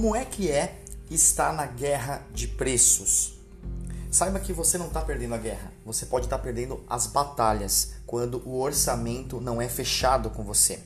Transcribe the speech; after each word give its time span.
Como 0.00 0.14
é 0.14 0.24
que 0.24 0.48
é 0.48 0.78
estar 1.10 1.52
na 1.52 1.66
guerra 1.66 2.24
de 2.32 2.46
preços? 2.46 3.34
Saiba 4.12 4.38
que 4.38 4.52
você 4.52 4.78
não 4.78 4.86
está 4.86 5.02
perdendo 5.02 5.34
a 5.34 5.38
guerra, 5.38 5.72
você 5.84 6.06
pode 6.06 6.26
estar 6.26 6.38
tá 6.38 6.42
perdendo 6.44 6.84
as 6.88 7.08
batalhas 7.08 7.94
quando 8.06 8.40
o 8.46 8.60
orçamento 8.60 9.40
não 9.40 9.60
é 9.60 9.68
fechado 9.68 10.30
com 10.30 10.44
você. 10.44 10.78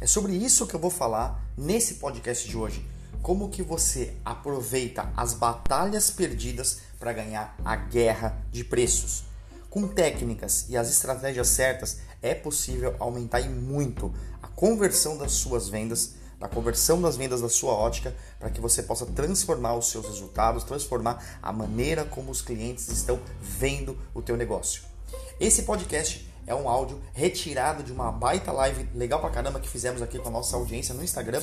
É 0.00 0.06
sobre 0.06 0.34
isso 0.34 0.64
que 0.64 0.76
eu 0.76 0.78
vou 0.78 0.92
falar 0.92 1.44
nesse 1.58 1.94
podcast 1.94 2.48
de 2.48 2.56
hoje. 2.56 2.86
Como 3.20 3.50
que 3.50 3.64
você 3.64 4.14
aproveita 4.24 5.12
as 5.16 5.34
batalhas 5.34 6.12
perdidas 6.12 6.82
para 7.00 7.12
ganhar 7.12 7.56
a 7.64 7.74
guerra 7.74 8.40
de 8.52 8.62
preços? 8.62 9.24
Com 9.68 9.88
técnicas 9.88 10.66
e 10.68 10.76
as 10.76 10.88
estratégias 10.88 11.48
certas, 11.48 11.98
é 12.22 12.32
possível 12.32 12.94
aumentar 13.00 13.40
e 13.40 13.48
muito 13.48 14.14
a 14.40 14.46
conversão 14.46 15.18
das 15.18 15.32
suas 15.32 15.68
vendas, 15.68 16.14
a 16.42 16.48
conversão 16.48 17.00
das 17.00 17.16
vendas 17.16 17.40
da 17.40 17.48
sua 17.48 17.72
ótica, 17.72 18.14
para 18.38 18.50
que 18.50 18.60
você 18.60 18.82
possa 18.82 19.06
transformar 19.06 19.76
os 19.76 19.88
seus 19.88 20.06
resultados, 20.06 20.64
transformar 20.64 21.38
a 21.40 21.52
maneira 21.52 22.04
como 22.04 22.30
os 22.30 22.42
clientes 22.42 22.88
estão 22.88 23.20
vendo 23.40 23.96
o 24.12 24.20
teu 24.20 24.36
negócio. 24.36 24.82
Esse 25.38 25.62
podcast 25.62 26.28
é 26.46 26.54
um 26.54 26.68
áudio 26.68 27.00
retirado 27.12 27.82
de 27.82 27.92
uma 27.92 28.10
baita 28.10 28.50
live 28.50 28.88
legal 28.94 29.20
pra 29.20 29.30
caramba 29.30 29.60
que 29.60 29.68
fizemos 29.68 30.02
aqui 30.02 30.18
com 30.18 30.28
a 30.28 30.32
nossa 30.32 30.56
audiência 30.56 30.94
no 30.94 31.04
Instagram. 31.04 31.42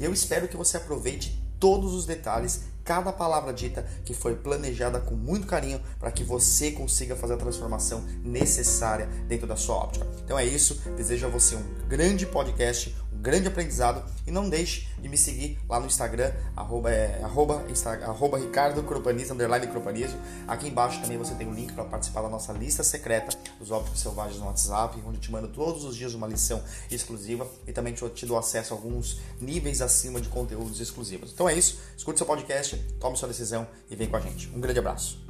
E 0.00 0.04
eu 0.04 0.12
espero 0.12 0.48
que 0.48 0.56
você 0.56 0.78
aproveite 0.78 1.38
todos 1.60 1.92
os 1.92 2.06
detalhes, 2.06 2.62
cada 2.84 3.12
palavra 3.12 3.52
dita 3.52 3.86
que 4.04 4.14
foi 4.14 4.34
planejada 4.34 5.00
com 5.00 5.14
muito 5.14 5.46
carinho 5.46 5.80
para 5.98 6.10
que 6.10 6.24
você 6.24 6.70
consiga 6.70 7.14
fazer 7.14 7.34
a 7.34 7.36
transformação 7.36 8.02
necessária 8.22 9.06
dentro 9.26 9.46
da 9.46 9.56
sua 9.56 9.76
óptica. 9.76 10.06
Então 10.24 10.38
é 10.38 10.44
isso, 10.44 10.80
desejo 10.96 11.26
a 11.26 11.28
você 11.28 11.56
um 11.56 11.88
grande 11.88 12.24
podcast, 12.24 12.96
um 13.12 13.20
grande 13.20 13.48
aprendizado 13.48 14.04
e 14.26 14.30
não 14.30 14.48
deixe 14.48 14.88
de 14.98 15.08
me 15.08 15.16
seguir 15.16 15.58
lá 15.68 15.80
no 15.80 15.86
Instagram, 15.86 16.32
arroba, 16.56 16.90
é, 16.90 17.20
arroba, 17.22 17.64
insta, 17.68 17.90
arroba 18.04 18.38
Ricardo 18.38 18.82
Cropanizo, 18.82 19.32
underline 19.32 19.66
Cropanizo. 19.66 20.16
Aqui 20.46 20.68
embaixo 20.68 21.00
também 21.00 21.16
você 21.16 21.34
tem 21.34 21.46
um 21.46 21.54
link 21.54 21.72
para 21.72 21.84
participar 21.84 22.22
da 22.22 22.28
nossa 22.28 22.52
lista 22.52 22.82
secreta 22.82 23.36
dos 23.58 23.70
ópticos 23.70 24.00
selvagens 24.00 24.38
no 24.38 24.46
WhatsApp, 24.46 25.02
onde 25.06 25.16
eu 25.16 25.20
te 25.20 25.32
mando 25.32 25.48
todos 25.48 25.84
os 25.84 25.96
dias 25.96 26.14
uma 26.14 26.26
lição 26.26 26.62
exclusiva 26.90 27.46
e 27.66 27.72
também 27.72 27.92
te, 27.92 28.08
te 28.10 28.26
dou 28.26 28.38
acesso 28.38 28.74
a 28.74 28.76
alguns 28.76 29.20
níveis 29.40 29.80
acima 29.80 30.20
de 30.20 30.28
conteúdos 30.28 30.80
exclusivos. 30.80 31.32
Então 31.32 31.48
é 31.48 31.54
isso, 31.54 31.80
escute 31.96 32.18
seu 32.18 32.26
podcast, 32.26 32.76
tome 33.00 33.16
sua 33.16 33.28
decisão 33.28 33.66
e 33.90 33.96
vem 33.96 34.08
com 34.08 34.16
a 34.16 34.20
gente. 34.20 34.48
Um 34.54 34.60
grande 34.60 34.78
abraço. 34.78 35.27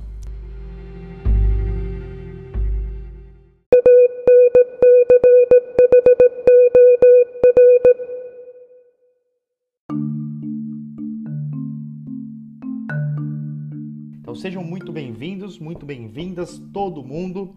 Sejam 14.38 14.62
muito 14.62 14.92
bem-vindos, 14.92 15.58
muito 15.58 15.84
bem-vindas, 15.84 16.62
todo 16.72 17.02
mundo. 17.02 17.52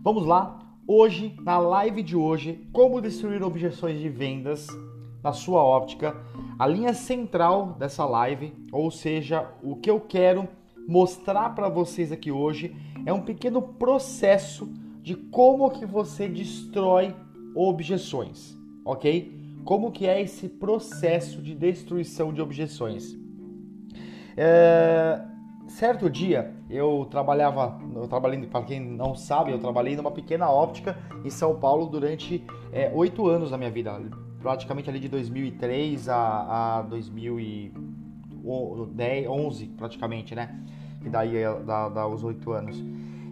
Vamos 0.00 0.24
lá. 0.24 0.60
Hoje, 0.86 1.34
na 1.42 1.58
live 1.58 2.04
de 2.04 2.14
hoje, 2.14 2.68
como 2.72 3.00
destruir 3.00 3.42
objeções 3.42 3.98
de 3.98 4.08
vendas 4.08 4.68
na 5.24 5.32
sua 5.32 5.60
óptica, 5.60 6.16
a 6.56 6.68
linha 6.68 6.94
central 6.94 7.74
dessa 7.76 8.04
live, 8.04 8.52
ou 8.70 8.92
seja, 8.92 9.50
o 9.60 9.74
que 9.74 9.90
eu 9.90 9.98
quero 9.98 10.48
mostrar 10.86 11.50
para 11.50 11.68
vocês 11.68 12.12
aqui 12.12 12.30
hoje 12.30 12.76
é 13.04 13.12
um 13.12 13.22
pequeno 13.22 13.60
processo 13.60 14.72
de 15.02 15.16
como 15.16 15.68
que 15.68 15.84
você 15.84 16.28
destrói 16.28 17.12
objeções, 17.56 18.56
ok? 18.84 19.36
Como 19.64 19.90
que 19.90 20.06
é 20.06 20.22
esse 20.22 20.48
processo 20.48 21.42
de 21.42 21.56
destruição 21.56 22.32
de 22.32 22.40
objeções? 22.40 23.18
É, 24.36 25.20
certo 25.68 26.10
dia 26.10 26.52
eu 26.70 27.06
trabalhava, 27.10 27.78
eu 27.94 28.08
trabalhei, 28.08 28.46
para 28.46 28.64
quem 28.64 28.80
não 28.80 29.14
sabe, 29.14 29.52
eu 29.52 29.58
trabalhei 29.58 29.94
numa 29.96 30.10
pequena 30.10 30.50
óptica 30.50 30.96
em 31.24 31.30
São 31.30 31.58
Paulo 31.58 31.86
durante 31.86 32.44
é, 32.72 32.90
oito 32.94 33.30
é, 33.30 33.34
anos 33.34 33.50
da 33.50 33.58
minha 33.58 33.70
vida, 33.70 34.00
praticamente 34.40 34.90
ali 34.90 34.98
de 34.98 35.08
2003 35.08 36.08
a, 36.08 36.78
a 36.78 36.82
2011, 36.82 39.66
praticamente, 39.76 40.34
né? 40.34 40.58
Que 41.02 41.08
daí 41.08 41.36
é, 41.36 41.60
dá, 41.60 41.88
dá 41.88 42.06
os 42.06 42.24
oito 42.24 42.50
anos. 42.52 42.76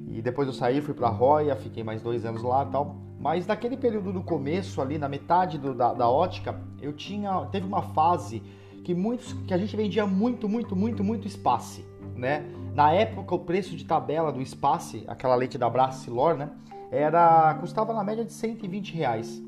E 0.08 0.22
depois 0.22 0.46
eu 0.46 0.54
saí, 0.54 0.80
fui 0.80 0.94
para 0.94 1.08
Roya, 1.08 1.56
fiquei 1.56 1.82
mais 1.82 2.00
dois 2.00 2.24
anos 2.24 2.40
lá 2.42 2.64
e 2.64 2.70
tal. 2.70 2.94
Mas 3.18 3.44
naquele 3.46 3.76
período 3.76 4.12
do 4.12 4.22
começo, 4.22 4.80
ali 4.80 4.98
na 4.98 5.08
metade 5.08 5.58
do, 5.58 5.74
da, 5.74 5.92
da 5.92 6.08
ótica, 6.08 6.60
eu 6.80 6.92
tinha, 6.92 7.44
teve 7.46 7.66
uma 7.66 7.82
fase 7.82 8.40
que 8.84 8.94
muitos, 8.94 9.32
que 9.32 9.52
a 9.52 9.58
gente 9.58 9.76
vendia 9.76 10.06
muito, 10.06 10.48
muito, 10.48 10.76
muito, 10.76 11.02
muito 11.02 11.26
espaço 11.26 11.82
né? 12.14 12.44
Na 12.74 12.92
época, 12.92 13.34
o 13.34 13.38
preço 13.38 13.76
de 13.76 13.84
tabela 13.84 14.30
do 14.30 14.44
Space, 14.44 15.04
aquela 15.08 15.34
leite 15.34 15.56
da 15.56 15.68
Bracilor, 15.68 16.36
né? 16.36 16.50
Era, 16.90 17.54
custava 17.60 17.92
na 17.92 18.04
média 18.04 18.24
de 18.24 18.32
120 18.32 18.94
reais. 18.94 19.42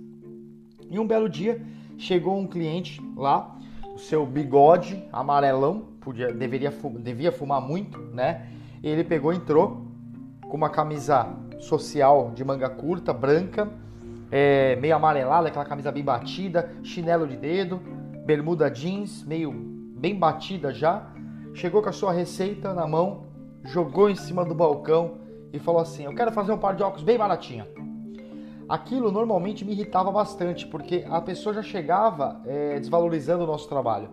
E 0.91 0.99
um 0.99 1.07
belo 1.07 1.29
dia, 1.29 1.61
chegou 1.97 2.39
um 2.39 2.47
cliente 2.47 3.01
lá, 3.17 3.57
o 3.95 3.99
seu 3.99 4.25
bigode 4.25 5.05
amarelão, 5.13 5.89
podia, 6.01 6.33
deveria, 6.33 6.73
devia 7.01 7.31
fumar 7.31 7.61
muito, 7.61 7.99
né? 8.15 8.49
Ele 8.83 9.05
pegou, 9.05 9.33
entrou 9.33 9.87
com 10.49 10.57
uma 10.57 10.71
camisa 10.71 11.27
social 11.59 12.31
de 12.35 12.45
manga 12.45 12.69
curta, 12.69 13.13
branca, 13.13 13.69
é, 14.31 14.77
meio 14.77 14.95
amarelada, 14.95 15.49
aquela 15.49 15.65
camisa 15.65 15.91
bem 15.91 16.05
batida, 16.05 16.73
chinelo 16.83 17.27
de 17.27 17.37
dedo, 17.37 17.81
bermuda 18.25 18.71
jeans, 18.71 19.25
meio 19.25 19.53
bem 19.53 20.15
batida 20.15 20.73
já, 20.73 21.07
chegou 21.59 21.83
com 21.83 21.89
a 21.89 21.93
sua 21.93 22.13
receita 22.13 22.73
na 22.73 22.87
mão, 22.87 23.25
jogou 23.65 24.09
em 24.09 24.15
cima 24.15 24.45
do 24.45 24.55
balcão 24.55 25.19
e 25.53 25.59
falou 25.59 25.81
assim: 25.81 26.05
Eu 26.05 26.15
quero 26.15 26.31
fazer 26.31 26.53
um 26.53 26.59
par 26.59 26.75
de 26.77 26.83
óculos 26.83 27.03
bem 27.03 27.19
baratinho. 27.19 27.67
Aquilo 28.69 29.11
normalmente 29.11 29.65
me 29.65 29.73
irritava 29.73 30.13
bastante, 30.13 30.67
porque 30.67 31.05
a 31.09 31.21
pessoa 31.21 31.55
já 31.55 31.63
chegava 31.63 32.41
é, 32.47 32.79
desvalorizando 32.79 33.43
o 33.45 33.47
nosso 33.47 33.69
trabalho. 33.69 34.09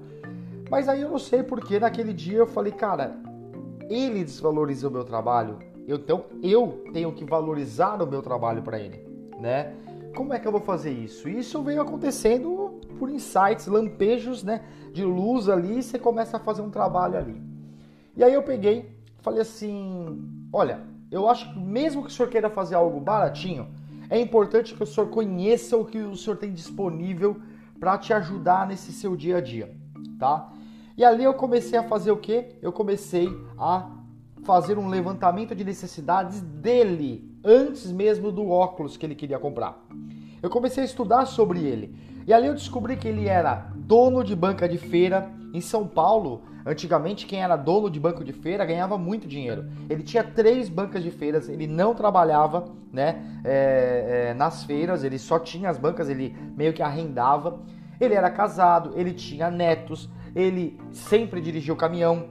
Mas 0.69 0.89
aí 0.89 1.01
eu 1.01 1.09
não 1.09 1.19
sei 1.19 1.43
porque 1.43 1.79
naquele 1.79 2.13
dia 2.13 2.39
eu 2.39 2.47
falei, 2.47 2.71
cara, 2.71 3.15
ele 3.89 4.23
desvaloriza 4.23 4.87
o 4.87 4.91
meu 4.91 5.03
trabalho, 5.03 5.59
então 5.87 6.25
eu 6.41 6.83
tenho 6.91 7.11
que 7.11 7.23
valorizar 7.23 8.01
o 8.01 8.07
meu 8.07 8.21
trabalho 8.21 8.63
para 8.63 8.79
ele, 8.79 9.05
né? 9.39 9.75
Como 10.15 10.33
é 10.33 10.39
que 10.39 10.47
eu 10.47 10.51
vou 10.51 10.61
fazer 10.61 10.91
isso? 10.91 11.29
Isso 11.29 11.61
veio 11.61 11.81
acontecendo 11.81 12.64
por 12.95 13.09
insights, 13.09 13.67
lampejos, 13.67 14.43
né? 14.43 14.61
de 14.95 15.03
luz 15.03 15.49
ali, 15.49 15.79
e 15.79 15.83
você 15.83 15.99
começa 15.99 16.37
a 16.37 16.39
fazer 16.39 16.61
um 16.61 16.69
trabalho 16.69 17.17
ali. 17.17 17.41
E 18.15 18.23
aí 18.23 18.33
eu 18.33 18.41
peguei, 18.41 18.97
falei 19.19 19.41
assim: 19.41 20.47
olha, 20.53 20.79
eu 21.11 21.29
acho 21.29 21.51
que 21.51 21.59
mesmo 21.59 22.01
que 22.01 22.07
o 22.07 22.11
senhor 22.11 22.29
queira 22.29 22.49
fazer 22.49 22.75
algo 22.75 22.99
baratinho, 23.01 23.67
é 24.09 24.17
importante 24.17 24.73
que 24.73 24.81
o 24.81 24.85
senhor 24.87 25.09
conheça 25.09 25.75
o 25.75 25.83
que 25.83 25.97
o 25.97 26.15
senhor 26.15 26.37
tem 26.37 26.53
disponível 26.53 27.35
para 27.77 27.97
te 27.97 28.13
ajudar 28.13 28.65
nesse 28.65 28.93
seu 28.93 29.17
dia 29.17 29.37
a 29.37 29.41
dia, 29.41 29.75
tá? 30.17 30.49
E 30.97 31.03
ali 31.03 31.25
eu 31.25 31.33
comecei 31.33 31.77
a 31.77 31.83
fazer 31.83 32.11
o 32.11 32.17
que? 32.17 32.55
Eu 32.61 32.71
comecei 32.71 33.27
a 33.59 33.89
fazer 34.45 34.77
um 34.77 34.87
levantamento 34.87 35.53
de 35.53 35.65
necessidades 35.65 36.39
dele, 36.39 37.37
antes 37.43 37.91
mesmo 37.91 38.31
do 38.31 38.47
óculos 38.47 38.95
que 38.95 39.05
ele 39.05 39.15
queria 39.15 39.37
comprar. 39.39 39.83
Eu 40.41 40.49
comecei 40.49 40.83
a 40.83 40.85
estudar 40.85 41.25
sobre 41.25 41.59
ele. 41.59 41.93
E 42.27 42.33
ali 42.33 42.47
eu 42.47 42.53
descobri 42.53 42.97
que 42.97 43.07
ele 43.07 43.27
era 43.27 43.67
dono 43.75 44.23
de 44.23 44.35
banca 44.35 44.67
de 44.67 44.77
feira 44.77 45.29
em 45.53 45.61
São 45.61 45.87
Paulo. 45.87 46.41
Antigamente, 46.65 47.27
quem 47.27 47.43
era 47.43 47.55
dono 47.55 47.89
de 47.89 47.99
banco 47.99 48.23
de 48.23 48.33
feira 48.33 48.65
ganhava 48.65 48.97
muito 48.97 49.27
dinheiro. 49.27 49.69
Ele 49.87 50.01
tinha 50.01 50.23
três 50.23 50.67
bancas 50.67 51.03
de 51.03 51.11
feiras, 51.11 51.47
ele 51.47 51.67
não 51.67 51.93
trabalhava 51.93 52.65
né, 52.91 53.23
é, 53.43 54.29
é, 54.29 54.33
nas 54.33 54.63
feiras, 54.63 55.03
ele 55.03 55.19
só 55.19 55.37
tinha 55.37 55.69
as 55.69 55.77
bancas, 55.77 56.09
ele 56.09 56.35
meio 56.57 56.73
que 56.73 56.81
arrendava. 56.81 57.59
Ele 58.01 58.15
era 58.15 58.29
casado, 58.31 58.93
ele 58.95 59.13
tinha 59.13 59.51
netos, 59.51 60.09
ele 60.35 60.79
sempre 60.91 61.39
dirigiu 61.39 61.75
caminhão, 61.75 62.25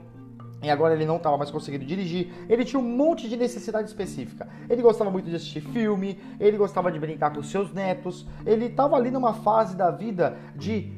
e 0.65 0.69
agora 0.71 0.93
ele 0.93 1.05
não 1.05 1.17
estava 1.17 1.37
mais 1.37 1.51
conseguindo 1.51 1.85
dirigir. 1.85 2.31
Ele 2.49 2.65
tinha 2.65 2.79
um 2.79 2.83
monte 2.83 3.29
de 3.29 3.37
necessidade 3.37 3.87
específica. 3.87 4.47
Ele 4.69 4.81
gostava 4.81 5.11
muito 5.11 5.29
de 5.29 5.35
assistir 5.35 5.61
filme, 5.61 6.19
ele 6.39 6.57
gostava 6.57 6.91
de 6.91 6.99
brincar 6.99 7.33
com 7.33 7.43
seus 7.43 7.71
netos. 7.71 8.25
Ele 8.45 8.65
estava 8.65 8.95
ali 8.95 9.11
numa 9.11 9.33
fase 9.33 9.75
da 9.75 9.91
vida 9.91 10.37
de 10.55 10.91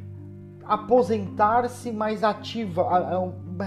aposentar-se 0.64 1.92
mais 1.92 2.24
ativa, 2.24 2.86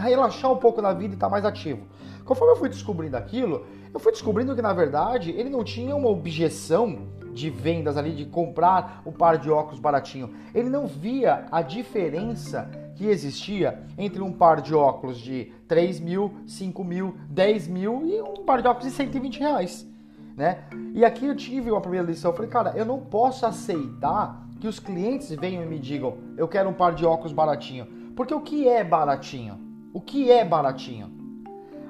relaxar 0.02 0.52
um 0.52 0.56
pouco 0.56 0.82
na 0.82 0.92
vida 0.92 1.14
e 1.14 1.14
estar 1.14 1.26
tá 1.26 1.30
mais 1.30 1.44
ativo. 1.44 1.86
Conforme 2.24 2.52
eu 2.54 2.56
fui 2.56 2.68
descobrindo 2.68 3.16
aquilo, 3.16 3.66
eu 3.92 3.98
fui 3.98 4.12
descobrindo 4.12 4.54
que 4.54 4.62
na 4.62 4.72
verdade 4.72 5.30
ele 5.30 5.50
não 5.50 5.64
tinha 5.64 5.96
uma 5.96 6.08
objeção 6.08 7.08
de 7.32 7.48
vendas 7.48 7.96
ali, 7.96 8.12
de 8.12 8.26
comprar 8.26 9.02
um 9.06 9.12
par 9.12 9.38
de 9.38 9.50
óculos 9.50 9.80
baratinho. 9.80 10.30
Ele 10.54 10.68
não 10.68 10.86
via 10.86 11.46
a 11.50 11.62
diferença 11.62 12.70
que 13.00 13.06
existia 13.06 13.82
entre 13.96 14.20
um 14.20 14.30
par 14.30 14.60
de 14.60 14.74
óculos 14.74 15.18
de 15.18 15.50
3 15.66 16.00
mil, 16.00 16.34
5 16.46 16.84
mil, 16.84 17.14
10 17.30 17.66
mil 17.66 18.06
e 18.06 18.20
um 18.20 18.44
par 18.44 18.60
de 18.60 18.68
óculos 18.68 18.90
de 18.90 18.94
120 18.94 19.40
reais. 19.40 19.88
Né? 20.36 20.64
E 20.92 21.02
aqui 21.02 21.24
eu 21.24 21.34
tive 21.34 21.70
uma 21.70 21.80
primeira 21.80 22.06
lição, 22.06 22.30
eu 22.30 22.36
falei, 22.36 22.50
cara, 22.50 22.74
eu 22.76 22.84
não 22.84 23.00
posso 23.00 23.46
aceitar 23.46 24.46
que 24.60 24.68
os 24.68 24.78
clientes 24.78 25.30
venham 25.30 25.62
e 25.62 25.66
me 25.66 25.78
digam, 25.78 26.18
eu 26.36 26.46
quero 26.46 26.68
um 26.68 26.74
par 26.74 26.94
de 26.94 27.06
óculos 27.06 27.32
baratinho. 27.32 27.86
Porque 28.14 28.34
o 28.34 28.40
que 28.42 28.68
é 28.68 28.84
baratinho? 28.84 29.58
O 29.94 30.00
que 30.02 30.30
é 30.30 30.44
baratinho? 30.44 31.10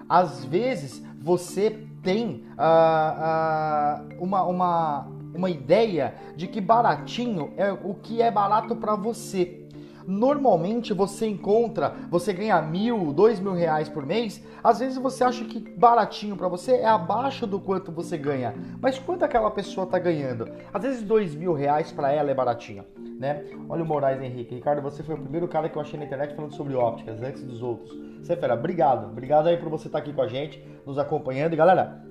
Às 0.09 0.45
vezes 0.45 1.05
você 1.21 1.89
tem 2.05 2.45
uh, 2.57 4.15
uh, 4.15 4.23
uma, 4.23 4.45
uma, 4.45 5.09
uma 5.35 5.51
ideia 5.51 6.15
de 6.37 6.47
que 6.47 6.61
baratinho 6.61 7.53
é 7.57 7.73
o 7.73 7.95
que 7.95 8.23
é 8.23 8.31
barato 8.31 8.77
para 8.77 8.95
você. 8.95 9.60
Normalmente 10.11 10.93
você 10.93 11.29
encontra, 11.29 11.95
você 12.11 12.33
ganha 12.33 12.61
mil, 12.61 13.13
dois 13.13 13.39
mil 13.39 13.53
reais 13.53 13.89
por 13.89 14.05
mês. 14.05 14.45
Às 14.61 14.81
vezes 14.81 14.99
você 14.99 15.23
acha 15.23 15.45
que 15.45 15.61
baratinho 15.61 16.37
para 16.37 16.49
você 16.49 16.73
é 16.73 16.89
abaixo 16.89 17.47
do 17.47 17.61
quanto 17.61 17.93
você 17.93 18.19
ganha. 18.19 18.53
Mas 18.83 18.99
quanto 18.99 19.25
aquela 19.25 19.53
pessoa 19.53 19.87
tá 19.87 20.01
ganhando? 20.01 20.51
Às 20.75 20.83
vezes 20.83 21.03
dois 21.05 21.33
mil 21.37 21.53
reais 21.53 21.93
para 21.93 22.11
ela 22.11 22.29
é 22.29 22.35
baratinho, 22.35 22.85
né? 23.21 23.45
Olha 23.69 23.85
o 23.85 23.87
Moraes 23.87 24.21
Henrique. 24.21 24.53
Ricardo, 24.53 24.83
você 24.83 25.01
foi 25.05 25.15
o 25.15 25.19
primeiro 25.19 25.47
cara 25.47 25.69
que 25.69 25.77
eu 25.79 25.83
achei 25.83 25.97
na 25.97 26.07
internet 26.07 26.35
falando 26.35 26.57
sobre 26.57 26.75
ópticas 26.75 27.23
antes 27.23 27.45
dos 27.45 27.63
outros. 27.63 27.97
Você 28.21 28.33
é 28.33 28.37
fera, 28.37 28.55
obrigado. 28.55 29.13
Obrigado 29.13 29.47
aí 29.47 29.59
por 29.59 29.69
você 29.69 29.87
estar 29.87 29.99
tá 30.01 30.03
aqui 30.03 30.13
com 30.13 30.23
a 30.23 30.27
gente, 30.27 30.61
nos 30.85 30.99
acompanhando. 30.99 31.53
E 31.53 31.57
galera, 31.57 32.03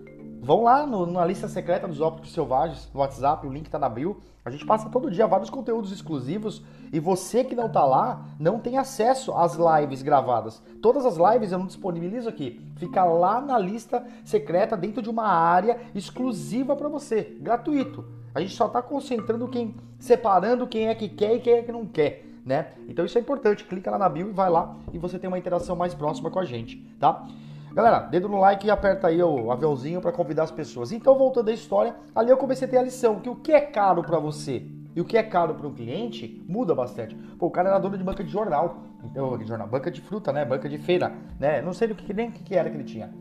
Vão 0.42 0.64
lá 0.64 0.88
no, 0.88 1.06
na 1.06 1.26
lista 1.26 1.50
secreta 1.50 1.86
dos 1.86 2.00
ópticos 2.00 2.32
selvagens, 2.32 2.90
no 2.94 3.02
WhatsApp, 3.02 3.46
o 3.46 3.52
link 3.52 3.70
tá 3.70 3.78
na 3.78 3.90
bio. 3.90 4.22
A 4.46 4.50
gente 4.50 4.66
passa 4.66 4.90
todo 4.90 5.12
dia 5.12 5.28
vários 5.28 5.50
conteúdos 5.50 5.92
exclusivos 5.92 6.64
e 6.92 7.00
você 7.00 7.44
que 7.44 7.56
não 7.56 7.70
tá 7.70 7.86
lá 7.86 8.26
não 8.40 8.60
tem 8.60 8.78
acesso 8.78 9.34
às 9.34 9.56
lives 9.56 10.02
gravadas. 10.02 10.62
Todas 10.82 11.06
as 11.06 11.18
lives 11.18 11.52
eu 11.52 11.60
não 11.60 11.68
disponibilizo 11.68 12.30
aqui. 12.30 12.62
Fica 12.78 13.04
lá 13.04 13.42
na 13.42 13.58
lista 13.58 14.04
secreta 14.24 14.76
dentro 14.76 15.02
de 15.02 15.10
uma 15.10 15.28
área 15.28 15.80
exclusiva 15.94 16.76
para 16.76 16.90
você, 16.90 17.38
gratuito. 17.40 18.06
A 18.34 18.42
gente 18.42 18.56
só 18.56 18.68
tá 18.68 18.82
concentrando 18.82 19.48
quem, 19.48 19.76
separando 20.00 20.68
quem 20.68 20.88
é 20.88 20.96
que 20.96 21.10
quer 21.10 21.36
e 21.36 21.40
quem 21.40 21.54
é 21.54 21.62
que 21.62 21.72
não 21.72 21.86
quer. 21.86 22.26
Né? 22.46 22.68
Então 22.88 23.06
isso 23.06 23.18
é 23.18 23.22
importante, 23.22 23.66
clica 23.66 23.92
lá 23.92 23.98
na 23.98 24.10
bio 24.10 24.30
e 24.30 24.32
vai 24.32 24.50
lá 24.50 24.76
e 24.92 24.98
você 24.98 25.20
tem 25.20 25.28
uma 25.28 25.38
interação 25.38 25.76
mais 25.76 25.94
próxima 25.94 26.32
com 26.32 26.40
a 26.40 26.46
gente, 26.46 26.78
tá? 27.00 27.28
Galera, 27.74 28.00
dedo 28.00 28.28
no 28.28 28.40
like 28.40 28.66
e 28.66 28.72
aperta 28.72 29.08
aí 29.08 29.22
o 29.22 29.52
aviãozinho 29.52 30.02
para 30.02 30.12
convidar 30.12 30.44
as 30.44 30.52
pessoas. 30.52 30.92
Então, 30.92 31.16
voltando 31.16 31.50
à 31.50 31.54
história, 31.54 31.96
ali 32.16 32.32
eu 32.32 32.38
comecei 32.38 32.68
a 32.68 32.72
ter 32.72 32.78
a 32.78 32.82
lição 32.82 33.20
que 33.20 33.30
o 33.30 33.36
que 33.36 33.52
é 33.52 33.62
caro 33.62 34.02
para 34.02 34.18
você 34.18 34.66
e 34.96 35.02
o 35.02 35.06
que 35.06 35.18
é 35.18 35.24
caro 35.24 35.54
para 35.56 35.68
um 35.68 35.74
cliente 35.74 36.44
muda 36.48 36.74
bastante. 36.74 37.16
Pô, 37.38 37.48
o 37.48 37.52
cara 37.52 37.70
era 37.70 37.80
dono 37.80 37.98
de 37.98 38.04
banca 38.04 38.24
de 38.24 38.32
jornal, 38.32 38.84
então, 39.04 39.40
jornal, 39.46 39.68
banca 39.68 39.90
de 39.90 40.02
fruta, 40.02 40.34
né, 40.34 40.44
banca 40.44 40.68
de 40.68 40.78
feira, 40.78 41.14
né, 41.40 41.62
não 41.62 41.74
sei 41.74 41.88
que 41.94 42.14
nem 42.14 42.30
o 42.30 42.32
que 42.32 42.56
era 42.56 42.70
que 42.70 42.76
ele 42.76 42.84
tinha. 42.84 43.14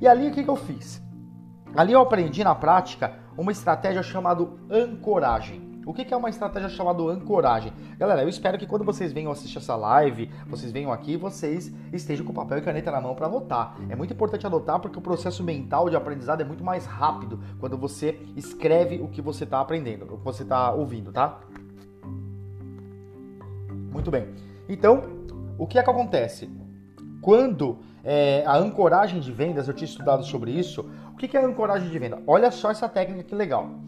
E 0.00 0.06
ali 0.06 0.28
o 0.28 0.32
que, 0.32 0.42
que 0.42 0.50
eu 0.50 0.56
fiz? 0.56 1.02
Ali 1.74 1.92
eu 1.92 2.00
aprendi 2.00 2.44
na 2.44 2.54
prática 2.54 3.14
uma 3.36 3.52
estratégia 3.52 4.02
chamada 4.02 4.46
ancoragem. 4.70 5.71
O 5.84 5.92
que 5.92 6.14
é 6.14 6.16
uma 6.16 6.30
estratégia 6.30 6.68
chamada 6.68 7.02
ancoragem? 7.02 7.72
Galera, 7.98 8.22
eu 8.22 8.28
espero 8.28 8.56
que 8.56 8.66
quando 8.66 8.84
vocês 8.84 9.12
venham 9.12 9.32
assistir 9.32 9.58
essa 9.58 9.74
live, 9.74 10.30
vocês 10.46 10.70
venham 10.70 10.92
aqui, 10.92 11.16
vocês 11.16 11.74
estejam 11.92 12.24
com 12.24 12.32
papel 12.32 12.58
e 12.58 12.62
caneta 12.62 12.90
na 12.92 13.00
mão 13.00 13.16
para 13.16 13.26
anotar. 13.26 13.76
É 13.88 13.96
muito 13.96 14.12
importante 14.12 14.46
anotar 14.46 14.78
porque 14.78 14.96
o 14.96 15.02
processo 15.02 15.42
mental 15.42 15.90
de 15.90 15.96
aprendizado 15.96 16.40
é 16.40 16.44
muito 16.44 16.62
mais 16.62 16.86
rápido 16.86 17.40
quando 17.58 17.76
você 17.76 18.20
escreve 18.36 19.00
o 19.00 19.08
que 19.08 19.20
você 19.20 19.42
está 19.42 19.60
aprendendo, 19.60 20.04
o 20.04 20.18
que 20.18 20.24
você 20.24 20.44
está 20.44 20.70
ouvindo, 20.70 21.10
tá? 21.10 21.40
Muito 23.90 24.08
bem. 24.08 24.28
Então, 24.68 25.02
o 25.58 25.66
que 25.66 25.80
é 25.80 25.82
que 25.82 25.90
acontece? 25.90 26.48
Quando 27.20 27.78
é, 28.04 28.44
a 28.46 28.56
ancoragem 28.56 29.18
de 29.18 29.32
vendas, 29.32 29.66
eu 29.66 29.74
tinha 29.74 29.88
estudado 29.88 30.22
sobre 30.22 30.52
isso. 30.52 30.88
O 31.12 31.16
que 31.16 31.36
é 31.36 31.40
a 31.40 31.44
ancoragem 31.44 31.90
de 31.90 31.98
venda? 31.98 32.22
Olha 32.24 32.52
só 32.52 32.70
essa 32.70 32.88
técnica 32.88 33.24
que 33.24 33.34
legal 33.34 33.81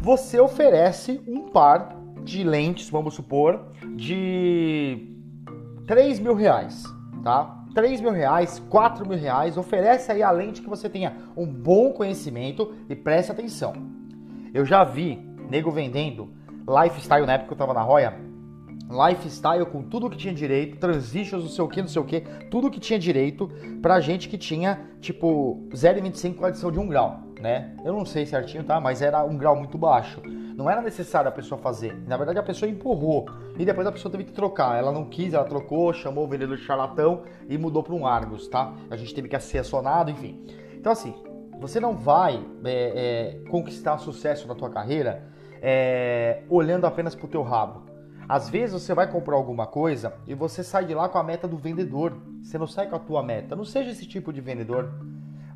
você 0.00 0.40
oferece 0.40 1.20
um 1.28 1.48
par 1.50 1.94
de 2.24 2.42
lentes, 2.42 2.88
vamos 2.88 3.14
supor, 3.14 3.66
de 3.96 5.14
3 5.86 6.18
mil 6.18 6.34
reais, 6.34 6.84
tá? 7.22 7.64
3 7.74 8.00
mil 8.00 8.10
reais, 8.10 8.62
4 8.70 9.06
mil 9.06 9.18
reais, 9.18 9.58
oferece 9.58 10.10
aí 10.10 10.22
a 10.22 10.30
lente 10.30 10.62
que 10.62 10.68
você 10.68 10.88
tenha 10.88 11.16
um 11.36 11.46
bom 11.46 11.92
conhecimento 11.92 12.74
e 12.88 12.96
preste 12.96 13.30
atenção. 13.30 13.74
Eu 14.54 14.64
já 14.64 14.82
vi 14.84 15.16
nego 15.50 15.70
vendendo 15.70 16.32
lifestyle 16.66 17.26
na 17.26 17.34
época 17.34 17.48
que 17.48 17.52
eu 17.52 17.58
tava 17.58 17.74
na 17.74 17.82
Roya, 17.82 18.18
lifestyle 18.88 19.66
com 19.66 19.82
tudo 19.82 20.08
que 20.08 20.16
tinha 20.16 20.32
direito, 20.32 20.78
transitions, 20.78 21.42
não 21.42 21.50
sei 21.50 21.64
o 21.64 21.68
que, 21.68 21.82
não 21.82 21.88
sei 21.88 22.02
o 22.02 22.04
que, 22.04 22.20
tudo 22.50 22.70
que 22.70 22.80
tinha 22.80 22.98
direito 22.98 23.48
pra 23.82 24.00
gente 24.00 24.28
que 24.30 24.38
tinha 24.38 24.80
tipo 25.00 25.68
0,25 25.72 26.36
com 26.36 26.44
adição 26.46 26.72
de 26.72 26.78
1 26.80 26.88
grau 26.88 27.29
né? 27.40 27.74
Eu 27.84 27.92
não 27.92 28.04
sei 28.04 28.26
certinho, 28.26 28.62
tá? 28.62 28.80
Mas 28.80 29.02
era 29.02 29.24
um 29.24 29.36
grau 29.36 29.56
muito 29.56 29.78
baixo. 29.78 30.20
Não 30.24 30.68
era 30.68 30.82
necessário 30.82 31.28
a 31.28 31.32
pessoa 31.32 31.60
fazer. 31.60 31.96
Na 32.06 32.16
verdade, 32.16 32.38
a 32.38 32.42
pessoa 32.42 32.70
empurrou. 32.70 33.26
E 33.58 33.64
depois 33.64 33.86
a 33.86 33.92
pessoa 33.92 34.12
teve 34.12 34.24
que 34.24 34.32
trocar. 34.32 34.78
Ela 34.78 34.92
não 34.92 35.06
quis, 35.06 35.32
ela 35.32 35.44
trocou, 35.44 35.92
chamou 35.92 36.24
o 36.24 36.28
vendedor 36.28 36.56
de 36.56 36.62
charlatão 36.62 37.22
e 37.48 37.56
mudou 37.56 37.82
para 37.82 37.94
um 37.94 38.06
Argos, 38.06 38.46
tá? 38.48 38.74
A 38.90 38.96
gente 38.96 39.14
teve 39.14 39.28
que 39.28 39.38
ser 39.40 39.58
acionado, 39.58 40.10
enfim. 40.10 40.44
Então, 40.74 40.92
assim, 40.92 41.14
você 41.58 41.80
não 41.80 41.94
vai 41.96 42.44
é, 42.64 43.38
é, 43.44 43.48
conquistar 43.50 43.98
sucesso 43.98 44.46
na 44.46 44.54
tua 44.54 44.70
carreira 44.70 45.30
é, 45.62 46.42
olhando 46.48 46.86
apenas 46.86 47.14
pro 47.14 47.28
teu 47.28 47.42
rabo. 47.42 47.88
Às 48.28 48.48
vezes 48.48 48.80
você 48.80 48.94
vai 48.94 49.10
comprar 49.10 49.34
alguma 49.34 49.66
coisa 49.66 50.14
e 50.26 50.34
você 50.34 50.62
sai 50.62 50.84
de 50.84 50.94
lá 50.94 51.08
com 51.08 51.18
a 51.18 51.22
meta 51.22 51.48
do 51.48 51.56
vendedor. 51.56 52.16
Você 52.42 52.56
não 52.56 52.66
sai 52.66 52.88
com 52.88 52.96
a 52.96 52.98
tua 52.98 53.22
meta. 53.22 53.56
Não 53.56 53.64
seja 53.64 53.90
esse 53.90 54.06
tipo 54.06 54.32
de 54.32 54.40
vendedor. 54.40 54.88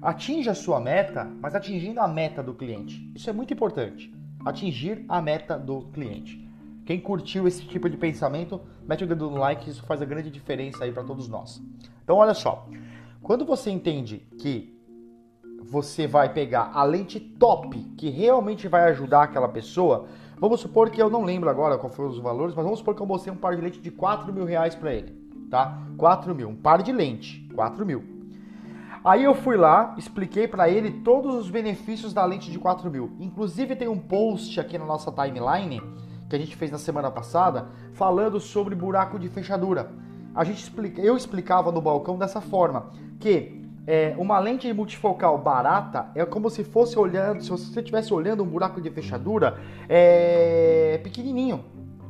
Atinja 0.05 0.51
a 0.51 0.55
sua 0.55 0.79
meta, 0.79 1.25
mas 1.41 1.55
atingindo 1.55 1.99
a 1.99 2.07
meta 2.07 2.43
do 2.43 2.53
cliente. 2.53 3.11
Isso 3.15 3.31
é 3.31 3.33
muito 3.33 3.55
importante. 3.55 4.15
Atingir 4.45 5.03
a 5.09 5.23
meta 5.23 5.59
do 5.59 5.81
cliente. 5.95 6.47
Quem 6.85 7.01
curtiu 7.01 7.49
esse 7.49 7.65
tipo 7.65 7.89
de 7.89 7.97
pensamento, 7.97 8.61
mete 8.87 9.03
o 9.03 9.07
dedo 9.07 9.31
no 9.31 9.39
like, 9.39 9.71
isso 9.71 9.83
faz 9.87 10.03
a 10.03 10.05
grande 10.05 10.31
diferença 10.31 10.85
aí 10.85 10.93
para 10.93 11.05
todos 11.05 11.27
nós. 11.27 11.59
Então, 12.03 12.17
olha 12.17 12.35
só. 12.35 12.69
Quando 13.23 13.47
você 13.47 13.71
entende 13.71 14.19
que 14.39 14.79
você 15.63 16.07
vai 16.07 16.31
pegar 16.31 16.71
a 16.75 16.85
lente 16.85 17.19
top 17.19 17.79
que 17.97 18.11
realmente 18.11 18.69
vai 18.69 18.85
ajudar 18.91 19.23
aquela 19.23 19.49
pessoa, 19.49 20.05
vamos 20.39 20.61
supor 20.61 20.91
que 20.91 21.01
eu 21.01 21.09
não 21.09 21.25
lembro 21.25 21.49
agora 21.49 21.79
qual 21.79 21.91
foram 21.91 22.11
os 22.11 22.19
valores, 22.19 22.55
mas 22.55 22.63
vamos 22.63 22.81
supor 22.81 22.95
que 22.95 23.01
eu 23.01 23.07
mostrei 23.07 23.33
um 23.33 23.39
par 23.39 23.57
de 23.57 23.63
lente 23.63 23.81
de 23.81 23.91
4 23.91 24.31
mil 24.31 24.45
reais 24.45 24.75
para 24.75 24.93
ele, 24.93 25.19
tá? 25.51 25.83
4 25.97 26.35
mil, 26.35 26.51
um 26.51 26.57
par 26.57 26.83
de 26.83 26.93
lente, 26.93 27.49
4 27.55 27.87
mil. 27.87 28.14
Aí 29.05 29.23
eu 29.23 29.35
fui 29.35 29.55
lá, 29.55 29.95
expliquei 29.99 30.49
para 30.49 30.67
ele 30.71 30.91
todos 30.91 31.35
os 31.35 31.51
benefícios 31.51 32.15
da 32.15 32.25
lente 32.25 32.51
de 32.51 32.59
4000. 32.59 33.17
Inclusive 33.21 33.77
tem 33.77 33.87
um 33.87 33.99
post 33.99 34.59
aqui 34.59 34.79
na 34.79 34.87
nossa 34.87 35.13
timeline 35.13 35.83
que 36.27 36.35
a 36.35 36.39
gente 36.39 36.57
fez 36.57 36.71
na 36.71 36.79
semana 36.79 37.11
passada 37.11 37.69
falando 37.93 38.41
sobre 38.41 38.75
buraco 38.75 39.19
de 39.19 39.29
fechadura. 39.29 39.93
A 40.35 40.43
gente 40.43 40.63
explica, 40.63 41.03
eu 41.03 41.19
explicava 41.19 41.71
no 41.71 41.83
balcão 41.83 42.17
dessa 42.17 42.41
forma 42.41 42.93
que 43.21 43.63
é, 43.87 44.15
uma 44.17 44.39
lente 44.39 44.73
multifocal 44.73 45.37
barata 45.37 46.11
é 46.15 46.25
como 46.25 46.49
se 46.49 46.65
fosse 46.65 46.99
olhando, 46.99 47.43
se 47.43 47.51
você 47.51 47.81
estivesse 47.81 48.15
olhando 48.15 48.43
um 48.43 48.47
buraco 48.47 48.81
de 48.81 48.89
fechadura 48.89 49.59
é, 49.87 50.99
pequenininho 51.05 51.63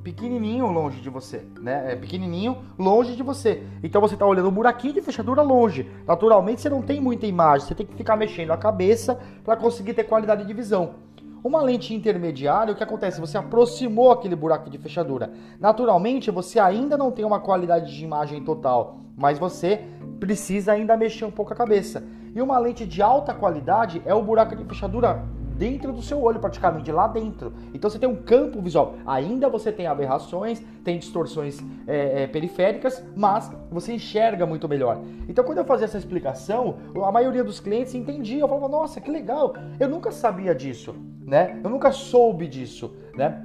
pequenininho 0.04 0.66
longe 0.66 1.00
de 1.00 1.08
você, 1.08 1.42
né? 1.58 1.92
É 1.92 1.96
pequenininho 1.96 2.58
longe 2.78 3.16
de 3.16 3.23
você. 3.23 3.62
Então 3.82 4.02
você 4.02 4.14
está 4.14 4.26
olhando 4.26 4.50
um 4.50 4.52
buraquinho 4.52 4.92
de 4.92 5.00
fechadura 5.00 5.40
longe. 5.40 5.90
Naturalmente 6.06 6.61
você 6.61 6.68
não 6.68 6.82
tem 6.82 7.00
muita 7.00 7.26
imagem, 7.26 7.66
você 7.66 7.75
tem 7.75 7.87
que 7.87 7.94
ficar 7.94 8.14
mexendo 8.14 8.50
a 8.50 8.56
cabeça 8.56 9.18
para 9.42 9.56
conseguir 9.56 9.94
ter 9.94 10.04
qualidade 10.04 10.46
de 10.46 10.52
visão. 10.52 10.96
Uma 11.42 11.62
lente 11.62 11.94
intermediária, 11.94 12.73
o 12.73 12.76
que 12.76 12.82
acontece? 12.82 13.20
Você 13.20 13.38
aproximou 13.38 14.11
aquele 14.11 14.37
buraco 14.37 14.68
de 14.68 14.78
fechadura. 14.78 15.32
Naturalmente, 15.58 16.30
você 16.30 16.58
ainda 16.58 16.96
não 16.96 17.11
tem 17.11 17.25
uma 17.25 17.40
qualidade 17.40 17.94
de 17.94 18.04
imagem 18.04 18.42
total, 18.44 18.99
mas 19.16 19.38
você 19.38 19.84
precisa 20.20 20.73
ainda 20.73 20.96
mexer 20.96 21.25
um 21.25 21.30
pouco 21.30 21.52
a 21.52 21.56
cabeça. 21.56 22.02
E 22.34 22.42
uma 22.42 22.58
lente 22.58 22.87
de 22.87 23.00
alta 23.00 23.32
qualidade 23.32 24.02
é 24.04 24.14
o 24.14 24.23
buraco 24.23 24.56
de 24.56 24.64
fechadura 24.64 25.25
dentro 25.54 25.92
do 25.92 26.02
seu 26.02 26.23
olho, 26.23 26.40
praticamente 26.40 26.90
lá 26.90 27.06
dentro. 27.06 27.52
Então 27.73 27.88
você 27.88 27.99
tem 27.99 28.08
um 28.08 28.16
campo 28.16 28.61
visual. 28.61 28.94
Ainda 29.06 29.49
você 29.49 29.73
tem 29.73 29.87
aberrações, 29.87 30.62
tem 30.82 30.99
distorções 30.99 31.62
é, 31.87 32.23
é, 32.23 32.26
periféricas, 32.26 33.02
mas 33.16 33.50
você 33.70 33.94
enxerga 33.94 34.46
muito 34.46 34.68
melhor. 34.68 35.00
Então 35.28 35.44
quando 35.44 35.58
eu 35.58 35.64
fazia 35.64 35.87
essa 35.87 35.99
explicação, 35.99 36.76
a 37.02 37.12
maioria 37.12 37.44
dos 37.44 37.61
clientes 37.61 37.94
entendia. 37.94 38.40
Eu 38.40 38.49
falava, 38.49 38.68
nossa, 38.68 39.00
que 39.00 39.11
legal! 39.11 39.54
Eu 39.78 39.88
nunca 39.88 40.11
sabia 40.11 40.54
disso, 40.54 40.94
né? 41.23 41.61
Eu 41.62 41.70
nunca 41.70 41.92
soube 41.92 42.46
disso, 42.46 42.94
né? 43.16 43.44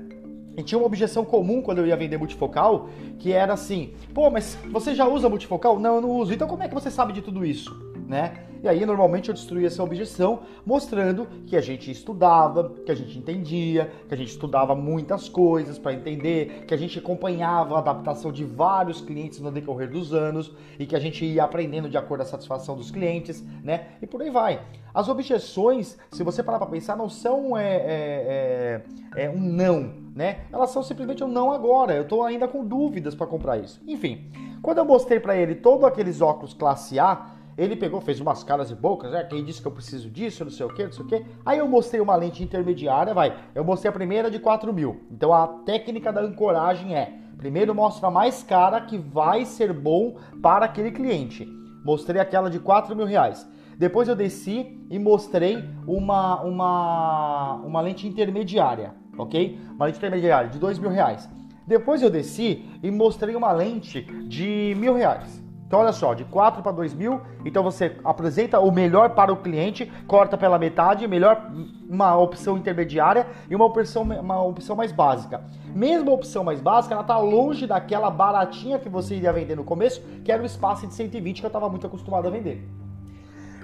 E 0.58 0.64
tinha 0.64 0.78
uma 0.78 0.88
objeção 0.88 1.24
comum 1.24 1.62
quando 1.62 1.78
eu 1.78 1.88
ia 1.88 1.96
vender 1.96 2.18
multifocal, 2.18 2.90
que 3.18 3.32
era 3.32 3.54
assim: 3.54 3.94
pô, 4.14 4.30
mas 4.30 4.58
você 4.72 4.94
já 4.94 5.08
usa 5.08 5.30
multifocal? 5.30 5.80
Não, 5.80 5.96
eu 5.96 6.02
não 6.02 6.10
uso. 6.10 6.34
Então 6.34 6.48
como 6.48 6.64
é 6.64 6.68
que 6.68 6.74
você 6.74 6.92
sabe 6.92 7.14
de 7.14 7.22
tudo 7.22 7.46
isso? 7.46 7.74
Né? 8.08 8.34
E 8.62 8.68
aí 8.68 8.86
normalmente 8.86 9.30
eu 9.30 9.34
destruía 9.34 9.68
essa 9.68 9.84
objeção, 9.84 10.40
mostrando 10.66 11.28
que 11.48 11.56
a 11.56 11.62
gente 11.62 11.90
estudava, 11.90 12.76
que 12.86 12.92
a 12.92 12.96
gente 12.96 13.18
entendia, 13.18 13.92
que 14.08 14.14
a 14.14 14.18
gente 14.18 14.30
estudava 14.30 14.76
muitas 14.76 15.30
coisas 15.30 15.78
para 15.78 15.94
entender, 15.94 16.66
que 16.68 16.74
a 16.74 16.78
gente 16.78 17.00
acompanhava 17.00 17.76
a 17.76 17.80
adaptação 17.80 18.32
de 18.32 18.44
vários 18.44 19.02
clientes 19.02 19.40
no 19.40 19.52
decorrer 19.52 19.90
dos 19.90 20.14
anos 20.14 20.54
e 20.78 20.86
que 20.86 20.96
a 20.96 21.00
gente 21.00 21.26
ia 21.26 21.44
aprendendo 21.44 21.90
de 21.90 21.98
acordo 21.98 22.20
com 22.20 22.28
a 22.28 22.32
satisfação 22.32 22.76
dos 22.76 22.92
clientes, 22.92 23.44
né? 23.64 23.88
E 24.02 24.08
por 24.08 24.22
aí 24.22 24.30
vai. 24.30 24.62
As 24.94 25.08
objeções, 25.08 25.98
se 26.12 26.24
você 26.24 26.44
parar 26.44 26.58
para 26.58 26.68
pensar, 26.68 26.98
não 26.98 27.10
são 27.10 27.56
é, 27.56 27.76
é, 27.76 28.84
é, 29.16 29.24
é, 29.26 29.30
um 29.30 29.40
não, 29.40 29.94
né? 30.16 30.42
Elas 30.52 30.72
são 30.72 30.84
simplesmente 30.84 31.24
um 31.24 31.28
não 31.28 31.52
agora. 31.52 31.94
Eu 31.94 32.04
estou 32.04 32.24
ainda 32.24 32.48
com 32.48 32.66
dúvidas 32.66 33.16
para 33.16 33.28
comprar 33.28 33.58
isso. 33.58 33.82
Enfim, 33.88 34.30
Quando 34.62 34.80
eu 34.80 34.86
mostrei 34.86 35.20
para 35.20 35.38
ele 35.38 35.56
todos 35.56 35.86
aqueles 35.86 36.20
óculos 36.20 36.54
classe 36.54 37.00
A, 37.00 37.28
ele 37.60 37.76
pegou, 37.76 38.00
fez 38.00 38.22
umas 38.22 38.42
caras 38.42 38.72
e 38.72 38.76
bocas, 38.76 39.12
né? 39.12 39.22
Quem 39.26 39.44
disse 39.44 39.62
que 39.62 39.68
eu 39.68 39.72
preciso 39.72 40.10
disso, 40.10 40.46
não 40.46 40.52
sei 40.52 40.66
o 40.66 40.74
que, 40.74 40.86
não 40.86 40.92
sei 40.94 41.04
o 41.04 41.08
que. 41.08 41.26
Aí 41.46 41.60
eu 41.60 41.68
mostrei 41.68 42.00
uma 42.00 42.16
lente 42.16 42.42
intermediária, 42.42 43.14
vai. 43.14 43.38
Eu 43.54 43.66
mostrei 43.66 43.90
a 43.90 43.94
primeira 43.94 44.32
de 44.32 44.40
4 44.40 44.72
mil. 44.72 45.02
Então 45.12 45.34
a 45.34 45.46
técnica 45.46 46.12
da 46.14 46.22
ancoragem 46.22 46.96
é: 46.96 47.14
primeiro 47.38 47.76
mostra 47.76 48.08
a 48.08 48.12
mais 48.12 48.42
cara 48.42 48.80
que 48.80 48.98
vai 48.98 49.44
ser 49.44 49.74
bom 49.74 50.16
para 50.42 50.66
aquele 50.66 50.90
cliente. 50.90 51.46
Mostrei 51.84 52.22
aquela 52.22 52.50
de 52.50 52.60
4 52.60 52.96
mil 52.96 53.06
reais. 53.06 53.46
Depois 53.78 54.08
eu 54.08 54.16
desci 54.16 54.80
e 54.90 54.98
mostrei 54.98 55.62
uma, 55.86 56.42
uma, 56.42 57.56
uma 57.56 57.82
lente 57.82 58.08
intermediária, 58.08 58.94
ok? 59.18 59.60
Uma 59.76 59.86
lente 59.86 59.98
intermediária 59.98 60.50
de 60.50 60.60
2 60.60 60.80
mil 60.80 60.90
reais. 60.90 61.30
Depois 61.68 62.02
eu 62.02 62.10
desci 62.10 62.66
e 62.82 62.90
mostrei 62.90 63.36
uma 63.36 63.52
lente 63.52 64.02
de 64.28 64.74
mil 64.78 64.94
reais. 64.96 65.49
Então, 65.70 65.82
olha 65.82 65.92
só, 65.92 66.16
de 66.16 66.26
4 66.26 66.64
para 66.64 66.72
2 66.72 66.96
mil, 66.96 67.22
então 67.46 67.62
você 67.62 67.96
apresenta 68.04 68.60
o 68.60 68.72
melhor 68.72 69.12
para 69.12 69.32
o 69.32 69.38
cliente, 69.38 69.86
corta 70.08 70.36
pela 70.36 70.58
metade, 70.58 71.08
melhor 71.08 71.48
uma 71.88 72.18
opção 72.18 72.58
intermediária 72.58 73.28
e 73.48 73.56
uma 73.56 73.66
opção, 73.66 74.02
uma 74.02 74.42
opção 74.42 74.76
mais 74.76 74.92
básica. 74.92 75.44
Mesmo 75.68 76.10
a 76.10 76.16
opção 76.16 76.44
mais 76.44 76.60
básica, 76.60 76.96
ela 76.96 77.04
está 77.04 77.20
longe 77.20 77.68
daquela 77.68 78.10
baratinha 78.10 78.80
que 78.80 78.90
você 78.90 79.14
iria 79.14 79.32
vender 79.32 79.56
no 79.56 79.64
começo, 79.64 80.02
que 80.26 80.32
era 80.32 80.42
o 80.42 80.46
espaço 80.46 80.88
de 80.88 80.94
120 80.96 81.40
que 81.40 81.46
eu 81.46 81.50
estava 81.50 81.70
muito 81.70 81.86
acostumado 81.86 82.28
a 82.28 82.32
vender. 82.32 82.68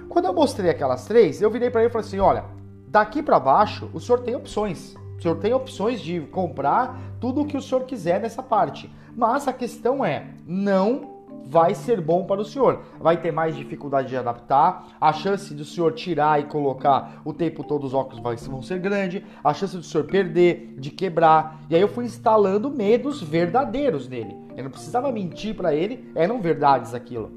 Quando 0.08 0.26
eu 0.26 0.32
mostrei 0.32 0.70
aquelas 0.70 1.06
três, 1.06 1.42
eu 1.42 1.50
virei 1.50 1.70
para 1.70 1.80
ele 1.80 1.90
e 1.90 1.92
falei 1.92 2.06
assim: 2.06 2.20
olha, 2.20 2.44
daqui 2.86 3.20
para 3.20 3.40
baixo 3.40 3.90
o 3.92 3.98
senhor 3.98 4.20
tem 4.20 4.36
opções. 4.36 4.94
O 5.18 5.20
senhor 5.20 5.38
tem 5.38 5.52
opções 5.52 6.00
de 6.00 6.20
comprar 6.20 6.96
tudo 7.18 7.40
o 7.40 7.46
que 7.46 7.56
o 7.56 7.60
senhor 7.60 7.82
quiser 7.82 8.20
nessa 8.20 8.44
parte. 8.44 8.94
Mas 9.16 9.48
a 9.48 9.52
questão 9.52 10.04
é, 10.04 10.26
não 10.46 11.15
vai 11.48 11.74
ser 11.74 12.00
bom 12.00 12.24
para 12.24 12.40
o 12.40 12.44
senhor. 12.44 12.82
Vai 12.98 13.16
ter 13.16 13.32
mais 13.32 13.56
dificuldade 13.56 14.08
de 14.08 14.16
adaptar, 14.16 14.88
a 15.00 15.12
chance 15.12 15.54
do 15.54 15.64
senhor 15.64 15.92
tirar 15.92 16.40
e 16.40 16.44
colocar 16.44 17.20
o 17.24 17.32
tempo 17.32 17.62
todo 17.62 17.84
os 17.84 17.94
óculos 17.94 18.20
vão 18.46 18.62
ser 18.62 18.78
grande, 18.78 19.24
a 19.42 19.54
chance 19.54 19.76
do 19.76 19.82
senhor 19.82 20.04
perder, 20.04 20.74
de 20.78 20.90
quebrar. 20.90 21.60
E 21.70 21.76
aí 21.76 21.80
eu 21.80 21.88
fui 21.88 22.04
instalando 22.04 22.70
medos 22.70 23.22
verdadeiros 23.22 24.08
nele. 24.08 24.36
Eu 24.56 24.64
não 24.64 24.70
precisava 24.70 25.12
mentir 25.12 25.54
para 25.54 25.74
ele, 25.74 26.10
eram 26.14 26.40
verdades 26.40 26.94
aquilo. 26.94 27.30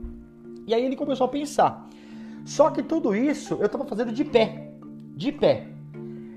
E 0.66 0.74
aí 0.74 0.84
ele 0.84 0.96
começou 0.96 1.26
a 1.26 1.30
pensar. 1.30 1.88
Só 2.46 2.70
que 2.72 2.82
tudo 2.82 3.16
isso 3.16 3.56
eu 3.60 3.66
estava 3.66 3.86
fazendo 3.86 4.12
de 4.12 4.24
pé. 4.24 4.72
De 5.16 5.32
pé. 5.32 5.68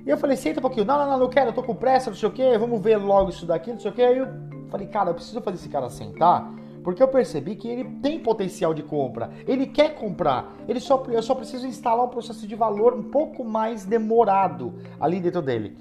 E 0.04 0.10
eu 0.10 0.18
falei, 0.18 0.36
senta 0.36 0.58
um 0.58 0.62
pouquinho. 0.62 0.84
Não, 0.84 0.98
não, 0.98 1.10
não, 1.10 1.18
não 1.20 1.28
quero, 1.28 1.50
eu 1.50 1.54
tô 1.54 1.62
com 1.62 1.74
pressa, 1.74 2.10
não 2.10 2.16
sei 2.16 2.28
o 2.28 2.32
que, 2.32 2.58
vamos 2.58 2.82
ver 2.82 2.96
logo 2.96 3.30
isso 3.30 3.46
daqui, 3.46 3.72
não 3.72 3.78
sei 3.78 3.90
o 3.90 3.94
que. 3.94 4.02
Aí 4.02 4.18
eu 4.18 4.26
falei, 4.68 4.86
cara, 4.88 5.10
eu 5.10 5.14
preciso 5.14 5.40
fazer 5.40 5.56
esse 5.56 5.68
cara 5.68 5.88
sentar 5.88 6.52
porque 6.82 7.02
eu 7.02 7.08
percebi 7.08 7.54
que 7.54 7.68
ele 7.68 7.84
tem 8.02 8.18
potencial 8.18 8.74
de 8.74 8.82
compra, 8.82 9.30
ele 9.46 9.66
quer 9.66 9.94
comprar, 9.94 10.56
ele 10.68 10.80
só, 10.80 11.02
eu 11.08 11.22
só 11.22 11.34
preciso 11.34 11.66
instalar 11.66 12.04
um 12.04 12.08
processo 12.08 12.46
de 12.46 12.54
valor 12.54 12.94
um 12.94 13.02
pouco 13.02 13.44
mais 13.44 13.84
demorado 13.84 14.74
ali 15.00 15.20
dentro 15.20 15.42
dele. 15.42 15.76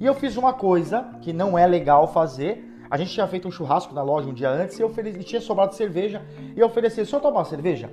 E 0.00 0.06
eu 0.06 0.14
fiz 0.14 0.36
uma 0.36 0.52
coisa 0.52 1.02
que 1.20 1.32
não 1.32 1.58
é 1.58 1.66
legal 1.66 2.08
fazer. 2.08 2.66
A 2.90 2.96
gente 2.96 3.12
tinha 3.12 3.26
feito 3.26 3.46
um 3.46 3.50
churrasco 3.50 3.94
na 3.94 4.02
loja 4.02 4.28
um 4.28 4.32
dia 4.32 4.50
antes 4.50 4.78
e 4.78 4.82
ofereci, 4.82 5.22
tinha 5.22 5.40
sobrado 5.40 5.74
cerveja 5.74 6.22
e 6.56 6.58
eu 6.58 6.66
ofereci, 6.66 7.04
só 7.06 7.20
tomar 7.20 7.40
uma 7.40 7.44
cerveja? 7.44 7.90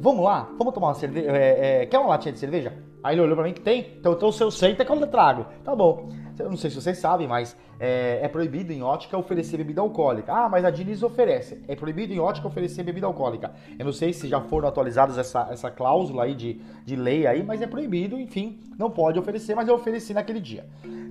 Vamos 0.00 0.24
lá? 0.24 0.48
Vamos 0.58 0.74
tomar 0.74 0.88
uma 0.88 0.94
cerveja? 0.94 1.30
É, 1.30 1.82
é, 1.82 1.86
quer 1.86 1.98
uma 1.98 2.08
latinha 2.08 2.32
de 2.32 2.38
cerveja? 2.38 2.72
Aí 3.02 3.14
ele 3.14 3.22
olhou 3.22 3.36
pra 3.36 3.44
mim 3.44 3.52
tem. 3.52 3.94
Então, 3.98 4.12
então 4.14 4.32
se 4.32 4.42
eu 4.42 4.50
sei, 4.50 4.72
até 4.72 4.84
que 4.84 4.90
eu 4.90 5.06
trago. 5.06 5.46
Tá 5.62 5.76
bom. 5.76 6.08
Eu 6.38 6.50
não 6.50 6.56
sei 6.56 6.70
se 6.70 6.80
vocês 6.80 6.98
sabem, 6.98 7.28
mas 7.28 7.56
é, 7.78 8.20
é, 8.22 8.28
proibido 8.28 8.72
em 8.72 8.82
ótica 8.82 9.16
oferecer 9.16 9.56
bebida 9.58 9.80
alcoólica. 9.80 10.32
Ah, 10.32 10.48
mas 10.48 10.64
a 10.64 10.70
Diniz 10.70 11.02
oferece. 11.02 11.62
É 11.68 11.74
proibido 11.74 12.12
em 12.12 12.18
ótica 12.18 12.48
oferecer 12.48 12.82
bebida 12.82 13.06
alcoólica. 13.06 13.52
Eu 13.78 13.84
não 13.84 13.92
sei 13.92 14.12
se 14.12 14.28
já 14.28 14.40
foram 14.40 14.68
atualizadas 14.68 15.18
essa, 15.18 15.48
essa 15.50 15.70
cláusula 15.70 16.24
aí 16.24 16.34
de, 16.34 16.60
de 16.84 16.96
lei 16.96 17.26
aí, 17.26 17.42
mas 17.42 17.60
é 17.62 17.66
proibido, 17.66 18.18
enfim, 18.18 18.58
não 18.78 18.90
pode 18.90 19.18
oferecer, 19.18 19.54
mas 19.54 19.68
eu 19.68 19.74
ofereci 19.74 20.14
naquele 20.14 20.40
dia. 20.40 20.66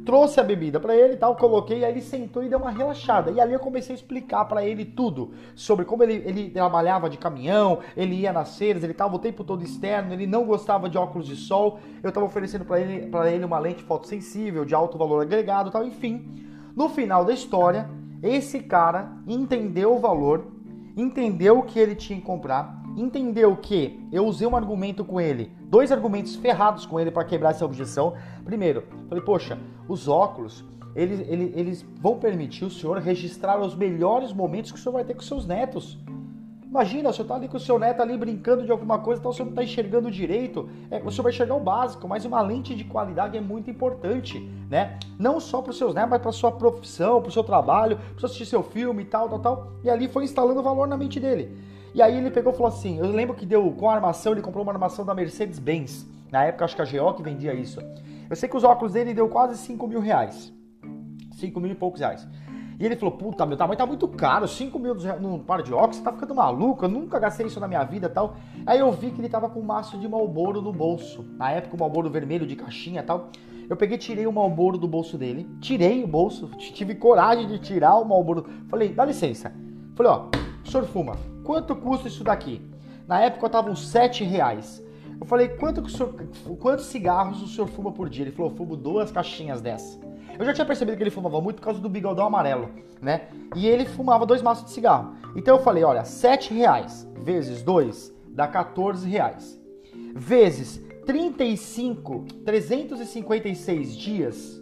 Trouxe 0.05 0.39
a 0.39 0.43
bebida 0.43 0.79
para 0.79 0.95
ele 0.95 1.13
e 1.13 1.17
tal, 1.17 1.35
coloquei, 1.35 1.83
aí 1.83 1.91
ele 1.91 2.01
sentou 2.01 2.43
e 2.43 2.49
deu 2.49 2.59
uma 2.59 2.69
relaxada. 2.69 3.31
E 3.31 3.41
ali 3.41 3.53
eu 3.53 3.59
comecei 3.59 3.95
a 3.95 3.97
explicar 3.97 4.45
para 4.45 4.63
ele 4.63 4.85
tudo 4.85 5.33
sobre 5.55 5.83
como 5.83 6.03
ele, 6.03 6.21
ele 6.25 6.49
trabalhava 6.51 7.09
de 7.09 7.17
caminhão, 7.17 7.79
ele 7.97 8.13
ia 8.13 8.31
nas 8.31 8.55
feiras, 8.55 8.83
ele 8.83 8.93
tava 8.93 9.15
o 9.15 9.19
tempo 9.19 9.43
todo 9.43 9.63
externo, 9.63 10.13
ele 10.13 10.27
não 10.27 10.45
gostava 10.45 10.87
de 10.87 10.97
óculos 10.97 11.25
de 11.27 11.35
sol. 11.35 11.79
Eu 12.03 12.11
tava 12.11 12.25
oferecendo 12.27 12.63
para 12.65 12.79
ele, 12.79 13.07
pra 13.07 13.31
ele 13.31 13.43
uma 13.43 13.57
lente 13.57 13.83
fotossensível, 13.83 14.63
de 14.63 14.75
alto 14.75 14.95
valor 14.95 15.23
agregado 15.23 15.71
tal, 15.71 15.83
enfim. 15.83 16.45
No 16.75 16.89
final 16.89 17.23
da 17.23 17.31
história, 17.31 17.89
esse 18.21 18.59
cara 18.59 19.13
entendeu 19.25 19.95
o 19.95 19.99
valor, 19.99 20.47
entendeu 20.97 21.59
o 21.59 21.63
que 21.63 21.79
ele 21.79 21.95
tinha 21.95 22.19
que 22.19 22.25
comprar, 22.25 22.83
entendeu 22.97 23.55
que 23.55 24.05
eu 24.11 24.25
usei 24.25 24.45
um 24.45 24.57
argumento 24.57 25.05
com 25.05 25.21
ele, 25.21 25.51
dois 25.69 25.89
argumentos 25.89 26.35
ferrados 26.35 26.85
com 26.85 26.99
ele 26.99 27.11
para 27.11 27.23
quebrar 27.23 27.51
essa 27.51 27.63
objeção. 27.63 28.13
Primeiro, 28.43 28.83
falei, 29.07 29.23
poxa, 29.23 29.57
os 29.87 30.09
óculos, 30.09 30.65
eles, 30.93 31.21
eles, 31.29 31.51
eles 31.55 31.85
vão 32.01 32.19
permitir 32.19 32.65
o 32.65 32.69
senhor 32.69 32.97
registrar 32.97 33.57
os 33.61 33.73
melhores 33.73 34.33
momentos 34.33 34.71
que 34.71 34.77
o 34.77 34.81
senhor 34.81 34.93
vai 34.93 35.05
ter 35.05 35.13
com 35.13 35.21
seus 35.21 35.45
netos. 35.47 35.97
Imagina, 36.75 37.13
você 37.13 37.23
tá 37.23 37.35
ali 37.35 37.47
com 37.47 37.55
o 37.55 37.59
seu 37.59 37.79
neto 37.79 38.01
ali 38.01 38.17
brincando 38.17 38.65
de 38.65 38.69
alguma 38.69 38.99
coisa, 38.99 39.21
então 39.21 39.31
você 39.31 39.45
não 39.45 39.53
tá 39.53 39.63
enxergando 39.63 40.11
direito. 40.11 40.69
É, 40.91 40.99
você 40.99 41.21
vai 41.21 41.31
enxergar 41.31 41.55
o 41.55 41.59
básico, 41.61 42.05
mas 42.05 42.25
uma 42.25 42.41
lente 42.41 42.75
de 42.75 42.83
qualidade 42.83 43.37
é 43.37 43.39
muito 43.39 43.71
importante, 43.71 44.41
né? 44.69 44.99
Não 45.17 45.39
só 45.39 45.61
para 45.61 45.71
os 45.71 45.77
seus 45.77 45.95
netos, 45.95 46.09
mas 46.09 46.21
para 46.21 46.33
sua 46.33 46.51
profissão, 46.51 47.21
para 47.21 47.29
o 47.29 47.31
seu 47.31 47.45
trabalho, 47.45 47.95
para 47.95 48.19
você 48.19 48.25
assistir 48.25 48.45
seu 48.45 48.61
filme 48.61 49.03
e 49.03 49.05
tal, 49.05 49.29
tal, 49.29 49.39
tal. 49.39 49.71
E 49.85 49.89
ali 49.89 50.09
foi 50.09 50.25
instalando 50.25 50.61
valor 50.61 50.85
na 50.85 50.97
mente 50.97 51.17
dele. 51.17 51.57
E 51.93 52.01
aí 52.01 52.17
ele 52.17 52.29
pegou 52.29 52.51
e 52.51 52.55
falou 52.57 52.67
assim: 52.67 52.99
eu 52.99 53.09
lembro 53.09 53.33
que 53.33 53.45
deu 53.45 53.71
com 53.71 53.89
a 53.89 53.93
armação, 53.93 54.33
ele 54.33 54.41
comprou 54.41 54.61
uma 54.61 54.73
armação 54.73 55.05
da 55.05 55.15
Mercedes-Benz. 55.15 56.05
Na 56.29 56.43
época, 56.43 56.65
acho 56.65 56.75
que 56.75 56.81
a 56.81 56.85
GO 56.85 57.13
que 57.13 57.23
vendia 57.23 57.53
isso. 57.53 57.79
Eu 58.29 58.35
sei 58.35 58.49
que 58.49 58.57
os 58.57 58.65
óculos 58.65 58.91
dele 58.91 59.13
deu 59.13 59.29
quase 59.29 59.57
5 59.57 59.87
mil 59.87 60.01
reais. 60.01 60.51
5 61.37 61.57
mil 61.57 61.71
e 61.71 61.75
poucos 61.75 62.01
reais. 62.01 62.27
E 62.79 62.85
ele 62.85 62.95
falou, 62.95 63.15
puta, 63.15 63.45
meu 63.45 63.57
tamanho 63.57 63.77
tá 63.77 63.85
muito 63.85 64.07
caro, 64.07 64.47
5 64.47 64.77
mil 64.77 64.95
num 65.21 65.39
par 65.39 65.63
de 65.63 65.73
óculos, 65.73 65.97
você 65.97 66.03
tá 66.03 66.11
ficando 66.11 66.35
maluco, 66.35 66.83
eu 66.83 66.89
nunca 66.89 67.17
gastei 67.17 67.47
isso 67.47 67.59
na 67.59 67.67
minha 67.67 67.83
vida 67.83 68.09
tal. 68.09 68.35
Aí 68.65 68.79
eu 68.79 68.91
vi 68.91 69.11
que 69.11 69.21
ele 69.21 69.29
tava 69.29 69.49
com 69.49 69.59
um 69.59 69.63
maço 69.63 69.97
de 69.97 70.07
Malboro 70.07 70.61
no 70.61 70.73
bolso. 70.73 71.25
Na 71.37 71.51
época, 71.51 71.75
o 71.75 71.79
Malboro 71.79 72.09
vermelho 72.09 72.45
de 72.45 72.55
caixinha 72.55 73.01
tal. 73.01 73.29
Eu 73.69 73.77
peguei, 73.77 73.97
tirei 73.97 74.27
o 74.27 74.31
Malboro 74.31 74.77
do 74.77 74.87
bolso 74.87 75.17
dele, 75.17 75.49
tirei 75.59 76.03
o 76.03 76.07
bolso, 76.07 76.47
tive 76.59 76.95
coragem 76.95 77.47
de 77.47 77.59
tirar 77.59 77.95
o 77.95 78.05
Malboro. 78.05 78.45
Falei, 78.67 78.89
dá 78.89 79.05
licença. 79.05 79.53
Falei, 79.95 80.11
ó, 80.11 80.29
o 80.63 80.69
senhor 80.69 80.85
fuma, 80.85 81.15
quanto 81.43 81.75
custa 81.75 82.07
isso 82.07 82.23
daqui? 82.23 82.61
Na 83.07 83.21
época 83.21 83.45
eu 83.45 83.49
tava 83.49 83.69
uns 83.69 83.87
7 83.87 84.23
reais. 84.23 84.83
Eu 85.19 85.25
falei, 85.25 85.47
quanto 85.47 85.81
que 85.81 85.87
o 85.87 85.91
senhor, 85.91 86.13
quantos 86.59 86.85
cigarros 86.87 87.41
o 87.41 87.47
senhor 87.47 87.67
fuma 87.67 87.91
por 87.91 88.09
dia? 88.09 88.25
Ele 88.25 88.31
falou, 88.31 88.51
fumo 88.51 88.75
duas 88.75 89.11
caixinhas 89.11 89.61
dessa. 89.61 89.97
Eu 90.37 90.45
já 90.45 90.53
tinha 90.53 90.65
percebido 90.65 90.97
que 90.97 91.03
ele 91.03 91.09
fumava 91.09 91.39
muito 91.39 91.55
por 91.57 91.63
causa 91.63 91.79
do 91.79 91.87
bigodão 91.87 92.25
amarelo, 92.25 92.69
né? 93.01 93.29
E 93.55 93.65
ele 93.67 93.85
fumava 93.85 94.25
dois 94.25 94.41
maços 94.41 94.65
de 94.65 94.71
cigarro. 94.71 95.15
Então 95.35 95.55
eu 95.55 95.63
falei, 95.63 95.83
olha, 95.83 96.03
7 96.03 96.51
reais 96.53 97.07
vezes 97.17 97.61
2 97.61 98.11
dá 98.29 98.47
14 98.47 99.07
reais. 99.07 99.61
Vezes 100.13 100.83
35, 101.05 102.25
356 102.45 103.95
dias, 103.95 104.61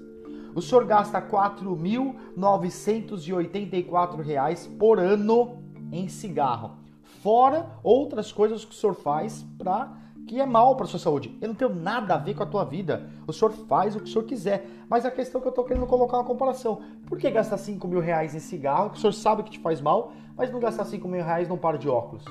o 0.53 0.61
senhor 0.61 0.85
gasta 0.85 1.19
4.984 1.21 4.21
reais 4.21 4.67
por 4.77 4.99
ano 4.99 5.63
em 5.91 6.07
cigarro. 6.07 6.77
Fora 7.21 7.71
outras 7.81 8.31
coisas 8.31 8.63
que 8.65 8.71
o 8.71 8.75
senhor 8.75 8.93
faz 8.93 9.43
para 9.57 10.02
que 10.27 10.39
é 10.39 10.45
mal 10.45 10.75
para 10.75 10.85
sua 10.85 10.99
saúde. 10.99 11.37
Eu 11.41 11.49
não 11.49 11.55
tenho 11.55 11.73
nada 11.73 12.15
a 12.15 12.17
ver 12.17 12.33
com 12.33 12.43
a 12.43 12.45
tua 12.45 12.63
vida. 12.63 13.09
O 13.27 13.33
senhor 13.33 13.51
faz 13.51 13.95
o 13.95 13.99
que 13.99 14.05
o 14.05 14.11
senhor 14.11 14.23
quiser. 14.25 14.65
Mas 14.89 15.05
a 15.05 15.11
questão 15.11 15.39
é 15.39 15.41
que 15.41 15.47
eu 15.47 15.51
estou 15.51 15.65
querendo 15.65 15.85
colocar 15.85 16.17
uma 16.17 16.23
comparação. 16.23 16.81
Por 17.05 17.17
que 17.17 17.29
gastar 17.29 17.57
5 17.57 17.87
mil 17.87 17.99
reais 17.99 18.33
em 18.33 18.39
cigarro, 18.39 18.89
que 18.89 18.97
o 18.97 18.99
senhor 18.99 19.13
sabe 19.13 19.43
que 19.43 19.51
te 19.51 19.59
faz 19.59 19.81
mal, 19.81 20.13
mas 20.37 20.51
não 20.51 20.59
gastar 20.59 20.85
5 20.85 21.07
mil 21.07 21.23
reais 21.23 21.47
num 21.47 21.57
par 21.57 21.77
de 21.77 21.89
óculos? 21.89 22.23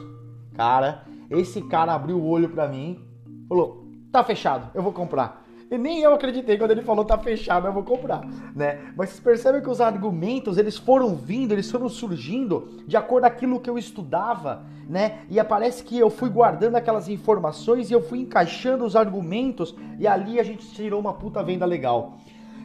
Cara, 0.55 1.05
esse 1.31 1.63
cara 1.63 1.95
abriu 1.95 2.19
o 2.19 2.29
olho 2.29 2.49
para 2.49 2.69
mim, 2.69 3.01
falou: 3.49 3.85
tá 4.11 4.23
fechado, 4.23 4.71
eu 4.75 4.83
vou 4.83 4.93
comprar. 4.93 5.42
E 5.73 5.79
nem 5.79 6.03
eu 6.03 6.13
acreditei 6.13 6.59
quando 6.59 6.73
ele 6.73 6.83
falou 6.83 7.03
tá 7.03 7.17
fechado, 7.17 7.67
eu 7.67 7.73
vou 7.73 7.83
comprar, 7.83 8.21
né? 8.55 8.93
Mas 8.95 9.09
vocês 9.09 9.21
percebem 9.21 9.63
que 9.63 9.71
os 9.71 9.81
argumentos, 9.81 10.59
eles 10.59 10.77
foram 10.77 11.17
vindo, 11.17 11.53
eles 11.53 11.71
foram 11.71 11.89
surgindo 11.89 12.69
de 12.87 12.95
acordo 12.95 13.25
aquilo 13.25 13.59
que 13.59 13.71
eu 13.71 13.79
estudava, 13.79 14.67
né? 14.87 15.21
E 15.31 15.43
parece 15.43 15.83
que 15.83 15.99
eu 15.99 16.11
fui 16.11 16.29
guardando 16.29 16.77
aquelas 16.77 17.09
informações 17.09 17.91
e 17.91 17.95
eu 17.95 18.03
fui 18.03 18.19
encaixando 18.19 18.85
os 18.85 18.95
argumentos 18.95 19.75
e 19.99 20.07
ali 20.07 20.39
a 20.39 20.43
gente 20.43 20.71
tirou 20.75 21.01
uma 21.01 21.15
puta 21.15 21.43
venda 21.43 21.65
legal. 21.65 22.19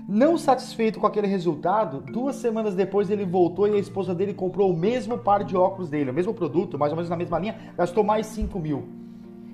Não 0.05 0.37
satisfeito 0.37 0.99
com 0.99 1.07
aquele 1.07 1.27
resultado, 1.27 2.01
duas 2.11 2.35
semanas 2.35 2.75
depois 2.75 3.09
ele 3.09 3.23
voltou 3.23 3.69
e 3.69 3.75
a 3.75 3.79
esposa 3.79 4.13
dele 4.13 4.33
comprou 4.33 4.69
o 4.69 4.75
mesmo 4.75 5.17
par 5.17 5.45
de 5.45 5.55
óculos 5.55 5.89
dele, 5.89 6.11
o 6.11 6.13
mesmo 6.13 6.33
produto, 6.33 6.77
mais 6.77 6.91
ou 6.91 6.97
menos 6.97 7.09
na 7.09 7.15
mesma 7.15 7.39
linha, 7.39 7.57
gastou 7.77 8.03
mais 8.03 8.25
5 8.27 8.59
mil. 8.59 9.06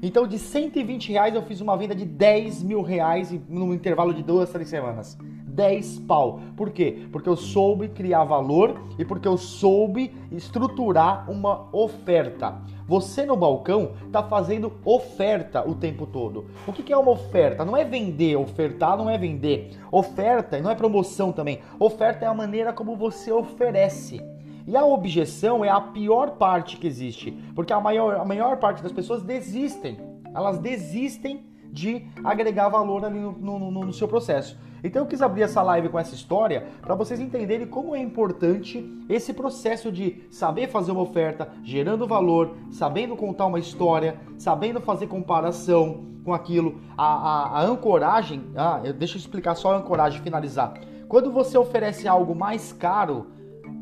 Então, 0.05 0.27
de 0.27 0.37
120 0.37 1.13
reais, 1.13 1.33
eu 1.33 1.41
fiz 1.43 1.61
uma 1.61 1.77
venda 1.77 1.95
de 1.95 2.03
10 2.03 2.61
mil 2.61 2.81
reais 2.81 3.33
no 3.47 3.73
intervalo 3.73 4.13
de 4.13 4.21
duas, 4.21 4.49
três 4.49 4.67
semanas. 4.67 5.17
10 5.47 5.99
pau. 5.99 6.41
Por 6.57 6.71
quê? 6.71 7.07
Porque 7.09 7.29
eu 7.29 7.37
soube 7.37 7.87
criar 7.87 8.25
valor 8.25 8.81
e 8.99 9.05
porque 9.05 9.29
eu 9.29 9.37
soube 9.37 10.13
estruturar 10.29 11.31
uma 11.31 11.69
oferta. 11.71 12.61
Você 12.85 13.25
no 13.25 13.37
balcão 13.37 13.93
está 14.05 14.21
fazendo 14.21 14.73
oferta 14.83 15.65
o 15.65 15.73
tempo 15.73 16.05
todo. 16.05 16.47
O 16.67 16.73
que 16.73 16.91
é 16.91 16.97
uma 16.97 17.11
oferta? 17.11 17.63
Não 17.63 17.77
é 17.77 17.85
vender, 17.85 18.35
ofertar 18.35 18.97
não 18.97 19.09
é 19.09 19.17
vender. 19.17 19.71
Oferta 19.89 20.59
não 20.59 20.69
é 20.69 20.75
promoção 20.75 21.31
também. 21.31 21.61
Oferta 21.79 22.25
é 22.25 22.27
a 22.27 22.33
maneira 22.33 22.73
como 22.73 22.97
você 22.97 23.31
oferece. 23.31 24.32
E 24.65 24.77
a 24.77 24.85
objeção 24.85 25.63
é 25.63 25.69
a 25.69 25.81
pior 25.81 26.31
parte 26.31 26.77
que 26.77 26.87
existe, 26.87 27.31
porque 27.53 27.73
a 27.73 27.79
maior, 27.79 28.15
a 28.15 28.25
maior 28.25 28.57
parte 28.57 28.81
das 28.81 28.91
pessoas 28.91 29.21
desistem. 29.21 29.97
Elas 30.33 30.57
desistem 30.57 31.45
de 31.71 32.05
agregar 32.23 32.69
valor 32.69 33.03
ali 33.03 33.19
no, 33.19 33.31
no, 33.31 33.71
no, 33.71 33.85
no 33.85 33.93
seu 33.93 34.07
processo. 34.07 34.57
Então 34.83 35.01
eu 35.01 35.07
quis 35.07 35.21
abrir 35.21 35.43
essa 35.43 35.61
live 35.61 35.89
com 35.89 35.97
essa 35.97 36.13
história 36.13 36.67
para 36.81 36.93
vocês 36.93 37.19
entenderem 37.19 37.65
como 37.65 37.95
é 37.95 37.99
importante 37.99 38.85
esse 39.09 39.33
processo 39.33 39.91
de 39.91 40.23
saber 40.29 40.67
fazer 40.67 40.91
uma 40.91 41.01
oferta, 41.01 41.49
gerando 41.63 42.05
valor, 42.05 42.55
sabendo 42.69 43.15
contar 43.15 43.45
uma 43.45 43.59
história, 43.59 44.19
sabendo 44.37 44.81
fazer 44.81 45.07
comparação 45.07 46.05
com 46.23 46.33
aquilo. 46.33 46.81
A, 46.97 47.05
a, 47.05 47.59
a 47.59 47.63
ancoragem, 47.63 48.43
ah, 48.55 48.79
deixa 48.97 49.15
eu 49.15 49.19
explicar 49.19 49.55
só 49.55 49.73
a 49.73 49.77
ancoragem 49.77 50.21
finalizar. 50.21 50.73
Quando 51.07 51.31
você 51.31 51.57
oferece 51.57 52.07
algo 52.07 52.35
mais 52.35 52.73
caro, 52.73 53.27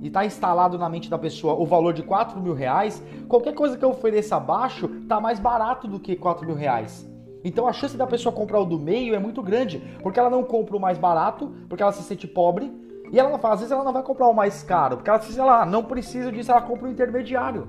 e 0.01 0.07
está 0.07 0.25
instalado 0.25 0.77
na 0.77 0.89
mente 0.89 1.09
da 1.09 1.17
pessoa 1.17 1.53
o 1.53 1.65
valor 1.65 1.93
de 1.93 2.01
4 2.01 2.41
mil 2.41 2.53
reais, 2.53 3.01
qualquer 3.27 3.53
coisa 3.53 3.77
que 3.77 3.85
eu 3.85 3.91
ofereça 3.91 4.35
abaixo 4.35 4.89
está 5.03 5.21
mais 5.21 5.39
barato 5.39 5.87
do 5.87 5.99
que 5.99 6.15
4 6.15 6.45
mil 6.45 6.55
reais. 6.55 7.07
Então 7.43 7.67
a 7.67 7.73
chance 7.73 7.95
da 7.95 8.07
pessoa 8.07 8.33
comprar 8.33 8.59
o 8.59 8.65
do 8.65 8.79
meio 8.79 9.15
é 9.15 9.19
muito 9.19 9.41
grande, 9.41 9.79
porque 10.01 10.19
ela 10.19 10.29
não 10.29 10.43
compra 10.43 10.75
o 10.75 10.79
mais 10.79 10.97
barato, 10.97 11.53
porque 11.69 11.81
ela 11.81 11.91
se 11.91 12.03
sente 12.03 12.27
pobre, 12.27 12.71
e 13.11 13.19
ela 13.19 13.39
às 13.41 13.59
vezes 13.59 13.71
ela 13.71 13.83
não 13.83 13.93
vai 13.93 14.03
comprar 14.03 14.27
o 14.27 14.33
mais 14.33 14.63
caro, 14.63 14.97
porque 14.97 15.09
ela 15.09 15.19
se 15.19 15.39
ela 15.39 15.65
não 15.65 15.83
precisa 15.83 16.31
disso, 16.31 16.51
ela 16.51 16.61
compra 16.61 16.87
o 16.87 16.91
intermediário. 16.91 17.67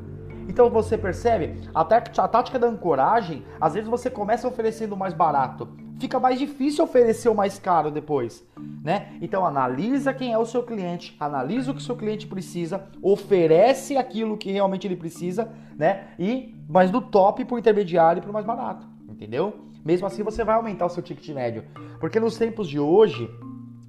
Então 0.49 0.69
você 0.71 0.99
percebe, 0.99 1.61
a, 1.75 1.81
a 1.81 2.29
tática 2.29 2.59
da 2.59 2.67
ancoragem, 2.67 3.45
às 3.61 3.75
vezes 3.75 3.89
você 3.89 4.11
começa 4.11 4.47
oferecendo 4.49 4.97
mais 4.97 5.15
barato, 5.15 5.69
fica 5.99 6.19
mais 6.19 6.39
difícil 6.39 6.85
oferecer 6.85 7.29
o 7.29 7.35
mais 7.35 7.59
caro 7.59 7.91
depois, 7.91 8.45
né? 8.83 9.17
Então 9.21 9.47
analisa 9.47 10.13
quem 10.13 10.33
é 10.33 10.39
o 10.39 10.47
seu 10.47 10.63
cliente, 10.63 11.17
analisa 11.19 11.71
o 11.71 11.75
que 11.75 11.81
o 11.81 11.85
seu 11.85 11.97
cliente 11.97 12.27
precisa, 12.27 12.89
oferece 13.01 13.97
aquilo 13.97 14.37
que 14.37 14.51
realmente 14.51 14.87
ele 14.87 14.97
precisa, 14.97 15.51
né? 15.77 16.09
E 16.19 16.55
mas 16.69 16.91
do 16.91 17.01
top 17.01 17.45
para 17.45 17.55
o 17.55 17.59
intermediário 17.59 18.23
e 18.25 18.29
o 18.29 18.33
mais 18.33 18.47
barato 18.47 18.93
entendeu? 19.23 19.55
Mesmo 19.85 20.07
assim 20.07 20.23
você 20.23 20.43
vai 20.43 20.57
aumentar 20.57 20.87
o 20.87 20.89
seu 20.89 21.03
ticket 21.03 21.29
médio. 21.35 21.65
Porque 22.01 22.19
nos 22.19 22.37
tempos 22.37 22.69
de 22.69 22.79
hoje, 22.79 23.31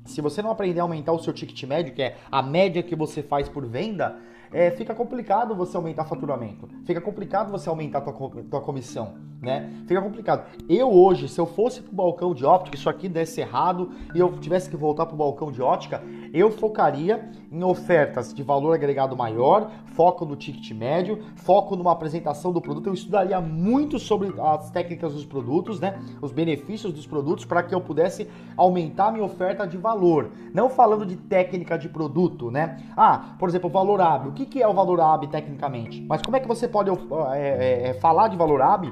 se 0.05 0.21
você 0.21 0.41
não 0.41 0.51
aprender 0.51 0.79
a 0.79 0.83
aumentar 0.83 1.11
o 1.11 1.19
seu 1.19 1.33
ticket 1.33 1.63
médio, 1.63 1.93
que 1.93 2.01
é 2.01 2.17
a 2.31 2.41
média 2.41 2.83
que 2.83 2.95
você 2.95 3.23
faz 3.23 3.49
por 3.49 3.65
venda, 3.65 4.15
é, 4.53 4.69
fica 4.71 4.93
complicado 4.93 5.55
você 5.55 5.75
aumentar 5.75 6.05
faturamento. 6.05 6.69
Fica 6.85 7.01
complicado 7.01 7.51
você 7.51 7.67
aumentar 7.67 8.01
tua, 8.01 8.13
tua 8.13 8.61
comissão, 8.61 9.15
né? 9.41 9.83
Fica 9.87 10.01
complicado. 10.01 10.45
Eu 10.69 10.91
hoje, 10.91 11.27
se 11.27 11.39
eu 11.39 11.45
fosse 11.45 11.81
pro 11.81 11.93
balcão 11.93 12.33
de 12.33 12.45
óptica, 12.45 12.77
isso 12.77 12.89
aqui 12.89 13.09
desse 13.09 13.41
errado 13.41 13.91
e 14.13 14.19
eu 14.19 14.31
tivesse 14.39 14.69
que 14.69 14.77
voltar 14.77 15.07
pro 15.07 15.17
balcão 15.17 15.51
de 15.51 15.61
óptica, 15.61 16.01
eu 16.33 16.49
focaria 16.49 17.29
em 17.51 17.63
ofertas 17.63 18.33
de 18.33 18.41
valor 18.41 18.73
agregado 18.73 19.15
maior, 19.15 19.69
foco 19.93 20.25
no 20.25 20.35
ticket 20.35 20.71
médio, 20.71 21.23
foco 21.35 21.75
numa 21.75 21.91
apresentação 21.91 22.51
do 22.51 22.59
produto. 22.59 22.87
Eu 22.87 22.93
estudaria 22.95 23.39
muito 23.39 23.99
sobre 23.99 24.33
as 24.41 24.71
técnicas 24.71 25.13
dos 25.13 25.25
produtos, 25.25 25.79
né? 25.79 26.01
Os 26.19 26.31
benefícios 26.31 26.91
dos 26.91 27.05
produtos 27.05 27.45
para 27.45 27.61
que 27.61 27.75
eu 27.75 27.79
pudesse 27.79 28.27
aumentar 28.57 29.11
minha 29.11 29.23
oferta 29.23 29.67
de 29.67 29.77
valor. 29.77 30.31
Não 30.51 30.69
falando 30.69 31.05
de 31.05 31.15
técnica 31.15 31.77
de 31.77 31.87
produto, 31.87 32.49
né? 32.49 32.77
Ah, 32.97 33.35
por 33.37 33.47
exemplo, 33.47 33.69
valor 33.69 34.01
AB. 34.01 34.29
O 34.29 34.31
que 34.31 34.61
é 34.61 34.67
o 34.67 34.73
valor 34.73 34.99
AB 34.99 35.27
tecnicamente? 35.27 36.01
Mas 36.01 36.23
como 36.23 36.35
é 36.35 36.39
que 36.39 36.47
você 36.47 36.67
pode 36.67 36.89
é, 37.35 37.89
é, 37.89 37.93
falar 37.93 38.29
de 38.29 38.35
valor 38.35 38.59
AB 38.59 38.91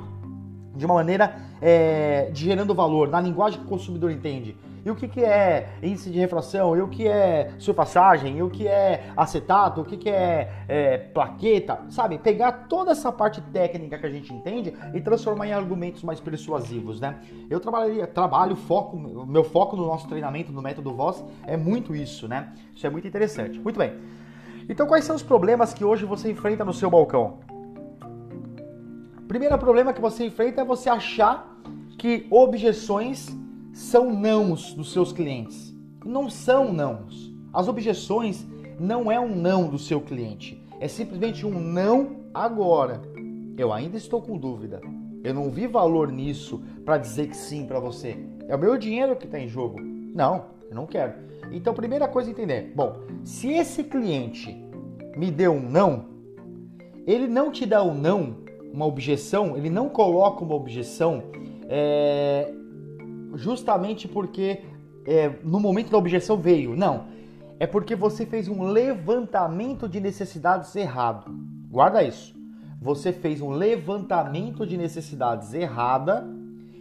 de 0.76 0.86
uma 0.86 0.96
maneira 0.96 1.36
é, 1.62 2.30
gerando 2.34 2.74
valor, 2.74 3.10
na 3.10 3.20
linguagem 3.22 3.60
que 3.60 3.66
o 3.66 3.70
consumidor 3.70 4.12
entende? 4.12 4.56
e 4.86 4.90
o 4.90 4.96
que, 4.96 5.08
que 5.08 5.24
é 5.24 5.70
índice 5.82 6.10
de 6.10 6.20
refração, 6.20 6.76
e 6.76 6.82
o 6.82 6.88
que 6.88 7.08
é 7.08 7.52
surfaçagem, 7.60 8.38
e 8.38 8.44
o 8.44 8.50
que 8.50 8.68
é 8.68 9.12
acetato, 9.16 9.82
o 9.82 9.86
que, 9.86 9.96
que 9.96 10.10
é, 10.10 10.52
é 10.68 10.98
plaqueta, 10.98 11.80
sabe? 11.90 12.18
Pegar 12.18 12.52
toda 12.68 12.92
essa 12.92 13.12
parte 13.12 13.42
técnica 13.42 13.98
que 13.98 14.06
a 14.06 14.10
gente 14.10 14.34
entende 14.34 14.74
e 14.94 15.02
transformar 15.02 15.48
em 15.48 15.54
argumentos 15.54 16.04
mais 16.04 16.20
persuasivos, 16.20 17.00
né? 17.00 17.20
Eu 17.50 17.60
trabalharia, 17.60 18.08
trabalho, 18.08 18.56
foco, 18.56 18.98
meu 18.98 19.44
foco 19.44 19.76
no 19.76 19.86
nosso 19.86 20.08
treinamento, 20.08 20.52
no 20.52 20.62
método 20.62 20.92
Voz, 20.92 21.24
é 21.46 21.56
muito 21.56 21.96
isso, 21.96 22.28
né? 22.28 22.52
Isso 22.76 22.86
é 22.86 22.90
muito 22.90 23.08
interessante. 23.08 23.60
Muito 23.60 23.78
bem. 23.78 23.94
Então, 24.68 24.88
quais 24.88 25.06
são 25.06 25.16
os 25.16 25.24
problemas 25.24 25.74
que 25.74 25.84
hoje 25.84 26.06
você 26.06 26.32
enfrenta 26.32 26.66
no 26.66 26.74
seu 26.74 26.90
balcão? 26.90 27.40
Primeiro 29.32 29.58
problema 29.58 29.94
que 29.94 30.02
você 30.02 30.26
enfrenta 30.26 30.60
é 30.60 30.66
você 30.66 30.90
achar 30.90 31.58
que 31.98 32.28
objeções 32.30 33.30
são 33.72 34.12
nãos 34.12 34.74
dos 34.74 34.92
seus 34.92 35.14
clientes. 35.14 35.74
Não 36.04 36.30
são 36.30 36.74
nãos. 36.74 37.34
As 37.54 37.70
objeções 37.70 38.46
não 38.78 39.10
é 39.10 39.18
um 39.18 39.34
não 39.34 39.70
do 39.70 39.80
seu 39.80 40.02
cliente. 40.02 40.62
É 40.82 40.88
simplesmente 40.90 41.46
um 41.46 41.62
não 41.62 42.26
agora. 42.34 43.02
Eu 43.58 43.72
ainda 43.72 43.96
estou 43.96 44.22
com 44.22 44.38
dúvida. 44.38 44.82
Eu 45.24 45.34
não 45.34 45.50
vi 45.50 45.66
valor 45.66 46.12
nisso 46.12 46.62
para 46.84 46.98
dizer 46.98 47.28
que 47.30 47.38
sim 47.38 47.66
para 47.66 47.80
você. 47.80 48.18
É 48.50 48.56
o 48.58 48.60
meu 48.60 48.78
dinheiro 48.78 49.16
que 49.16 49.28
está 49.28 49.40
em 49.40 49.48
jogo. 49.48 49.80
Não, 49.80 50.48
eu 50.70 50.76
não 50.76 50.86
quero. 50.86 51.14
Então, 51.54 51.74
primeira 51.74 52.06
coisa 52.06 52.30
a 52.30 52.34
entender. 52.34 52.74
Bom, 52.76 52.98
se 53.24 53.50
esse 53.54 53.82
cliente 53.86 54.54
me 55.16 55.32
deu 55.32 55.54
um 55.54 55.70
não, 55.70 56.08
ele 57.08 57.30
não 57.30 57.50
te 57.50 57.66
dá 57.66 57.82
um 57.82 57.94
não, 57.94 58.41
uma 58.74 58.86
objeção, 58.86 59.58
ele 59.58 59.70
não 59.70 59.90
coloca 59.90 60.44
uma 60.44 60.56
objeção 60.56 61.24
é, 61.68 62.54
justamente 63.36 64.08
porque 64.08 64.62
é, 65.06 65.30
no 65.44 65.60
momento 65.60 65.92
da 65.92 65.98
objeção 65.98 66.38
veio. 66.38 66.76
Não. 66.76 67.06
É 67.60 67.68
porque 67.68 67.96
você 67.96 68.26
fez 68.26 68.48
um 68.48 68.64
levantamento 68.64 69.88
de 69.88 70.00
necessidades 70.00 70.76
errado. 70.76 71.32
Guarda 71.70 72.04
isso. 72.04 72.34
Você 72.82 73.14
fez 73.14 73.42
um 73.42 73.52
levantamento 73.52 74.66
de 74.66 74.76
necessidades 74.76 75.54
errada 75.54 76.28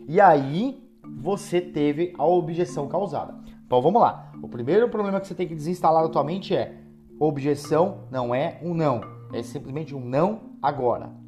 e 0.08 0.20
aí 0.20 0.82
você 1.04 1.60
teve 1.60 2.14
a 2.16 2.24
objeção 2.24 2.88
causada. 2.88 3.34
Então 3.66 3.82
vamos 3.82 4.00
lá. 4.00 4.32
O 4.42 4.48
primeiro 4.48 4.88
problema 4.88 5.20
que 5.20 5.26
você 5.26 5.34
tem 5.34 5.46
que 5.46 5.54
desinstalar 5.54 6.02
da 6.02 6.08
tua 6.08 6.24
mente 6.24 6.54
é 6.54 6.74
objeção 7.18 8.04
não 8.10 8.34
é 8.34 8.58
um 8.62 8.72
não, 8.72 9.02
é 9.32 9.42
simplesmente 9.42 9.94
um 9.94 10.00
não 10.00 10.40
agora. 10.62 11.19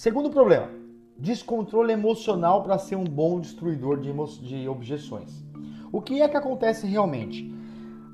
Segundo 0.00 0.30
problema, 0.30 0.70
descontrole 1.14 1.92
emocional 1.92 2.62
para 2.62 2.78
ser 2.78 2.96
um 2.96 3.04
bom 3.04 3.38
destruidor 3.38 4.00
de, 4.00 4.10
de 4.48 4.66
objeções. 4.66 5.44
O 5.92 6.00
que 6.00 6.22
é 6.22 6.26
que 6.26 6.38
acontece 6.38 6.86
realmente? 6.86 7.54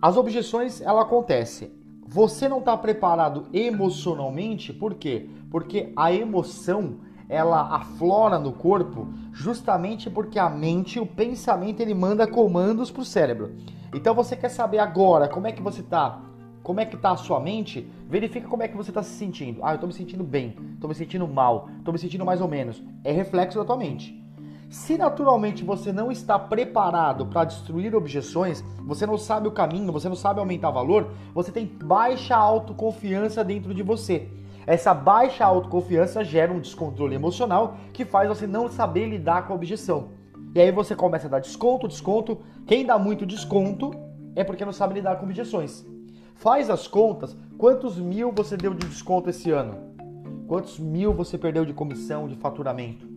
As 0.02 0.16
objeções, 0.16 0.80
ela 0.80 1.02
acontece. 1.02 1.72
Você 2.04 2.48
não 2.48 2.58
está 2.58 2.76
preparado 2.76 3.46
emocionalmente, 3.52 4.72
por 4.72 4.94
quê? 4.94 5.30
Porque 5.48 5.92
a 5.94 6.12
emoção 6.12 6.96
ela 7.28 7.76
aflora 7.76 8.36
no 8.36 8.52
corpo 8.52 9.06
justamente 9.32 10.10
porque 10.10 10.40
a 10.40 10.50
mente, 10.50 10.98
o 10.98 11.06
pensamento, 11.06 11.78
ele 11.78 11.94
manda 11.94 12.26
comandos 12.26 12.90
para 12.90 13.02
o 13.02 13.04
cérebro. 13.04 13.54
Então 13.94 14.12
você 14.12 14.34
quer 14.34 14.48
saber 14.48 14.80
agora 14.80 15.28
como 15.28 15.46
é 15.46 15.52
que 15.52 15.62
você 15.62 15.82
está 15.82 16.20
como 16.66 16.80
é 16.80 16.84
que 16.84 16.96
tá 16.96 17.12
a 17.12 17.16
sua 17.16 17.38
mente, 17.38 17.88
verifica 18.08 18.48
como 18.48 18.64
é 18.64 18.66
que 18.66 18.76
você 18.76 18.90
está 18.90 19.00
se 19.00 19.10
sentindo. 19.10 19.60
Ah, 19.62 19.70
eu 19.70 19.74
estou 19.76 19.86
me 19.86 19.94
sentindo 19.94 20.24
bem, 20.24 20.56
estou 20.74 20.88
me 20.88 20.96
sentindo 20.96 21.28
mal, 21.28 21.68
estou 21.78 21.92
me 21.92 21.98
sentindo 21.98 22.24
mais 22.24 22.40
ou 22.40 22.48
menos. 22.48 22.82
É 23.04 23.12
reflexo 23.12 23.56
da 23.56 23.64
tua 23.64 23.76
mente. 23.76 24.20
Se 24.68 24.98
naturalmente 24.98 25.62
você 25.62 25.92
não 25.92 26.10
está 26.10 26.36
preparado 26.36 27.26
para 27.26 27.44
destruir 27.44 27.94
objeções, 27.94 28.64
você 28.84 29.06
não 29.06 29.16
sabe 29.16 29.46
o 29.46 29.52
caminho, 29.52 29.92
você 29.92 30.08
não 30.08 30.16
sabe 30.16 30.40
aumentar 30.40 30.72
valor, 30.72 31.12
você 31.32 31.52
tem 31.52 31.66
baixa 31.66 32.34
autoconfiança 32.34 33.44
dentro 33.44 33.72
de 33.72 33.84
você. 33.84 34.28
Essa 34.66 34.92
baixa 34.92 35.44
autoconfiança 35.44 36.24
gera 36.24 36.52
um 36.52 36.58
descontrole 36.58 37.14
emocional 37.14 37.76
que 37.92 38.04
faz 38.04 38.28
você 38.28 38.44
não 38.44 38.68
saber 38.68 39.06
lidar 39.06 39.46
com 39.46 39.52
a 39.52 39.56
objeção. 39.56 40.08
E 40.52 40.60
aí 40.60 40.72
você 40.72 40.96
começa 40.96 41.28
a 41.28 41.30
dar 41.30 41.38
desconto, 41.38 41.86
desconto. 41.86 42.40
Quem 42.66 42.84
dá 42.84 42.98
muito 42.98 43.24
desconto 43.24 43.92
é 44.34 44.42
porque 44.42 44.64
não 44.64 44.72
sabe 44.72 44.94
lidar 44.94 45.14
com 45.14 45.26
objeções. 45.26 45.86
Faz 46.36 46.68
as 46.68 46.86
contas, 46.86 47.34
quantos 47.56 47.96
mil 47.96 48.30
você 48.30 48.56
deu 48.56 48.74
de 48.74 48.86
desconto 48.86 49.30
esse 49.30 49.50
ano? 49.50 49.78
Quantos 50.46 50.78
mil 50.78 51.12
você 51.12 51.38
perdeu 51.38 51.64
de 51.64 51.72
comissão, 51.72 52.28
de 52.28 52.36
faturamento? 52.36 53.08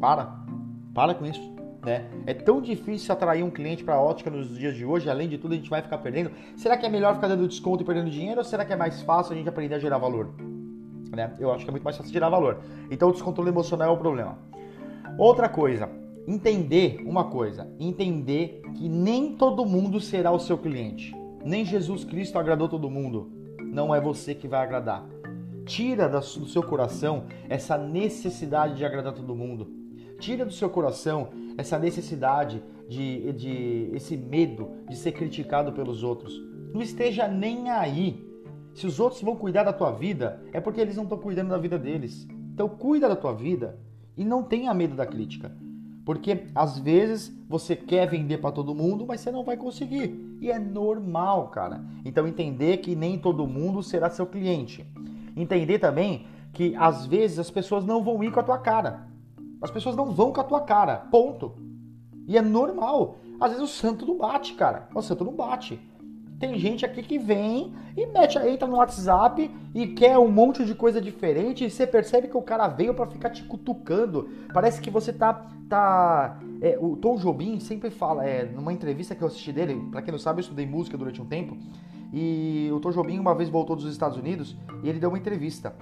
Para, 0.00 0.44
para 0.92 1.14
com 1.14 1.24
isso. 1.24 1.52
Né? 1.84 2.10
É 2.26 2.34
tão 2.34 2.60
difícil 2.60 3.12
atrair 3.12 3.44
um 3.44 3.50
cliente 3.50 3.84
para 3.84 3.94
a 3.94 4.00
ótica 4.00 4.28
nos 4.28 4.58
dias 4.58 4.74
de 4.74 4.84
hoje, 4.84 5.08
além 5.08 5.28
de 5.28 5.38
tudo 5.38 5.52
a 5.52 5.56
gente 5.56 5.70
vai 5.70 5.80
ficar 5.80 5.98
perdendo. 5.98 6.32
Será 6.56 6.76
que 6.76 6.84
é 6.84 6.88
melhor 6.88 7.14
ficar 7.14 7.28
dando 7.28 7.46
desconto 7.46 7.82
e 7.82 7.86
perdendo 7.86 8.10
dinheiro 8.10 8.38
ou 8.38 8.44
será 8.44 8.64
que 8.64 8.72
é 8.72 8.76
mais 8.76 9.00
fácil 9.02 9.32
a 9.32 9.36
gente 9.36 9.48
aprender 9.48 9.76
a 9.76 9.78
gerar 9.78 9.98
valor? 9.98 10.30
Né? 11.12 11.32
Eu 11.38 11.52
acho 11.52 11.64
que 11.64 11.70
é 11.70 11.72
muito 11.72 11.84
mais 11.84 11.96
fácil 11.96 12.12
gerar 12.12 12.28
valor. 12.28 12.58
Então 12.90 13.08
o 13.08 13.12
descontrole 13.12 13.50
emocional 13.50 13.88
é 13.88 13.92
o 13.92 13.98
problema. 13.98 14.36
Outra 15.16 15.48
coisa, 15.48 15.88
entender 16.26 17.02
uma 17.06 17.24
coisa, 17.24 17.72
entender 17.78 18.62
que 18.74 18.88
nem 18.88 19.36
todo 19.36 19.64
mundo 19.64 20.00
será 20.00 20.32
o 20.32 20.40
seu 20.40 20.58
cliente. 20.58 21.21
Nem 21.44 21.64
Jesus 21.64 22.04
Cristo 22.04 22.38
agradou 22.38 22.68
todo 22.68 22.90
mundo. 22.90 23.30
Não 23.60 23.94
é 23.94 24.00
você 24.00 24.34
que 24.34 24.46
vai 24.46 24.60
agradar. 24.60 25.04
Tira 25.64 26.08
do 26.08 26.46
seu 26.46 26.62
coração 26.62 27.24
essa 27.48 27.76
necessidade 27.78 28.76
de 28.76 28.84
agradar 28.84 29.12
todo 29.12 29.34
mundo. 29.34 29.68
Tira 30.18 30.44
do 30.44 30.52
seu 30.52 30.70
coração 30.70 31.30
essa 31.56 31.78
necessidade 31.78 32.62
de, 32.88 33.32
de 33.32 33.90
esse 33.92 34.16
medo 34.16 34.70
de 34.88 34.96
ser 34.96 35.12
criticado 35.12 35.72
pelos 35.72 36.02
outros. 36.02 36.40
Não 36.72 36.80
esteja 36.80 37.28
nem 37.28 37.70
aí. 37.70 38.24
Se 38.74 38.86
os 38.86 38.98
outros 39.00 39.22
vão 39.22 39.36
cuidar 39.36 39.64
da 39.64 39.72
tua 39.72 39.90
vida, 39.90 40.42
é 40.52 40.60
porque 40.60 40.80
eles 40.80 40.96
não 40.96 41.04
estão 41.04 41.18
cuidando 41.18 41.50
da 41.50 41.58
vida 41.58 41.78
deles. 41.78 42.26
Então 42.54 42.68
cuida 42.68 43.08
da 43.08 43.16
tua 43.16 43.32
vida 43.32 43.78
e 44.16 44.24
não 44.24 44.42
tenha 44.42 44.72
medo 44.72 44.94
da 44.94 45.06
crítica. 45.06 45.54
Porque 46.04 46.46
às 46.54 46.78
vezes 46.78 47.32
você 47.48 47.76
quer 47.76 48.08
vender 48.08 48.38
para 48.38 48.50
todo 48.50 48.74
mundo, 48.74 49.04
mas 49.06 49.20
você 49.20 49.30
não 49.30 49.44
vai 49.44 49.56
conseguir. 49.56 50.38
E 50.40 50.50
é 50.50 50.58
normal, 50.58 51.48
cara. 51.48 51.80
Então 52.04 52.26
entender 52.26 52.78
que 52.78 52.96
nem 52.96 53.18
todo 53.18 53.46
mundo 53.46 53.82
será 53.82 54.10
seu 54.10 54.26
cliente. 54.26 54.84
Entender 55.36 55.78
também 55.78 56.26
que 56.52 56.74
às 56.76 57.06
vezes 57.06 57.38
as 57.38 57.50
pessoas 57.50 57.84
não 57.84 58.02
vão 58.02 58.22
ir 58.24 58.32
com 58.32 58.40
a 58.40 58.42
tua 58.42 58.58
cara. 58.58 59.06
As 59.60 59.70
pessoas 59.70 59.94
não 59.94 60.10
vão 60.10 60.32
com 60.32 60.40
a 60.40 60.44
tua 60.44 60.60
cara. 60.60 60.96
Ponto. 60.96 61.52
E 62.26 62.36
é 62.36 62.42
normal. 62.42 63.18
Às 63.40 63.52
vezes 63.52 63.64
o 63.64 63.72
santo 63.72 64.04
não 64.04 64.18
bate, 64.18 64.54
cara. 64.54 64.88
O 64.94 65.00
santo 65.00 65.24
não 65.24 65.32
bate. 65.32 65.80
Tem 66.42 66.58
gente 66.58 66.84
aqui 66.84 67.04
que 67.04 67.20
vem 67.20 67.72
e 67.96 68.04
mete, 68.04 68.36
entra 68.36 68.66
no 68.66 68.78
WhatsApp 68.78 69.48
e 69.72 69.86
quer 69.86 70.18
um 70.18 70.26
monte 70.26 70.64
de 70.64 70.74
coisa 70.74 71.00
diferente 71.00 71.64
e 71.64 71.70
você 71.70 71.86
percebe 71.86 72.26
que 72.26 72.36
o 72.36 72.42
cara 72.42 72.66
veio 72.66 72.92
para 72.92 73.06
ficar 73.06 73.30
te 73.30 73.44
cutucando. 73.44 74.28
Parece 74.52 74.80
que 74.80 74.90
você 74.90 75.12
tá. 75.12 75.46
tá 75.68 76.40
é, 76.60 76.76
o 76.80 76.96
Tom 76.96 77.16
Jobim 77.16 77.60
sempre 77.60 77.90
fala, 77.90 78.26
é, 78.26 78.44
numa 78.44 78.72
entrevista 78.72 79.14
que 79.14 79.22
eu 79.22 79.28
assisti 79.28 79.52
dele, 79.52 79.86
para 79.92 80.02
quem 80.02 80.10
não 80.10 80.18
sabe, 80.18 80.40
eu 80.40 80.40
estudei 80.40 80.66
música 80.66 80.98
durante 80.98 81.22
um 81.22 81.26
tempo. 81.26 81.56
E 82.12 82.68
o 82.72 82.80
Tom 82.80 82.90
Jobim 82.90 83.20
uma 83.20 83.36
vez 83.36 83.48
voltou 83.48 83.76
dos 83.76 83.84
Estados 83.84 84.18
Unidos 84.18 84.56
e 84.82 84.88
ele 84.88 84.98
deu 84.98 85.10
uma 85.10 85.18
entrevista. 85.18 85.76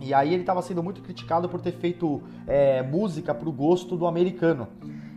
E 0.00 0.14
aí 0.14 0.32
ele 0.32 0.44
estava 0.44 0.62
sendo 0.62 0.84
muito 0.84 1.02
criticado 1.02 1.48
por 1.48 1.60
ter 1.60 1.72
feito 1.72 2.22
é, 2.46 2.80
música 2.80 3.34
pro 3.34 3.50
gosto 3.50 3.96
do 3.96 4.06
americano. 4.06 4.68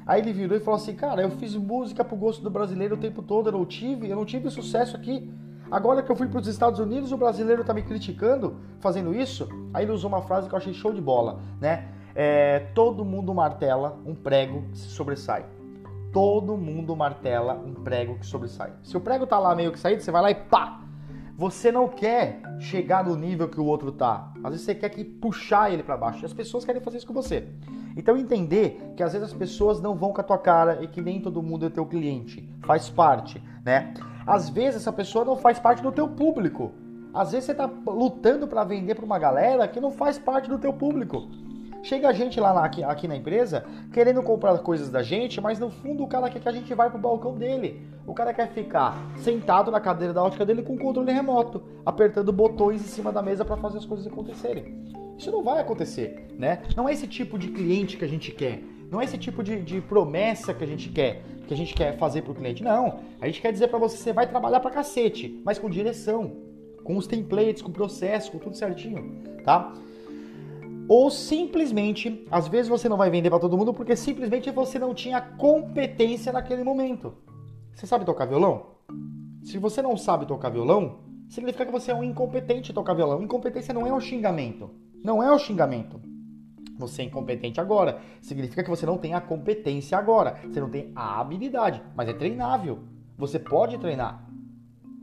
Aí 0.06 0.22
ele 0.22 0.34
virou 0.34 0.58
e 0.58 0.60
falou 0.60 0.80
assim: 0.80 0.96
Cara, 0.96 1.22
eu 1.22 1.32
fiz 1.32 1.56
música 1.56 2.04
pro 2.04 2.16
gosto 2.16 2.42
do 2.42 2.50
brasileiro 2.50 2.96
o 2.96 2.98
tempo 2.98 3.22
todo, 3.22 3.48
eu 3.48 3.54
não 3.54 3.66
tive, 3.66 4.10
eu 4.10 4.16
não 4.16 4.26
tive 4.26 4.50
sucesso 4.50 4.96
aqui. 4.96 5.32
Agora 5.72 6.04
que 6.04 6.12
eu 6.12 6.16
fui 6.16 6.28
para 6.28 6.40
os 6.40 6.48
Estados 6.48 6.80
Unidos, 6.80 7.12
o 7.12 7.18
brasileiro 7.18 7.64
tá 7.64 7.74
me 7.74 7.82
criticando 7.82 8.58
fazendo 8.80 9.14
isso. 9.14 9.50
Aí 9.74 9.86
ele 9.86 9.92
usou 9.92 10.08
uma 10.08 10.22
frase 10.22 10.48
que 10.48 10.54
eu 10.54 10.58
achei 10.58 10.74
show 10.74 10.94
de 10.94 11.02
bola, 11.02 11.40
né? 11.60 11.90
É, 12.14 12.60
todo 12.76 13.04
mundo 13.04 13.34
martela 13.34 14.00
um 14.06 14.14
prego 14.14 14.64
que 14.72 14.78
se 14.78 14.90
sobressai. 14.90 15.46
Todo 16.12 16.56
mundo 16.56 16.96
martela 16.96 17.56
um 17.56 17.74
prego 17.74 18.20
que 18.20 18.26
sobressai. 18.26 18.72
Se 18.84 18.96
o 18.96 19.02
prego 19.02 19.26
tá 19.26 19.40
lá 19.40 19.56
meio 19.56 19.72
que 19.72 19.80
saído, 19.80 20.04
você 20.04 20.12
vai 20.12 20.22
lá 20.22 20.30
e 20.30 20.36
pá! 20.36 20.80
Você 21.36 21.72
não 21.72 21.88
quer 21.90 22.40
chegar 22.60 23.04
no 23.04 23.16
nível 23.16 23.50
que 23.50 23.60
o 23.60 23.66
outro 23.66 23.92
tá. 23.92 24.32
Às 24.44 24.52
vezes 24.52 24.66
você 24.66 24.76
quer 24.76 24.90
que 24.90 25.04
puxar 25.04 25.74
ele 25.74 25.82
para 25.82 25.98
baixo. 25.98 26.24
E 26.24 26.26
as 26.28 26.34
pessoas 26.34 26.64
querem 26.64 26.80
fazer 26.80 26.98
isso 26.98 27.08
com 27.08 27.14
você. 27.14 27.48
Então 27.96 28.18
entender 28.18 28.94
que 28.96 29.04
às 29.04 29.14
vezes 29.14 29.30
as 29.30 29.34
pessoas 29.34 29.82
não 29.82 29.96
vão 29.96 30.12
com 30.12 30.22
a 30.22 30.24
tua 30.24 30.38
cara 30.38 30.84
e 30.84 30.88
que 30.88 31.02
nem 31.02 31.22
todo 31.22 31.44
mundo 31.44 31.66
é 31.66 31.70
teu 31.70 31.86
cliente, 31.86 32.50
faz 32.64 32.90
parte, 32.90 33.42
né? 33.64 33.94
Às 34.26 34.50
vezes 34.50 34.82
essa 34.82 34.92
pessoa 34.92 35.26
não 35.26 35.36
faz 35.36 35.60
parte 35.60 35.82
do 35.82 35.92
teu 35.92 36.08
público. 36.08 36.72
Às 37.14 37.32
vezes 37.32 37.46
você 37.46 37.54
tá 37.54 37.70
lutando 37.86 38.48
para 38.48 38.64
vender 38.64 38.96
para 38.96 39.06
uma 39.06 39.20
galera 39.20 39.68
que 39.68 39.80
não 39.80 39.92
faz 39.92 40.18
parte 40.18 40.50
do 40.50 40.58
teu 40.58 40.74
público. 40.74 41.28
Chega 41.84 42.08
a 42.08 42.14
gente 42.14 42.40
lá 42.40 42.54
na, 42.54 42.64
aqui, 42.64 42.82
aqui, 42.82 43.10
na 43.10 43.16
empresa 43.16 43.66
querendo 43.92 44.24
comprar 44.24 44.58
coisas 44.60 44.90
da 44.90 45.04
gente, 45.04 45.42
mas 45.42 45.60
no 45.60 45.70
fundo 45.70 46.04
o 46.04 46.08
cara 46.08 46.30
quer 46.30 46.40
que 46.40 46.48
a 46.48 46.52
gente 46.52 46.74
vá 46.74 46.90
pro 46.90 46.98
balcão 46.98 47.36
dele. 47.36 47.86
O 48.08 48.14
cara 48.14 48.34
quer 48.34 48.48
ficar 48.48 48.98
sentado 49.18 49.70
na 49.70 49.82
cadeira 49.82 50.14
da 50.14 50.24
ótica 50.24 50.46
dele 50.46 50.64
com 50.64 50.78
controle 50.78 51.12
remoto, 51.12 51.62
apertando 51.86 52.32
botões 52.32 52.82
em 52.82 52.86
cima 52.88 53.12
da 53.12 53.22
mesa 53.22 53.44
para 53.44 53.58
fazer 53.58 53.80
as 53.80 53.86
coisas 53.86 54.08
acontecerem. 54.08 55.03
Isso 55.18 55.32
não 55.32 55.44
vai 55.44 55.60
acontecer, 55.60 56.28
né? 56.38 56.62
Não 56.76 56.88
é 56.88 56.94
esse 56.94 57.08
tipo 57.08 57.38
de 57.38 57.50
cliente 57.50 57.98
que 57.98 58.06
a 58.06 58.08
gente 58.08 58.32
quer. 58.32 58.62
Não 58.90 59.02
é 59.02 59.06
esse 59.06 59.18
tipo 59.18 59.44
de, 59.44 59.62
de 59.62 59.82
promessa 59.82 60.54
que 60.54 60.64
a 60.64 60.68
gente 60.68 60.90
quer, 60.90 61.24
que 61.48 61.54
a 61.54 61.58
gente 61.58 61.74
quer 61.74 61.98
fazer 61.98 62.22
pro 62.22 62.36
cliente. 62.36 62.64
Não. 62.64 63.00
A 63.20 63.26
gente 63.26 63.42
quer 63.42 63.52
dizer 63.52 63.68
para 63.68 63.80
você, 63.80 63.98
você 63.98 64.14
vai 64.14 64.28
trabalhar 64.28 64.60
pra 64.60 64.70
cacete, 64.70 65.42
mas 65.44 65.58
com 65.58 65.70
direção, 65.70 66.32
com 66.84 66.96
os 66.96 67.08
templates, 67.08 67.62
com 67.62 67.70
o 67.70 67.74
processo, 67.74 68.32
com 68.32 68.38
tudo 68.38 68.56
certinho, 68.56 69.24
tá? 69.44 69.74
Ou 70.88 71.10
simplesmente, 71.10 72.26
às 72.30 72.48
vezes 72.48 72.68
você 72.68 72.90
não 72.90 72.98
vai 72.98 73.10
vender 73.10 73.30
para 73.30 73.40
todo 73.40 73.58
mundo 73.58 73.74
porque 73.74 73.96
simplesmente 73.96 74.52
você 74.52 74.78
não 74.78 74.94
tinha 74.94 75.22
competência 75.22 76.32
naquele 76.32 76.64
momento. 76.64 77.16
Você 77.74 77.88
sabe 77.88 78.06
tocar 78.06 78.26
violão? 78.26 78.74
Se 79.44 79.58
você 79.58 79.82
não 79.82 79.98
sabe 79.98 80.26
tocar 80.26 80.50
violão, 80.50 81.00
significa 81.30 81.66
que 81.66 81.72
você 81.72 81.92
é 81.92 81.96
um 81.96 82.04
incompetente 82.04 82.72
em 82.72 82.76
tocar 82.76 82.94
violão. 82.94 83.24
Incompetência 83.24 83.74
não 83.74 83.88
é 83.88 83.94
um 83.94 84.00
xingamento. 84.00 84.70
Não 85.04 85.22
é 85.22 85.32
o 85.32 85.38
xingamento. 85.38 86.00
Você 86.78 87.02
é 87.02 87.06
incompetente 87.06 87.60
agora. 87.60 88.00
Significa 88.22 88.64
que 88.64 88.70
você 88.70 88.86
não 88.86 88.98
tem 88.98 89.14
a 89.14 89.22
competência 89.22 89.98
agora. 89.98 90.40
Você 90.44 90.60
não 90.60 90.70
tem 90.70 90.92
a 90.96 91.20
habilidade. 91.20 91.82
Mas 91.96 92.10
é 92.10 92.14
treinável. 92.14 92.80
Você 93.18 93.38
pode 93.38 93.78
treinar. 93.78 94.26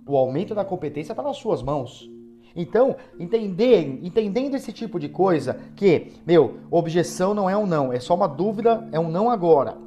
O 0.07 0.17
aumento 0.17 0.55
da 0.55 0.65
competência 0.65 1.13
está 1.13 1.23
nas 1.23 1.37
suas 1.37 1.63
mãos. 1.63 2.11
Então, 2.57 2.97
entender, 3.19 4.01
entendendo 4.03 4.57
esse 4.57 4.73
tipo 4.73 4.99
de 4.99 5.09
coisa, 5.09 5.61
que, 5.77 6.15
meu, 6.27 6.59
objeção 6.71 7.33
não 7.33 7.49
é 7.49 7.57
um 7.57 7.67
não, 7.67 7.93
é 7.93 8.01
só 8.01 8.15
uma 8.15 8.27
dúvida, 8.27 8.89
é 8.91 8.99
um 8.99 9.09
não 9.09 9.31
agora. 9.31 9.79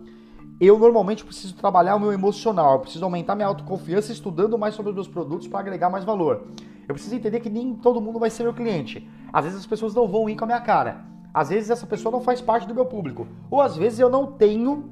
Eu 0.61 0.79
normalmente 0.79 1.25
preciso 1.25 1.55
trabalhar 1.55 1.95
o 1.95 1.99
meu 1.99 2.13
emocional, 2.13 2.79
preciso 2.79 3.03
aumentar 3.03 3.35
minha 3.35 3.47
autoconfiança 3.47 4.13
estudando 4.13 4.57
mais 4.57 4.75
sobre 4.75 4.91
os 4.91 4.95
meus 4.95 5.07
produtos 5.09 5.47
para 5.47 5.59
agregar 5.59 5.89
mais 5.89 6.05
valor. 6.05 6.47
Eu 6.87 6.93
preciso 6.93 7.15
entender 7.15 7.39
que 7.39 7.49
nem 7.49 7.75
todo 7.75 8.01
mundo 8.01 8.19
vai 8.19 8.29
ser 8.29 8.43
meu 8.43 8.53
cliente. 8.53 9.07
Às 9.31 9.45
vezes 9.45 9.59
as 9.59 9.65
pessoas 9.65 9.93
não 9.93 10.07
vão 10.07 10.29
ir 10.29 10.35
com 10.35 10.43
a 10.43 10.47
minha 10.47 10.61
cara. 10.61 11.05
Às 11.33 11.49
vezes 11.49 11.69
essa 11.69 11.87
pessoa 11.87 12.11
não 12.11 12.21
faz 12.21 12.41
parte 12.41 12.67
do 12.67 12.75
meu 12.75 12.85
público. 12.85 13.27
Ou 13.49 13.61
às 13.61 13.75
vezes 13.75 13.99
eu 13.99 14.09
não 14.09 14.27
tenho 14.33 14.91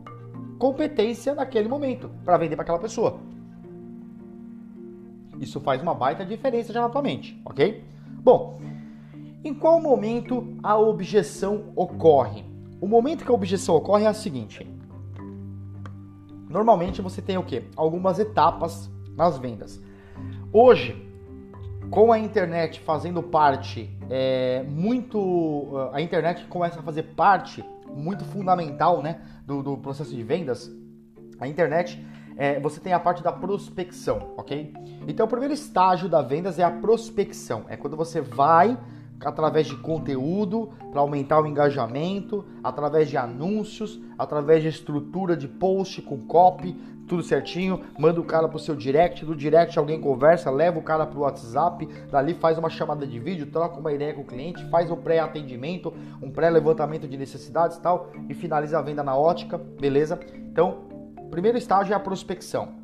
competência 0.58 1.36
naquele 1.36 1.67
momento 1.67 2.10
para 2.23 2.38
vender 2.38 2.56
para 2.56 2.63
aquela 2.63 2.80
pessoa. 2.80 3.19
Isso 5.39 5.60
faz 5.60 5.82
uma 5.82 5.93
baita 5.93 6.23
diferença 6.23 6.71
já 6.71 6.82
na 6.82 6.89
tua 6.89 7.01
mente, 7.01 7.41
ok? 7.43 7.84
Bom, 8.08 8.60
em 9.43 9.54
qual 9.54 9.82
momento 9.82 10.56
a 10.62 10.77
objeção 10.77 11.73
ocorre? 11.75 12.45
O 12.80 12.88
momento 12.88 13.25
que 13.25 13.32
a 13.32 13.34
objeção 13.34 13.75
ocorre 13.75 14.06
é 14.06 14.08
a 14.08 14.13
seguinte. 14.13 14.67
Normalmente 16.47 17.01
você 17.01 17.21
tem 17.21 17.38
o 17.38 17.43
quê? 17.43 17.63
Algumas 17.75 18.19
etapas 18.19 18.91
nas 19.15 19.39
vendas. 19.39 19.82
Hoje, 20.54 21.11
com 21.91 22.12
a 22.12 22.17
internet 22.17 22.80
fazendo 22.80 23.21
parte 23.21 23.95
é, 24.10 24.63
muito. 24.63 25.73
A 25.91 26.01
internet 26.01 26.45
começa 26.45 26.80
a 26.80 26.84
fazer 26.84 27.04
parte 27.04 27.63
muito 27.93 28.23
fundamental 28.23 29.04
né, 29.04 29.19
do, 29.45 29.62
do 29.62 29.77
processo 29.77 30.15
de 30.15 30.23
vendas. 30.23 30.71
A 31.38 31.47
internet, 31.47 32.04
é, 32.38 32.60
você 32.60 32.80
tem 32.80 32.93
a 32.93 32.99
parte 32.99 33.21
da 33.21 33.32
prospecção, 33.32 34.34
ok? 34.38 34.73
Então, 35.08 35.25
o 35.25 35.30
primeiro 35.30 35.54
estágio 35.54 36.08
da 36.08 36.21
vendas 36.21 36.58
é 36.58 36.63
a 36.63 36.71
prospecção. 36.71 37.65
É 37.67 37.75
quando 37.75 37.97
você 37.97 38.21
vai 38.21 38.77
através 39.23 39.67
de 39.67 39.75
conteúdo 39.75 40.69
para 40.91 41.01
aumentar 41.01 41.41
o 41.41 41.47
engajamento, 41.47 42.45
através 42.63 43.10
de 43.10 43.17
anúncios, 43.17 43.99
através 44.17 44.63
de 44.63 44.69
estrutura 44.69 45.36
de 45.36 45.47
post 45.47 46.01
com 46.01 46.17
copy, 46.25 46.75
tudo 47.07 47.23
certinho, 47.23 47.81
manda 47.99 48.21
o 48.21 48.23
cara 48.23 48.47
pro 48.47 48.57
seu 48.57 48.75
direct, 48.75 49.25
do 49.25 49.36
direct 49.36 49.77
alguém 49.77 49.99
conversa, 49.99 50.49
leva 50.49 50.79
o 50.79 50.84
cara 50.84 51.05
pro 51.05 51.21
WhatsApp, 51.21 51.86
dali 52.10 52.34
faz 52.34 52.57
uma 52.57 52.69
chamada 52.69 53.05
de 53.05 53.19
vídeo, 53.19 53.47
troca 53.47 53.79
uma 53.79 53.91
ideia 53.91 54.13
com 54.13 54.21
o 54.21 54.25
cliente, 54.25 54.65
faz 54.69 54.89
um 54.89 54.95
pré-atendimento, 54.95 55.93
um 56.21 56.31
pré-levantamento 56.31 57.07
de 57.07 57.17
necessidades 57.17 57.77
e 57.77 57.81
tal, 57.81 58.12
e 58.29 58.34
finaliza 58.34 58.79
a 58.79 58.81
venda 58.81 59.03
na 59.03 59.15
ótica, 59.15 59.57
beleza? 59.57 60.19
Então, 60.36 60.86
primeiro 61.29 61.57
estágio 61.57 61.93
é 61.93 61.95
a 61.95 61.99
prospecção. 61.99 62.81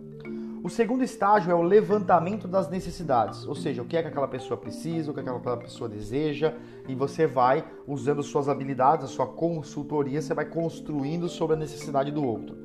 O 0.67 0.69
segundo 0.69 1.01
estágio 1.01 1.49
é 1.49 1.55
o 1.55 1.61
levantamento 1.61 2.45
das 2.45 2.69
necessidades, 2.69 3.47
ou 3.47 3.55
seja, 3.55 3.81
o 3.81 3.85
que 3.85 3.95
é 3.95 4.01
que 4.01 4.09
aquela 4.09 4.27
pessoa 4.27 4.57
precisa, 4.57 5.09
o 5.09 5.13
que, 5.13 5.21
é 5.21 5.23
que 5.23 5.29
aquela 5.29 5.55
pessoa 5.55 5.89
deseja, 5.89 6.55
e 6.89 6.93
você 6.93 7.25
vai, 7.25 7.63
usando 7.87 8.21
suas 8.21 8.49
habilidades, 8.49 9.05
a 9.05 9.07
sua 9.07 9.25
consultoria, 9.25 10.21
você 10.21 10.33
vai 10.33 10.43
construindo 10.43 11.29
sobre 11.29 11.55
a 11.55 11.57
necessidade 11.57 12.11
do 12.11 12.21
outro. 12.21 12.57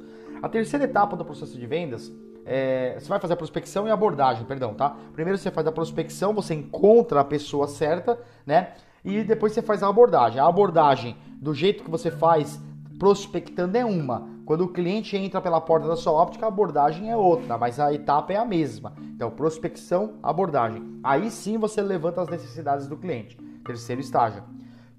A 0.42 0.48
terceira 0.48 0.84
etapa 0.84 1.16
do 1.16 1.24
processo 1.24 1.56
de 1.56 1.64
vendas 1.64 2.12
é, 2.44 2.96
você 2.98 3.08
vai 3.08 3.20
fazer 3.20 3.34
a 3.34 3.36
prospecção 3.36 3.86
e 3.86 3.90
abordagem, 3.92 4.44
perdão, 4.46 4.74
tá? 4.74 4.96
Primeiro 5.12 5.38
você 5.38 5.52
faz 5.52 5.64
a 5.68 5.70
prospecção, 5.70 6.34
você 6.34 6.54
encontra 6.54 7.20
a 7.20 7.24
pessoa 7.24 7.68
certa, 7.68 8.18
né? 8.44 8.72
E 9.04 9.22
depois 9.22 9.52
você 9.52 9.62
faz 9.62 9.80
a 9.80 9.88
abordagem. 9.88 10.40
A 10.40 10.46
abordagem, 10.48 11.16
do 11.40 11.54
jeito 11.54 11.84
que 11.84 11.90
você 11.90 12.10
faz 12.10 12.60
prospectando 13.02 13.76
é 13.76 13.84
uma. 13.84 14.28
Quando 14.46 14.60
o 14.60 14.68
cliente 14.68 15.16
entra 15.16 15.40
pela 15.40 15.60
porta 15.60 15.88
da 15.88 15.96
sua 15.96 16.12
óptica, 16.12 16.46
a 16.46 16.48
abordagem 16.48 17.10
é 17.10 17.16
outra, 17.16 17.58
mas 17.58 17.80
a 17.80 17.92
etapa 17.92 18.32
é 18.32 18.36
a 18.36 18.44
mesma. 18.44 18.92
Então, 19.00 19.28
prospecção, 19.28 20.12
abordagem. 20.22 21.00
Aí 21.02 21.28
sim 21.28 21.58
você 21.58 21.82
levanta 21.82 22.22
as 22.22 22.28
necessidades 22.28 22.86
do 22.86 22.96
cliente. 22.96 23.36
Terceiro 23.66 24.00
estágio. 24.00 24.44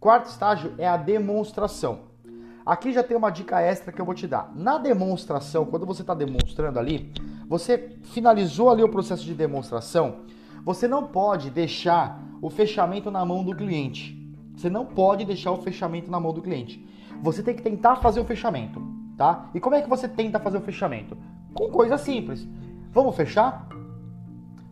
Quarto 0.02 0.26
estágio 0.26 0.74
é 0.78 0.86
a 0.86 0.98
demonstração. 0.98 2.00
Aqui 2.66 2.92
já 2.92 3.04
tem 3.04 3.16
uma 3.16 3.30
dica 3.30 3.62
extra 3.62 3.94
que 3.94 4.02
eu 4.02 4.06
vou 4.06 4.14
te 4.14 4.28
dar. 4.28 4.52
Na 4.54 4.78
demonstração, 4.78 5.66
quando 5.66 5.86
você 5.86 6.02
está 6.02 6.14
demonstrando 6.14 6.80
ali, 6.80 7.10
você 7.48 7.96
finalizou 8.02 8.70
ali 8.70 8.84
o 8.84 8.90
processo 8.90 9.24
de 9.24 9.34
demonstração, 9.34 10.24
você 10.66 10.90
não 10.90 11.08
pode 11.08 11.50
deixar 11.50 12.22
o 12.42 12.50
fechamento 12.50 13.10
na 13.10 13.24
mão 13.24 13.46
do 13.46 13.56
cliente. 13.56 14.23
Você 14.56 14.70
não 14.70 14.86
pode 14.86 15.26
deixar 15.26 15.52
o 15.52 15.62
fechamento 15.62 16.10
na 16.10 16.20
mão 16.20 16.34
do 16.34 16.42
cliente. 16.42 16.86
Você 17.22 17.42
tem 17.42 17.56
que 17.56 17.62
tentar 17.62 17.98
fazer 17.98 18.20
o 18.20 18.26
fechamento, 18.26 18.82
tá? 19.18 19.50
E 19.54 19.60
como 19.60 19.76
é 19.76 19.82
que 19.82 19.90
você 19.90 20.08
tenta 20.08 20.40
fazer 20.40 20.58
o 20.58 20.62
fechamento? 20.62 21.18
Com 21.54 21.70
coisa 21.70 21.98
simples. 21.98 22.48
Vamos 22.92 23.16
fechar? 23.16 23.68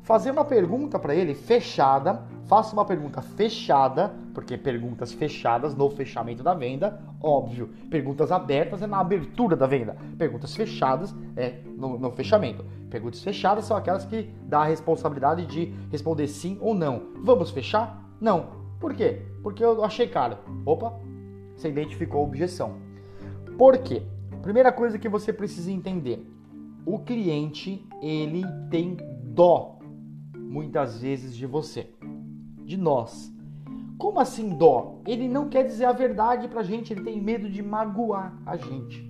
Fazer 0.04 0.32
uma 0.32 0.44
pergunta 0.44 1.00
para 1.00 1.16
ele 1.16 1.34
fechada, 1.34 2.24
faça 2.46 2.74
uma 2.74 2.84
pergunta 2.84 3.22
fechada, 3.22 4.14
porque 4.34 4.58
perguntas 4.58 5.14
fechadas 5.14 5.76
no 5.76 5.90
fechamento 5.90 6.44
da 6.44 6.54
venda, 6.54 7.02
óbvio. 7.22 7.70
Perguntas 7.90 8.32
abertas 8.32 8.82
é 8.82 8.88
na 8.88 9.00
abertura 9.00 9.56
da 9.56 9.68
venda. 9.68 9.96
Perguntas 10.18 10.56
fechadas 10.56 11.16
é 11.38 11.62
no, 11.78 11.98
no 11.98 12.12
fechamento. 12.12 12.66
Perguntas 12.90 13.24
fechadas 13.24 13.66
são 13.66 13.78
aquelas 13.78 14.04
que 14.04 14.30
dá 14.44 14.62
a 14.62 14.66
responsabilidade 14.66 15.46
de 15.46 15.74
responder 15.92 16.28
sim 16.28 16.58
ou 16.60 16.74
não. 16.74 17.04
Vamos 17.24 17.52
fechar? 17.52 18.04
Não. 18.20 18.61
Por 18.82 18.96
quê? 18.96 19.22
Porque 19.44 19.64
eu 19.64 19.84
achei 19.86 20.08
caro. 20.08 20.40
Opa, 20.66 21.00
você 21.56 21.70
identificou 21.70 22.22
a 22.22 22.24
objeção. 22.24 22.78
Por 23.58 23.78
quê? 23.78 24.02
Primeira 24.42 24.72
coisa 24.72 24.98
que 24.98 25.08
você 25.08 25.32
precisa 25.32 25.72
entender: 25.72 26.28
o 26.84 26.98
cliente 26.98 27.88
ele 28.02 28.44
tem 28.72 28.98
dó 29.24 29.78
muitas 30.36 31.00
vezes 31.00 31.36
de 31.36 31.46
você, 31.46 31.94
de 32.66 32.76
nós. 32.76 33.32
Como 34.00 34.20
assim 34.20 34.58
dó? 34.58 35.00
Ele 35.06 35.28
não 35.28 35.48
quer 35.48 35.64
dizer 35.64 35.86
a 35.86 35.92
verdade 35.92 36.48
pra 36.48 36.64
gente, 36.64 36.92
ele 36.92 37.04
tem 37.04 37.22
medo 37.22 37.48
de 37.48 37.62
magoar 37.62 38.36
a 38.48 38.58
gente. 38.58 39.10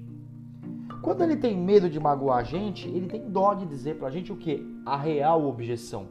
Quando 1.01 1.23
ele 1.23 1.37
tem 1.37 1.57
medo 1.57 1.89
de 1.89 1.97
magoar 1.97 2.39
a 2.39 2.43
gente, 2.43 2.89
ele 2.89 3.07
tem 3.07 3.29
dó 3.29 3.53
de 3.53 3.65
dizer 3.65 3.97
pra 3.97 4.09
gente 4.09 4.33
o 4.33 4.35
que? 4.35 4.61
A 4.85 4.97
real 4.97 5.45
objeção. 5.45 6.09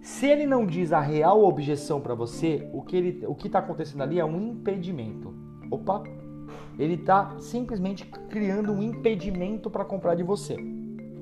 Se 0.00 0.26
ele 0.26 0.46
não 0.46 0.64
diz 0.64 0.92
a 0.92 1.00
real 1.00 1.44
objeção 1.44 2.00
para 2.00 2.14
você, 2.14 2.66
o 2.72 2.80
que 2.82 2.96
ele, 2.96 3.26
o 3.26 3.34
que 3.34 3.48
está 3.48 3.58
acontecendo 3.58 4.02
ali 4.02 4.18
é 4.18 4.24
um 4.24 4.40
impedimento. 4.40 5.34
Opa, 5.70 6.02
ele 6.78 6.94
está 6.94 7.36
simplesmente 7.38 8.06
criando 8.30 8.72
um 8.72 8.82
impedimento 8.82 9.68
para 9.68 9.84
comprar 9.84 10.14
de 10.14 10.22
você, 10.22 10.56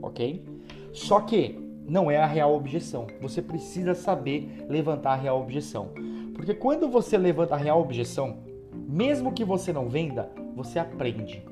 ok? 0.00 0.44
Só 0.92 1.20
que 1.20 1.58
não 1.88 2.08
é 2.08 2.18
a 2.18 2.26
real 2.26 2.54
objeção. 2.54 3.08
Você 3.20 3.42
precisa 3.42 3.94
saber 3.94 4.64
levantar 4.68 5.12
a 5.12 5.16
real 5.16 5.40
objeção, 5.40 5.90
porque 6.34 6.54
quando 6.54 6.88
você 6.88 7.18
levanta 7.18 7.54
a 7.54 7.58
real 7.58 7.80
objeção, 7.80 8.38
mesmo 8.72 9.32
que 9.32 9.44
você 9.44 9.72
não 9.72 9.88
venda, 9.88 10.30
você 10.54 10.78
aprende. 10.78 11.42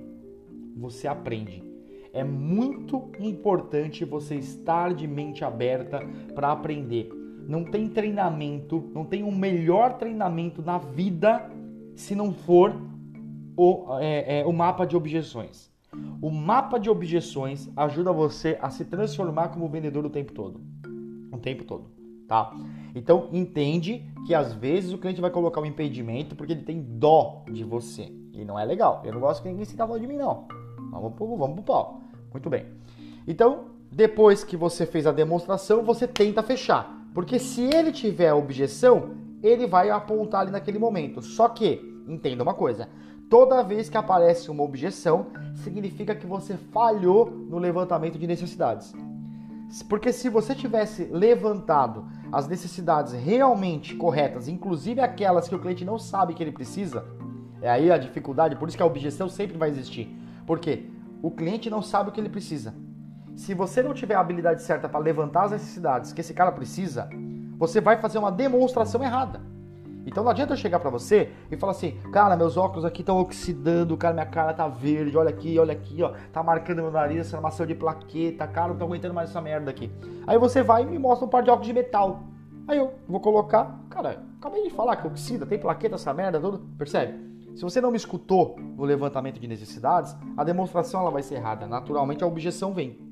Você 0.76 1.08
aprende. 1.08 1.64
É 2.12 2.24
muito 2.24 3.10
importante 3.18 4.04
você 4.04 4.36
estar 4.36 4.94
de 4.94 5.06
mente 5.06 5.44
aberta 5.44 6.00
para 6.34 6.52
aprender. 6.52 7.10
Não 7.46 7.64
tem 7.64 7.88
treinamento, 7.88 8.90
não 8.92 9.04
tem 9.04 9.22
um 9.22 9.34
melhor 9.34 9.94
treinamento 9.98 10.62
na 10.62 10.78
vida 10.78 11.48
se 11.94 12.14
não 12.14 12.32
for 12.32 12.74
o, 13.56 13.98
é, 13.98 14.40
é, 14.40 14.46
o 14.46 14.52
mapa 14.52 14.84
de 14.84 14.96
objeções. 14.96 15.70
O 16.20 16.30
mapa 16.30 16.78
de 16.78 16.90
objeções 16.90 17.70
ajuda 17.76 18.12
você 18.12 18.58
a 18.60 18.68
se 18.68 18.84
transformar 18.84 19.48
como 19.48 19.68
vendedor 19.68 20.04
o 20.04 20.10
tempo 20.10 20.32
todo. 20.32 20.60
O 21.32 21.38
tempo 21.38 21.64
todo, 21.64 21.84
tá? 22.26 22.52
Então 22.94 23.28
entende 23.32 24.04
que 24.26 24.34
às 24.34 24.52
vezes 24.52 24.92
o 24.92 24.98
cliente 24.98 25.20
vai 25.20 25.30
colocar 25.30 25.60
um 25.60 25.66
impedimento 25.66 26.34
porque 26.34 26.52
ele 26.52 26.62
tem 26.62 26.82
dó 26.82 27.44
de 27.50 27.64
você. 27.64 28.12
E 28.32 28.44
não 28.44 28.58
é 28.58 28.64
legal. 28.64 29.02
Eu 29.04 29.12
não 29.12 29.20
gosto 29.20 29.42
que 29.42 29.48
ninguém 29.48 29.64
sinta 29.64 29.86
dó 29.86 29.96
de 29.96 30.06
mim, 30.06 30.16
não. 30.16 30.46
Vamos 30.90 31.14
pro, 31.14 31.36
vamos 31.36 31.54
pro 31.54 31.64
pau. 31.64 32.00
Muito 32.32 32.50
bem. 32.50 32.66
Então, 33.26 33.66
depois 33.90 34.44
que 34.44 34.56
você 34.56 34.84
fez 34.84 35.06
a 35.06 35.12
demonstração, 35.12 35.82
você 35.82 36.06
tenta 36.06 36.42
fechar. 36.42 36.95
Porque 37.16 37.38
se 37.38 37.62
ele 37.62 37.92
tiver 37.92 38.34
objeção, 38.34 39.12
ele 39.42 39.66
vai 39.66 39.88
apontar 39.88 40.42
ali 40.42 40.50
naquele 40.50 40.78
momento. 40.78 41.22
Só 41.22 41.48
que, 41.48 41.80
entenda 42.06 42.42
uma 42.42 42.52
coisa: 42.52 42.90
toda 43.30 43.62
vez 43.62 43.88
que 43.88 43.96
aparece 43.96 44.50
uma 44.50 44.62
objeção, 44.62 45.28
significa 45.54 46.14
que 46.14 46.26
você 46.26 46.58
falhou 46.58 47.30
no 47.30 47.56
levantamento 47.56 48.18
de 48.18 48.26
necessidades. 48.26 48.92
Porque 49.88 50.12
se 50.12 50.28
você 50.28 50.54
tivesse 50.54 51.04
levantado 51.04 52.04
as 52.30 52.46
necessidades 52.46 53.14
realmente 53.14 53.96
corretas, 53.96 54.46
inclusive 54.46 55.00
aquelas 55.00 55.48
que 55.48 55.54
o 55.54 55.58
cliente 55.58 55.86
não 55.86 55.98
sabe 55.98 56.34
que 56.34 56.42
ele 56.42 56.52
precisa, 56.52 57.02
é 57.62 57.70
aí 57.70 57.90
a 57.90 57.96
dificuldade, 57.96 58.56
por 58.56 58.68
isso 58.68 58.76
que 58.76 58.82
a 58.82 58.86
objeção 58.86 59.26
sempre 59.26 59.56
vai 59.56 59.70
existir. 59.70 60.14
Porque 60.46 60.90
o 61.22 61.30
cliente 61.30 61.70
não 61.70 61.80
sabe 61.80 62.10
o 62.10 62.12
que 62.12 62.20
ele 62.20 62.28
precisa. 62.28 62.74
Se 63.36 63.52
você 63.52 63.82
não 63.82 63.92
tiver 63.92 64.14
a 64.14 64.20
habilidade 64.20 64.62
certa 64.62 64.88
para 64.88 64.98
levantar 64.98 65.44
as 65.44 65.52
necessidades 65.52 66.10
que 66.10 66.22
esse 66.22 66.32
cara 66.32 66.50
precisa, 66.50 67.08
você 67.58 67.82
vai 67.82 67.98
fazer 67.98 68.18
uma 68.18 68.32
demonstração 68.32 69.04
errada. 69.04 69.42
Então 70.06 70.24
não 70.24 70.30
adianta 70.30 70.54
eu 70.54 70.56
chegar 70.56 70.80
para 70.80 70.88
você 70.88 71.30
e 71.50 71.56
falar 71.56 71.72
assim, 71.72 71.98
cara, 72.12 72.34
meus 72.34 72.56
óculos 72.56 72.84
aqui 72.84 73.02
estão 73.02 73.18
oxidando, 73.18 73.94
cara, 73.96 74.14
minha 74.14 74.26
cara 74.26 74.54
tá 74.54 74.66
verde, 74.66 75.18
olha 75.18 75.28
aqui, 75.28 75.58
olha 75.58 75.72
aqui, 75.72 76.02
ó, 76.02 76.12
tá 76.32 76.42
marcando 76.42 76.80
meu 76.80 76.90
nariz, 76.90 77.18
essa 77.18 77.36
armação 77.36 77.66
de 77.66 77.74
plaqueta, 77.74 78.46
cara, 78.46 78.68
não 78.68 78.76
tô 78.76 78.84
aguentando 78.84 79.12
mais 79.12 79.28
essa 79.28 79.40
merda 79.40 79.70
aqui. 79.70 79.92
Aí 80.26 80.38
você 80.38 80.62
vai 80.62 80.84
e 80.84 80.86
me 80.86 80.98
mostra 80.98 81.26
um 81.26 81.28
par 81.28 81.42
de 81.42 81.50
óculos 81.50 81.66
de 81.66 81.74
metal. 81.74 82.22
Aí 82.66 82.78
eu 82.78 82.94
vou 83.06 83.20
colocar, 83.20 83.78
cara, 83.90 84.22
acabei 84.38 84.62
de 84.62 84.70
falar 84.70 84.96
que 84.96 85.06
oxida, 85.06 85.44
tem 85.44 85.58
plaqueta 85.58 85.96
essa 85.96 86.14
merda, 86.14 86.40
tudo, 86.40 86.60
percebe? 86.78 87.18
Se 87.54 87.62
você 87.62 87.80
não 87.80 87.90
me 87.90 87.96
escutou 87.96 88.56
no 88.58 88.84
levantamento 88.84 89.38
de 89.38 89.46
necessidades, 89.46 90.16
a 90.36 90.44
demonstração 90.44 91.00
ela 91.00 91.10
vai 91.10 91.22
ser 91.22 91.36
errada. 91.36 91.66
Naturalmente 91.66 92.22
a 92.22 92.26
objeção 92.26 92.72
vem. 92.72 93.05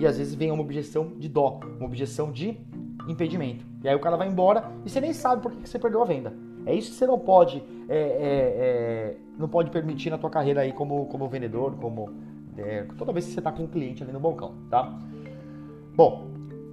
E 0.00 0.06
às 0.06 0.16
vezes 0.16 0.34
vem 0.34 0.50
uma 0.50 0.62
objeção 0.62 1.12
de 1.18 1.28
dó, 1.28 1.60
uma 1.76 1.84
objeção 1.84 2.32
de 2.32 2.58
impedimento. 3.06 3.66
E 3.84 3.88
aí 3.88 3.94
o 3.94 4.00
cara 4.00 4.16
vai 4.16 4.28
embora 4.28 4.72
e 4.84 4.88
você 4.88 4.98
nem 4.98 5.12
sabe 5.12 5.42
por 5.42 5.52
que 5.52 5.68
você 5.68 5.78
perdeu 5.78 6.00
a 6.00 6.06
venda. 6.06 6.32
É 6.64 6.74
isso 6.74 6.90
que 6.90 6.96
você 6.96 7.06
não 7.06 7.18
pode, 7.18 7.62
é, 7.86 7.98
é, 7.98 8.00
é, 8.00 9.16
não 9.38 9.46
pode 9.46 9.70
permitir 9.70 10.08
na 10.08 10.16
tua 10.16 10.30
carreira 10.30 10.62
aí 10.62 10.72
como, 10.72 11.04
como 11.06 11.28
vendedor, 11.28 11.74
como 11.76 12.10
é, 12.56 12.86
toda 12.96 13.12
vez 13.12 13.26
que 13.26 13.32
você 13.32 13.40
está 13.40 13.52
com 13.52 13.64
um 13.64 13.66
cliente 13.66 14.02
ali 14.02 14.10
no 14.10 14.20
balcão, 14.20 14.54
tá? 14.70 14.98
Bom, 15.94 16.28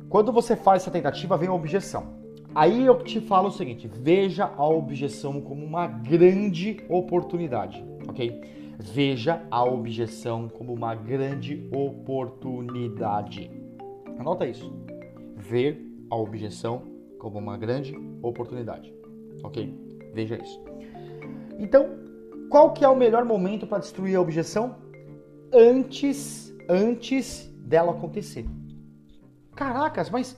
quando 0.09 0.31
você 0.31 0.55
faz 0.55 0.83
essa 0.83 0.91
tentativa, 0.91 1.37
vem 1.37 1.49
a 1.49 1.53
objeção. 1.53 2.15
Aí 2.55 2.85
eu 2.85 2.97
te 3.03 3.19
falo 3.19 3.49
o 3.49 3.51
seguinte: 3.51 3.89
veja 3.91 4.49
a 4.57 4.65
objeção 4.65 5.41
como 5.41 5.65
uma 5.65 5.85
grande 5.85 6.81
oportunidade, 6.89 7.83
ok? 8.07 8.41
Veja 8.79 9.41
a 9.49 9.63
objeção 9.63 10.47
como 10.47 10.71
uma 10.71 10.93
grande 10.93 11.67
oportunidade. 11.73 13.49
Anota 14.19 14.45
isso. 14.45 14.71
Ver 15.35 15.83
a 16.11 16.15
objeção 16.15 16.83
como 17.17 17.39
uma 17.39 17.57
grande 17.57 17.97
oportunidade, 18.21 18.93
ok? 19.43 19.75
Veja 20.13 20.37
isso. 20.37 20.63
Então, 21.57 21.89
qual 22.51 22.71
que 22.71 22.85
é 22.85 22.87
o 22.87 22.95
melhor 22.95 23.25
momento 23.25 23.65
para 23.65 23.79
destruir 23.79 24.15
a 24.15 24.21
objeção? 24.21 24.75
Antes, 25.51 26.53
antes 26.69 27.51
dela 27.57 27.93
acontecer. 27.93 28.45
Caracas, 29.55 30.11
mas 30.11 30.37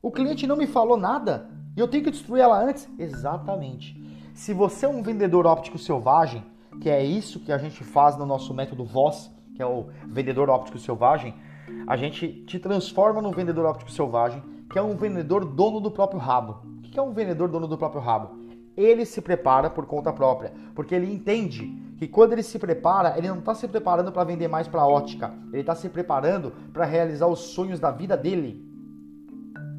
o 0.00 0.10
cliente 0.10 0.46
não 0.46 0.56
me 0.56 0.66
falou 0.66 0.96
nada 0.96 1.50
e 1.76 1.80
eu 1.80 1.88
tenho 1.88 2.04
que 2.04 2.10
destruir 2.10 2.40
ela 2.40 2.58
antes? 2.58 2.88
Exatamente. 2.98 3.94
Se 4.32 4.54
você 4.54 4.86
é 4.86 4.88
um 4.88 5.02
vendedor 5.02 5.44
óptico 5.46 5.76
selvagem, 5.76 6.42
que 6.80 6.90
é 6.90 7.04
isso 7.04 7.40
que 7.40 7.52
a 7.52 7.58
gente 7.58 7.82
faz 7.82 8.16
no 8.16 8.26
nosso 8.26 8.52
método 8.54 8.84
Voz, 8.84 9.30
que 9.54 9.62
é 9.62 9.66
o 9.66 9.86
vendedor 10.06 10.50
óptico 10.50 10.78
selvagem, 10.78 11.34
a 11.86 11.96
gente 11.96 12.44
te 12.46 12.58
transforma 12.58 13.22
num 13.22 13.30
vendedor 13.30 13.64
óptico 13.64 13.90
selvagem, 13.90 14.42
que 14.70 14.78
é 14.78 14.82
um 14.82 14.96
vendedor 14.96 15.44
dono 15.44 15.80
do 15.80 15.90
próprio 15.90 16.20
rabo. 16.20 16.60
O 16.78 16.82
que 16.82 16.98
é 16.98 17.02
um 17.02 17.12
vendedor 17.12 17.48
dono 17.48 17.66
do 17.66 17.78
próprio 17.78 18.00
rabo? 18.00 18.46
Ele 18.76 19.06
se 19.06 19.22
prepara 19.22 19.70
por 19.70 19.86
conta 19.86 20.12
própria, 20.12 20.52
porque 20.74 20.94
ele 20.94 21.10
entende 21.10 21.66
que 21.96 22.06
quando 22.06 22.34
ele 22.34 22.42
se 22.42 22.58
prepara, 22.58 23.16
ele 23.16 23.28
não 23.28 23.38
está 23.38 23.54
se 23.54 23.66
preparando 23.66 24.12
para 24.12 24.24
vender 24.24 24.48
mais 24.48 24.68
para 24.68 24.86
ótica, 24.86 25.32
ele 25.50 25.60
está 25.60 25.74
se 25.74 25.88
preparando 25.88 26.52
para 26.72 26.84
realizar 26.84 27.26
os 27.26 27.38
sonhos 27.38 27.80
da 27.80 27.90
vida 27.90 28.16
dele. 28.16 28.62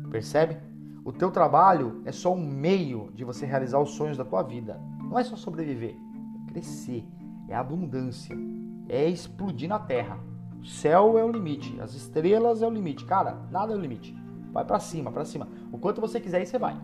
Percebe? 0.09 0.57
O 1.05 1.11
teu 1.13 1.29
trabalho 1.29 2.01
é 2.05 2.11
só 2.11 2.33
um 2.33 2.45
meio 2.45 3.11
de 3.13 3.23
você 3.23 3.45
realizar 3.45 3.79
os 3.79 3.91
sonhos 3.91 4.17
da 4.17 4.25
tua 4.25 4.41
vida. 4.41 4.79
Não 5.03 5.17
é 5.17 5.23
só 5.23 5.35
sobreviver, 5.35 5.95
crescer, 6.47 7.05
é 7.47 7.55
abundância, 7.55 8.35
é 8.89 9.07
explodir 9.07 9.69
na 9.69 9.79
terra. 9.79 10.19
O 10.59 10.65
céu 10.65 11.17
é 11.17 11.23
o 11.23 11.31
limite, 11.31 11.79
as 11.79 11.93
estrelas 11.93 12.61
é 12.61 12.67
o 12.67 12.71
limite. 12.71 13.05
Cara, 13.05 13.37
nada 13.51 13.73
é 13.73 13.75
o 13.75 13.79
limite. 13.79 14.15
Vai 14.51 14.65
para 14.65 14.79
cima, 14.79 15.11
para 15.11 15.25
cima. 15.25 15.47
O 15.71 15.77
quanto 15.77 16.01
você 16.01 16.19
quiser, 16.19 16.39
aí 16.39 16.45
você 16.45 16.57
vai. 16.57 16.79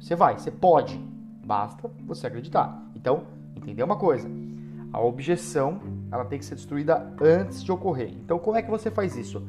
Você 0.00 0.16
vai, 0.16 0.38
você 0.38 0.50
pode. 0.50 0.98
Basta 1.44 1.90
você 2.04 2.26
acreditar. 2.26 2.82
Então, 2.94 3.24
entendeu 3.56 3.86
uma 3.86 3.96
coisa? 3.96 4.28
A 4.92 5.00
objeção, 5.00 5.80
ela 6.10 6.24
tem 6.24 6.38
que 6.38 6.44
ser 6.44 6.56
destruída 6.56 7.14
antes 7.20 7.62
de 7.62 7.72
ocorrer. 7.72 8.12
Então, 8.12 8.38
como 8.38 8.56
é 8.56 8.62
que 8.62 8.70
você 8.70 8.90
faz 8.90 9.16
isso? 9.16 9.46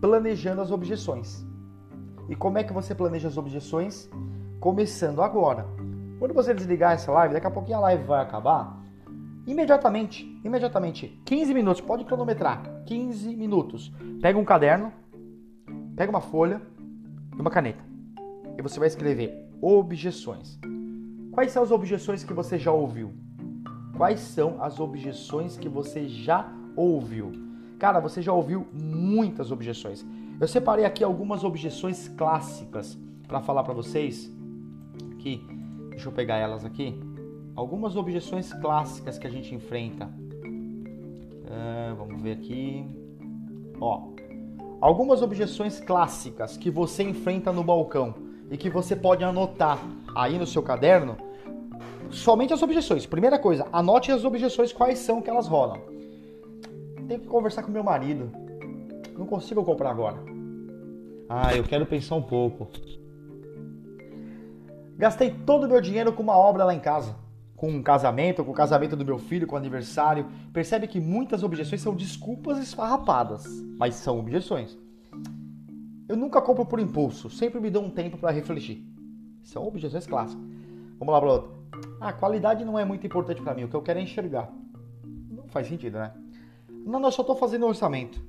Planejando 0.00 0.60
as 0.60 0.70
objeções. 0.70 1.44
E 2.28 2.34
como 2.34 2.58
é 2.58 2.64
que 2.64 2.72
você 2.72 2.94
planeja 2.94 3.28
as 3.28 3.36
objeções? 3.36 4.08
Começando 4.58 5.22
agora. 5.22 5.66
Quando 6.18 6.32
você 6.32 6.54
desligar 6.54 6.92
essa 6.92 7.12
live, 7.12 7.34
daqui 7.34 7.46
a 7.46 7.50
pouquinho 7.50 7.78
a 7.78 7.80
live 7.82 8.04
vai 8.04 8.22
acabar. 8.22 8.82
Imediatamente, 9.46 10.40
imediatamente, 10.44 11.20
15 11.24 11.54
minutos, 11.54 11.80
pode 11.80 12.04
cronometrar, 12.04 12.62
15 12.84 13.36
minutos. 13.36 13.92
Pega 14.20 14.38
um 14.38 14.44
caderno, 14.44 14.92
pega 15.94 16.10
uma 16.10 16.20
folha 16.20 16.60
e 17.36 17.40
uma 17.40 17.50
caneta. 17.50 17.84
E 18.58 18.62
você 18.62 18.78
vai 18.78 18.88
escrever 18.88 19.48
objeções. 19.60 20.58
Quais 21.30 21.52
são 21.52 21.62
as 21.62 21.70
objeções 21.70 22.24
que 22.24 22.32
você 22.32 22.58
já 22.58 22.72
ouviu? 22.72 23.12
Quais 23.96 24.20
são 24.20 24.62
as 24.62 24.80
objeções 24.80 25.56
que 25.56 25.68
você 25.68 26.08
já 26.08 26.50
ouviu? 26.74 27.32
Cara, 27.78 28.00
você 28.00 28.20
já 28.20 28.32
ouviu 28.32 28.66
muitas 28.72 29.50
objeções. 29.50 30.04
Eu 30.40 30.48
separei 30.48 30.84
aqui 30.84 31.04
algumas 31.04 31.44
objeções 31.44 32.08
clássicas 32.08 32.98
para 33.26 33.40
falar 33.40 33.62
para 33.64 33.74
vocês. 33.74 34.30
Aqui, 35.12 35.46
deixa 35.90 36.08
eu 36.08 36.12
pegar 36.12 36.36
elas 36.36 36.64
aqui. 36.64 36.98
Algumas 37.56 37.96
objeções 37.96 38.52
clássicas 38.52 39.18
que 39.18 39.26
a 39.26 39.30
gente 39.30 39.54
enfrenta. 39.54 40.04
Uh, 40.04 41.96
vamos 41.96 42.20
ver 42.20 42.32
aqui. 42.32 42.86
Ó, 43.80 44.10
algumas 44.78 45.22
objeções 45.22 45.80
clássicas 45.80 46.58
que 46.58 46.70
você 46.70 47.02
enfrenta 47.02 47.50
no 47.50 47.64
balcão 47.64 48.14
e 48.50 48.58
que 48.58 48.68
você 48.68 48.94
pode 48.94 49.24
anotar 49.24 49.78
aí 50.14 50.38
no 50.38 50.46
seu 50.46 50.62
caderno. 50.62 51.16
Somente 52.10 52.52
as 52.52 52.62
objeções. 52.62 53.06
Primeira 53.06 53.38
coisa, 53.38 53.66
anote 53.72 54.12
as 54.12 54.22
objeções 54.22 54.70
quais 54.70 54.98
são 54.98 55.22
que 55.22 55.30
elas 55.30 55.48
rolam. 55.48 55.80
Tenho 57.08 57.20
que 57.20 57.26
conversar 57.26 57.62
com 57.62 57.72
meu 57.72 57.82
marido. 57.82 58.30
Não 59.16 59.24
consigo 59.24 59.64
comprar 59.64 59.90
agora. 59.90 60.18
Ah, 61.26 61.56
eu 61.56 61.64
quero 61.64 61.86
pensar 61.86 62.16
um 62.16 62.22
pouco. 62.22 62.68
Gastei 64.98 65.30
todo 65.46 65.64
o 65.64 65.68
meu 65.68 65.80
dinheiro 65.80 66.12
com 66.12 66.22
uma 66.22 66.36
obra 66.36 66.62
lá 66.62 66.74
em 66.74 66.80
casa 66.80 67.24
com 67.56 67.70
um 67.70 67.82
casamento, 67.82 68.44
com 68.44 68.50
o 68.50 68.54
casamento 68.54 68.94
do 68.94 69.04
meu 69.04 69.18
filho, 69.18 69.46
com 69.46 69.54
o 69.54 69.58
aniversário, 69.58 70.26
percebe 70.52 70.86
que 70.86 71.00
muitas 71.00 71.42
objeções 71.42 71.80
são 71.80 71.94
desculpas 71.94 72.58
esfarrapadas, 72.58 73.46
mas 73.78 73.94
são 73.94 74.18
objeções. 74.18 74.76
Eu 76.08 76.16
nunca 76.16 76.40
compro 76.40 76.66
por 76.66 76.78
impulso, 76.78 77.30
sempre 77.30 77.58
me 77.58 77.70
dou 77.70 77.82
um 77.82 77.90
tempo 77.90 78.18
para 78.18 78.30
refletir. 78.30 78.86
São 79.42 79.66
objeções 79.66 80.06
clássicas. 80.06 80.44
Vamos 80.98 81.12
lá 81.12 81.20
para 81.20 81.32
outra. 81.32 81.56
A 82.00 82.12
qualidade 82.12 82.64
não 82.64 82.78
é 82.78 82.84
muito 82.84 83.06
importante 83.06 83.40
para 83.40 83.54
mim, 83.54 83.64
o 83.64 83.68
que 83.68 83.74
eu 83.74 83.82
quero 83.82 83.98
é 83.98 84.02
enxergar. 84.02 84.52
Não 85.30 85.48
faz 85.48 85.66
sentido, 85.66 85.98
né? 85.98 86.12
Não, 86.68 87.00
não, 87.00 87.08
eu 87.08 87.12
só 87.12 87.24
tô 87.24 87.34
fazendo 87.34 87.66
orçamento. 87.66 88.22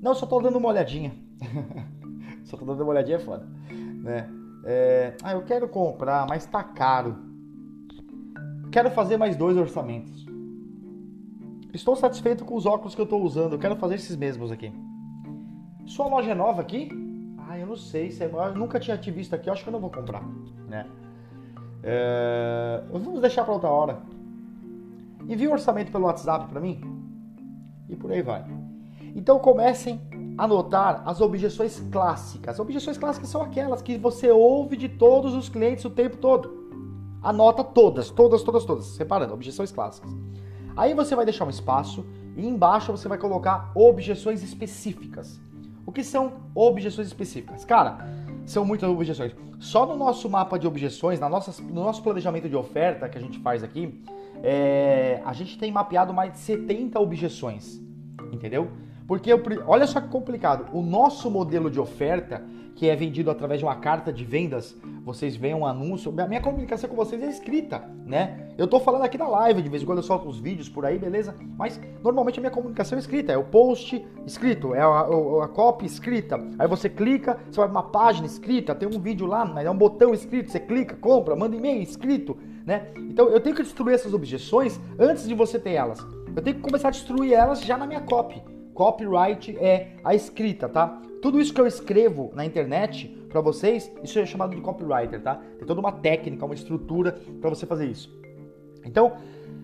Não, 0.00 0.12
eu 0.12 0.14
só 0.14 0.26
tô 0.26 0.38
dando 0.40 0.58
uma 0.58 0.68
olhadinha. 0.68 1.12
só 2.44 2.56
tô 2.56 2.64
dando 2.64 2.82
uma 2.82 2.92
olhadinha 2.92 3.16
é 3.16 3.20
foda, 3.20 3.46
né? 3.70 4.28
É, 4.64 5.16
ah, 5.22 5.32
eu 5.32 5.42
quero 5.42 5.68
comprar, 5.68 6.26
mas 6.28 6.46
tá 6.46 6.62
caro. 6.62 7.25
Quero 8.76 8.90
fazer 8.90 9.16
mais 9.16 9.34
dois 9.34 9.56
orçamentos. 9.56 10.26
Estou 11.72 11.96
satisfeito 11.96 12.44
com 12.44 12.54
os 12.54 12.66
óculos 12.66 12.94
que 12.94 13.00
eu 13.00 13.04
estou 13.04 13.22
usando. 13.22 13.54
Eu 13.54 13.58
quero 13.58 13.74
fazer 13.76 13.94
esses 13.94 14.14
mesmos 14.14 14.52
aqui. 14.52 14.70
Sua 15.86 16.06
loja 16.06 16.32
é 16.32 16.34
nova 16.34 16.60
aqui? 16.60 16.90
Ah, 17.38 17.58
eu 17.58 17.66
não 17.66 17.76
sei. 17.78 18.10
Se 18.10 18.22
é... 18.22 18.26
Eu 18.26 18.54
nunca 18.54 18.78
tinha 18.78 18.98
te 18.98 19.10
visto 19.10 19.32
aqui. 19.32 19.48
Eu 19.48 19.54
acho 19.54 19.62
que 19.62 19.70
eu 19.70 19.72
não 19.72 19.80
vou 19.80 19.88
comprar. 19.88 20.22
Né? 20.68 20.86
É... 21.82 22.82
Vamos 22.92 23.18
deixar 23.22 23.44
para 23.44 23.54
outra 23.54 23.70
hora. 23.70 24.02
Envie 25.26 25.48
o 25.48 25.52
orçamento 25.52 25.90
pelo 25.90 26.04
WhatsApp 26.04 26.46
para 26.46 26.60
mim. 26.60 26.78
E 27.88 27.96
por 27.96 28.12
aí 28.12 28.20
vai. 28.20 28.44
Então 29.14 29.38
comecem 29.38 29.98
a 30.36 30.46
notar 30.46 31.02
as 31.06 31.22
objeções 31.22 31.80
clássicas. 31.90 32.56
As 32.56 32.60
objeções 32.60 32.98
clássicas 32.98 33.30
são 33.30 33.40
aquelas 33.40 33.80
que 33.80 33.96
você 33.96 34.30
ouve 34.30 34.76
de 34.76 34.90
todos 34.90 35.32
os 35.32 35.48
clientes 35.48 35.82
o 35.86 35.88
tempo 35.88 36.18
todo. 36.18 36.65
Anota 37.26 37.64
todas, 37.64 38.08
todas, 38.08 38.40
todas, 38.44 38.64
todas, 38.64 38.84
separando, 38.84 39.34
objeções 39.34 39.72
clássicas. 39.72 40.08
Aí 40.76 40.94
você 40.94 41.16
vai 41.16 41.24
deixar 41.24 41.44
um 41.44 41.50
espaço 41.50 42.06
e 42.36 42.46
embaixo 42.46 42.92
você 42.92 43.08
vai 43.08 43.18
colocar 43.18 43.72
objeções 43.74 44.44
específicas. 44.44 45.40
O 45.84 45.90
que 45.90 46.04
são 46.04 46.34
objeções 46.54 47.08
específicas? 47.08 47.64
Cara, 47.64 47.98
são 48.44 48.64
muitas 48.64 48.88
objeções. 48.88 49.34
Só 49.58 49.84
no 49.84 49.96
nosso 49.96 50.30
mapa 50.30 50.56
de 50.56 50.68
objeções, 50.68 51.18
na 51.18 51.28
nossa, 51.28 51.60
no 51.60 51.82
nosso 51.82 52.00
planejamento 52.00 52.48
de 52.48 52.54
oferta 52.54 53.08
que 53.08 53.18
a 53.18 53.20
gente 53.20 53.40
faz 53.40 53.64
aqui, 53.64 54.00
é, 54.40 55.20
a 55.24 55.32
gente 55.32 55.58
tem 55.58 55.72
mapeado 55.72 56.14
mais 56.14 56.32
de 56.32 56.38
70 56.38 57.00
objeções. 57.00 57.82
Entendeu? 58.32 58.70
Porque, 59.06 59.30
olha 59.66 59.86
só 59.86 60.00
que 60.00 60.08
complicado, 60.08 60.66
o 60.72 60.82
nosso 60.82 61.30
modelo 61.30 61.70
de 61.70 61.78
oferta, 61.78 62.42
que 62.74 62.88
é 62.88 62.96
vendido 62.96 63.30
através 63.30 63.60
de 63.60 63.64
uma 63.64 63.76
carta 63.76 64.12
de 64.12 64.24
vendas, 64.24 64.76
vocês 65.04 65.36
veem 65.36 65.54
um 65.54 65.64
anúncio, 65.64 66.12
a 66.20 66.26
minha 66.26 66.40
comunicação 66.40 66.90
com 66.90 66.96
vocês 66.96 67.22
é 67.22 67.28
escrita, 67.28 67.84
né? 68.04 68.50
Eu 68.58 68.66
tô 68.66 68.80
falando 68.80 69.02
aqui 69.02 69.16
na 69.16 69.28
live, 69.28 69.62
de 69.62 69.68
vez 69.68 69.82
em 69.82 69.86
quando 69.86 69.98
eu 69.98 70.02
solto 70.02 70.28
os 70.28 70.40
vídeos 70.40 70.68
por 70.68 70.84
aí, 70.84 70.98
beleza? 70.98 71.34
Mas 71.56 71.80
normalmente 72.02 72.38
a 72.38 72.42
minha 72.42 72.50
comunicação 72.50 72.96
é 72.96 73.00
escrita, 73.00 73.32
é 73.32 73.38
o 73.38 73.44
post 73.44 74.04
escrito, 74.26 74.74
é 74.74 74.80
a, 74.80 75.00
a 75.44 75.48
copy 75.48 75.86
escrita. 75.86 76.38
Aí 76.58 76.66
você 76.66 76.88
clica, 76.88 77.38
você 77.48 77.60
vai 77.60 77.68
pra 77.68 77.80
uma 77.80 77.90
página 77.90 78.26
escrita, 78.26 78.74
tem 78.74 78.88
um 78.88 79.00
vídeo 79.00 79.26
lá, 79.26 79.48
é 79.62 79.70
um 79.70 79.78
botão 79.78 80.12
escrito, 80.12 80.50
você 80.50 80.58
clica, 80.58 80.96
compra, 80.96 81.36
manda 81.36 81.54
e-mail 81.54 81.80
escrito, 81.80 82.36
né? 82.66 82.88
Então 82.96 83.28
eu 83.28 83.40
tenho 83.40 83.54
que 83.54 83.62
destruir 83.62 83.94
essas 83.94 84.12
objeções 84.12 84.80
antes 84.98 85.28
de 85.28 85.34
você 85.34 85.58
ter 85.60 85.74
elas. 85.74 86.04
Eu 86.34 86.42
tenho 86.42 86.56
que 86.56 86.62
começar 86.62 86.88
a 86.88 86.90
destruir 86.90 87.32
elas 87.32 87.62
já 87.62 87.78
na 87.78 87.86
minha 87.86 88.00
copy. 88.00 88.55
Copyright 88.76 89.56
é 89.56 89.96
a 90.04 90.14
escrita, 90.14 90.68
tá? 90.68 91.00
Tudo 91.22 91.40
isso 91.40 91.52
que 91.52 91.60
eu 91.60 91.66
escrevo 91.66 92.30
na 92.34 92.44
internet 92.44 93.08
para 93.30 93.40
vocês, 93.40 93.90
isso 94.04 94.18
é 94.18 94.26
chamado 94.26 94.54
de 94.54 94.60
copywriter, 94.60 95.20
tá? 95.22 95.40
Tem 95.58 95.66
toda 95.66 95.80
uma 95.80 95.90
técnica, 95.90 96.44
uma 96.44 96.54
estrutura 96.54 97.18
para 97.40 97.48
você 97.48 97.64
fazer 97.64 97.86
isso. 97.86 98.14
Então, 98.84 99.16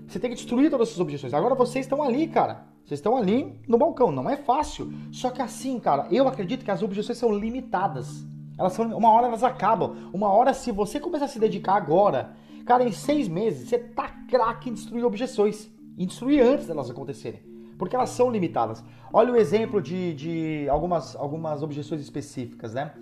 você 0.09 0.19
tem 0.19 0.31
que 0.31 0.37
destruir 0.37 0.71
todas 0.71 0.89
essas 0.89 0.99
objeções. 0.99 1.35
Agora 1.35 1.55
vocês 1.55 1.85
estão 1.85 2.03
ali, 2.03 2.27
cara. 2.27 2.65
Vocês 2.85 2.99
estão 2.99 3.15
ali 3.15 3.55
no 3.69 3.77
balcão. 3.77 4.11
Não 4.11 4.29
é 4.29 4.37
fácil. 4.37 4.91
Só 5.13 5.31
que 5.31 5.43
assim, 5.43 5.79
cara, 5.79 6.07
eu 6.11 6.27
acredito 6.27 6.65
que 6.65 6.71
as 6.71 6.83
objeções 6.83 7.19
são 7.19 7.39
limitadas. 7.39 8.25
Elas 8.59 8.73
são, 8.73 8.97
uma 8.97 9.11
hora 9.11 9.27
elas 9.27 9.45
acabam. 9.45 10.11
Uma 10.13 10.29
hora, 10.29 10.55
se 10.55 10.73
você 10.73 10.99
começar 10.99 11.27
a 11.27 11.29
se 11.29 11.39
dedicar 11.39 11.75
agora, 11.75 12.35
cara, 12.65 12.83
em 12.83 12.93
seis 12.93 13.29
meses, 13.29 13.69
você 13.69 13.79
tá 13.79 14.09
craque 14.27 14.71
em 14.71 14.73
destruir 14.73 15.05
objeções. 15.05 15.71
Em 15.99 16.07
destruir 16.07 16.43
antes 16.43 16.67
delas 16.67 16.91
acontecerem 16.91 17.52
porque 17.83 17.97
elas 17.97 18.11
são 18.11 18.31
limitadas. 18.31 18.85
Olha 19.13 19.33
o 19.33 19.37
exemplo 19.37 19.83
de, 19.83 20.15
de 20.15 20.69
algumas, 20.69 21.17
algumas 21.17 21.65
objeções 21.65 22.01
específicas, 22.01 22.75
né? 22.75 22.93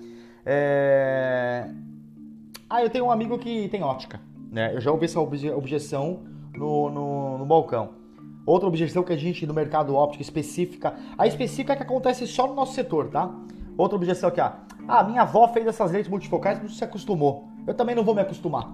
É... 0.42 1.68
Ah, 2.66 2.82
eu 2.82 2.88
tenho 2.88 3.04
um 3.04 3.10
amigo 3.10 3.38
que 3.38 3.68
tem 3.68 3.82
ótica, 3.82 4.22
né? 4.50 4.74
Eu 4.74 4.80
já 4.80 4.90
ouvi 4.90 5.04
essa 5.04 5.20
obje 5.20 5.50
objeção 5.50 6.20
no, 6.56 6.88
no, 6.88 7.36
no 7.36 7.44
balcão. 7.44 7.90
Outra 8.46 8.66
objeção 8.66 9.02
que 9.02 9.12
a 9.12 9.18
gente 9.18 9.46
no 9.46 9.52
mercado 9.52 9.94
óptico 9.94 10.22
específica, 10.22 10.94
a 11.18 11.26
específica 11.26 11.74
é 11.74 11.76
que 11.76 11.82
acontece 11.82 12.26
só 12.26 12.46
no 12.46 12.54
nosso 12.54 12.72
setor, 12.72 13.10
tá? 13.10 13.30
Outra 13.76 13.96
objeção 13.96 14.30
aqui, 14.30 14.40
ó. 14.40 14.50
Ah, 14.88 15.04
minha 15.04 15.20
avó 15.20 15.46
fez 15.48 15.66
essas 15.66 15.92
lentes 15.92 16.08
multifocais, 16.08 16.58
não 16.58 16.70
se 16.70 16.82
acostumou. 16.82 17.50
Eu 17.66 17.74
também 17.74 17.94
não 17.94 18.02
vou 18.02 18.14
me 18.14 18.22
acostumar. 18.22 18.66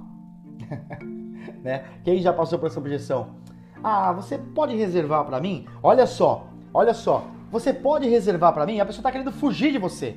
né? 1.64 1.85
Quem 2.05 2.21
já 2.21 2.33
passou 2.33 2.61
por 2.61 2.66
essa 2.66 2.79
objeção? 2.79 3.35
Ah, 3.83 4.12
você 4.12 4.39
pode 4.39 4.75
reservar 4.77 5.25
para 5.25 5.41
mim? 5.41 5.67
Olha 5.83 6.07
só, 6.07 6.47
olha 6.73 6.95
só. 6.95 7.25
Você 7.51 7.73
pode 7.73 8.09
reservar 8.09 8.53
para 8.53 8.67
mim? 8.67 8.81
A 8.81 8.87
pessoa 8.87 9.03
tá 9.03 9.12
querendo 9.12 9.33
fugir 9.33 9.73
de 9.73 9.79
você. 9.79 10.17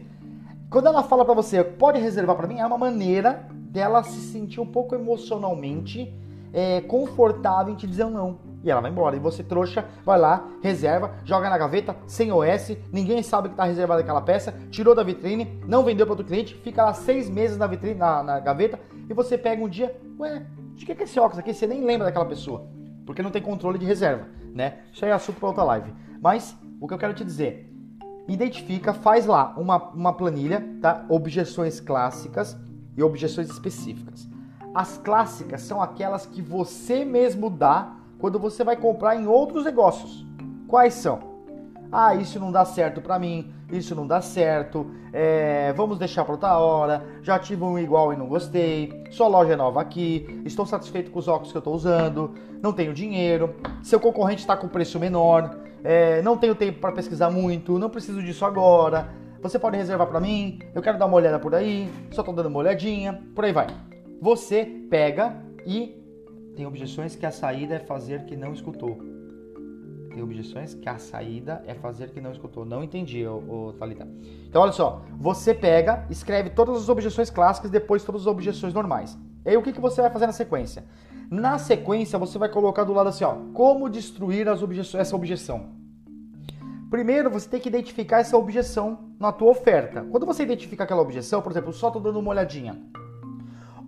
Quando 0.70 0.88
ela 0.88 1.04
fala 1.04 1.26
para 1.26 1.34
você, 1.34 1.64
pode 1.64 2.00
reservar 2.00 2.36
para 2.36 2.48
mim, 2.48 2.60
é 2.60 2.66
uma 2.66 2.78
maneira 2.78 3.48
dela 3.52 4.04
se 4.04 4.20
sentir 4.20 4.60
um 4.60 4.66
pouco 4.66 4.96
emocionalmente 4.96 6.14
é, 6.54 6.82
confortável 6.82 7.74
em 7.74 7.76
te 7.76 7.88
dizer 7.88 8.06
um 8.06 8.10
não. 8.10 8.40
E 8.64 8.70
ela 8.70 8.82
vai 8.82 8.92
embora. 8.92 9.16
E 9.16 9.20
você, 9.20 9.44
trouxa, 9.44 9.86
vai 10.04 10.20
lá, 10.20 10.48
reserva, 10.62 11.16
joga 11.24 11.50
na 11.50 11.58
gaveta, 11.58 11.96
sem 12.06 12.32
OS, 12.32 12.76
ninguém 12.92 13.24
sabe 13.24 13.50
que 13.50 13.54
está 13.54 13.64
reservada 13.64 14.02
aquela 14.02 14.22
peça, 14.22 14.54
tirou 14.70 14.94
da 14.94 15.04
vitrine, 15.04 15.62
não 15.66 15.84
vendeu 15.84 16.06
para 16.06 16.14
outro 16.14 16.26
cliente, 16.26 16.56
fica 16.56 16.84
lá 16.84 16.94
seis 16.94 17.30
meses 17.30 17.58
na 17.58 17.68
vitrine, 17.68 17.96
na, 17.96 18.22
na 18.22 18.40
gaveta, 18.40 18.80
e 19.10 19.14
você 19.14 19.38
pega 19.38 19.64
um 19.64 19.70
dia, 19.70 19.96
ué, 20.20 20.46
de 20.76 20.86
que 20.86 20.92
é 20.92 21.04
esse 21.04 21.20
óculos 21.20 21.40
aqui? 21.40 21.54
Você 21.54 21.66
nem 21.66 21.86
lembra 21.86 22.06
daquela 22.06 22.26
pessoa 22.26 22.79
porque 23.10 23.24
não 23.24 23.32
tem 23.32 23.42
controle 23.42 23.80
de 23.80 23.88
reserva, 23.88 24.28
né? 24.54 24.82
Isso 24.94 25.04
aí 25.04 25.10
é 25.10 25.14
assunto 25.16 25.40
para 25.40 25.48
outra 25.50 25.64
live. 25.64 25.92
Mas 26.22 26.56
o 26.80 26.88
que 26.88 26.94
eu 26.94 26.98
quero 27.00 27.16
te 27.16 27.26
dizer, 27.26 27.68
identifica, 28.28 28.94
faz 28.94 29.26
lá 29.26 29.56
uma, 29.58 29.78
uma 29.94 30.14
planilha, 30.14 30.64
tá? 30.80 31.08
Objeções 31.10 31.80
clássicas 31.80 32.56
e 32.96 33.02
objeções 33.02 33.50
específicas. 33.50 34.30
As 34.76 35.00
clássicas 35.00 35.62
são 35.62 35.82
aquelas 35.82 36.28
que 36.28 36.40
você 36.40 37.04
mesmo 37.04 37.50
dá 37.50 37.96
quando 38.20 38.38
você 38.38 38.64
vai 38.64 38.76
comprar 38.76 39.16
em 39.16 39.26
outros 39.26 39.66
negócios. 39.66 40.24
Quais 40.68 40.94
são? 40.94 41.18
Ah, 41.92 42.14
isso 42.14 42.40
não 42.40 42.52
dá 42.52 42.64
certo 42.64 43.02
para 43.02 43.18
mim, 43.18 43.52
isso 43.72 43.96
não 43.96 44.08
dá 44.08 44.22
certo, 44.22 44.90
é, 45.14 45.74
vamos 45.74 45.98
deixar 45.98 46.24
para 46.24 46.34
outra 46.34 46.58
hora, 46.58 47.06
já 47.22 47.38
tive 47.38 47.64
um 47.64 47.78
igual 47.78 48.14
e 48.14 48.18
não 48.18 48.28
gostei, 48.28 49.04
sua 49.12 49.28
loja 49.28 49.54
é 49.54 49.56
nova 49.56 49.82
aqui, 49.82 50.42
estou 50.46 50.66
satisfeito 50.66 51.12
com 51.12 51.20
os 51.20 51.28
óculos 51.28 51.52
que 51.52 51.58
eu 51.58 51.60
estou 51.60 51.74
usando, 51.74 52.34
não 52.62 52.74
tenho 52.74 52.94
dinheiro, 52.94 53.56
seu 53.84 54.00
concorrente 54.00 54.42
está 54.42 54.56
com 54.56 54.68
preço 54.68 55.00
menor, 55.00 55.58
é, 55.84 56.22
não 56.22 56.38
tenho 56.38 56.56
tempo 56.56 56.80
para 56.80 56.92
pesquisar 56.92 57.30
muito, 57.30 57.78
não 57.78 57.90
preciso 57.90 58.22
disso 58.22 58.46
agora, 58.46 59.10
você 59.42 59.58
pode 59.58 59.78
reservar 59.78 60.08
para 60.08 60.20
mim, 60.20 60.60
eu 60.74 60.82
quero 60.82 60.98
dar 60.98 61.06
uma 61.06 61.16
olhada 61.16 61.40
por 61.40 61.56
aí, 61.56 61.90
só 62.12 62.22
estou 62.22 62.34
dando 62.36 62.48
uma 62.48 62.60
olhadinha, 62.60 63.22
por 63.34 63.46
aí 63.46 63.54
vai. 63.54 63.68
Você 64.22 64.66
pega 64.90 65.34
e 65.66 65.98
tem 66.56 66.66
objeções 66.66 67.16
que 67.16 67.26
a 67.26 67.32
saída 67.32 67.76
é 67.76 67.80
fazer 67.80 68.26
que 68.26 68.36
não 68.36 68.52
escutou. 68.52 69.09
Tem 70.10 70.24
objeções 70.24 70.74
que 70.74 70.90
a 70.90 70.98
saída 70.98 71.64
é 71.66 71.74
fazer 71.74 72.10
que 72.12 72.20
não 72.20 72.32
escutou. 72.32 72.66
Não 72.66 72.84
entendi, 72.84 73.26
ô, 73.26 73.68
ô 73.70 73.74
Thalita. 73.74 74.08
Então, 74.48 74.62
olha 74.62 74.72
só. 74.72 75.04
Você 75.18 75.54
pega, 75.54 76.06
escreve 76.10 76.50
todas 76.50 76.78
as 76.78 76.90
objeções 76.90 77.30
clássicas, 77.30 77.70
depois 77.70 78.04
todas 78.04 78.22
as 78.22 78.28
objeções 78.28 78.74
normais. 78.74 79.18
E 79.46 79.50
aí, 79.50 79.58
o 79.58 79.62
que, 79.62 79.72
que 79.72 79.80
você 79.80 80.02
vai 80.02 80.10
fazer 80.10 80.26
na 80.26 80.34
sequência? 80.34 80.84
Na 81.30 81.58
sequência, 81.58 82.18
você 82.18 82.38
vai 82.38 82.50
colocar 82.50 82.84
do 82.84 82.94
lado 82.94 83.10
assim, 83.10 83.24
ó. 83.24 83.36
Como 83.54 83.90
destruir 83.90 84.50
as 84.50 84.64
objeções, 84.64 85.02
essa 85.02 85.16
objeção. 85.16 85.78
Primeiro, 86.90 87.30
você 87.30 87.48
tem 87.48 87.60
que 87.60 87.70
identificar 87.70 88.20
essa 88.20 88.36
objeção 88.36 89.12
na 89.20 89.32
tua 89.32 89.52
oferta. 89.52 90.04
Quando 90.10 90.26
você 90.26 90.42
identifica 90.42 90.84
aquela 90.84 91.02
objeção, 91.02 91.40
por 91.40 91.52
exemplo, 91.52 91.72
só 91.72 91.92
tô 91.92 92.00
dando 92.00 92.18
uma 92.18 92.32
olhadinha. 92.32 92.82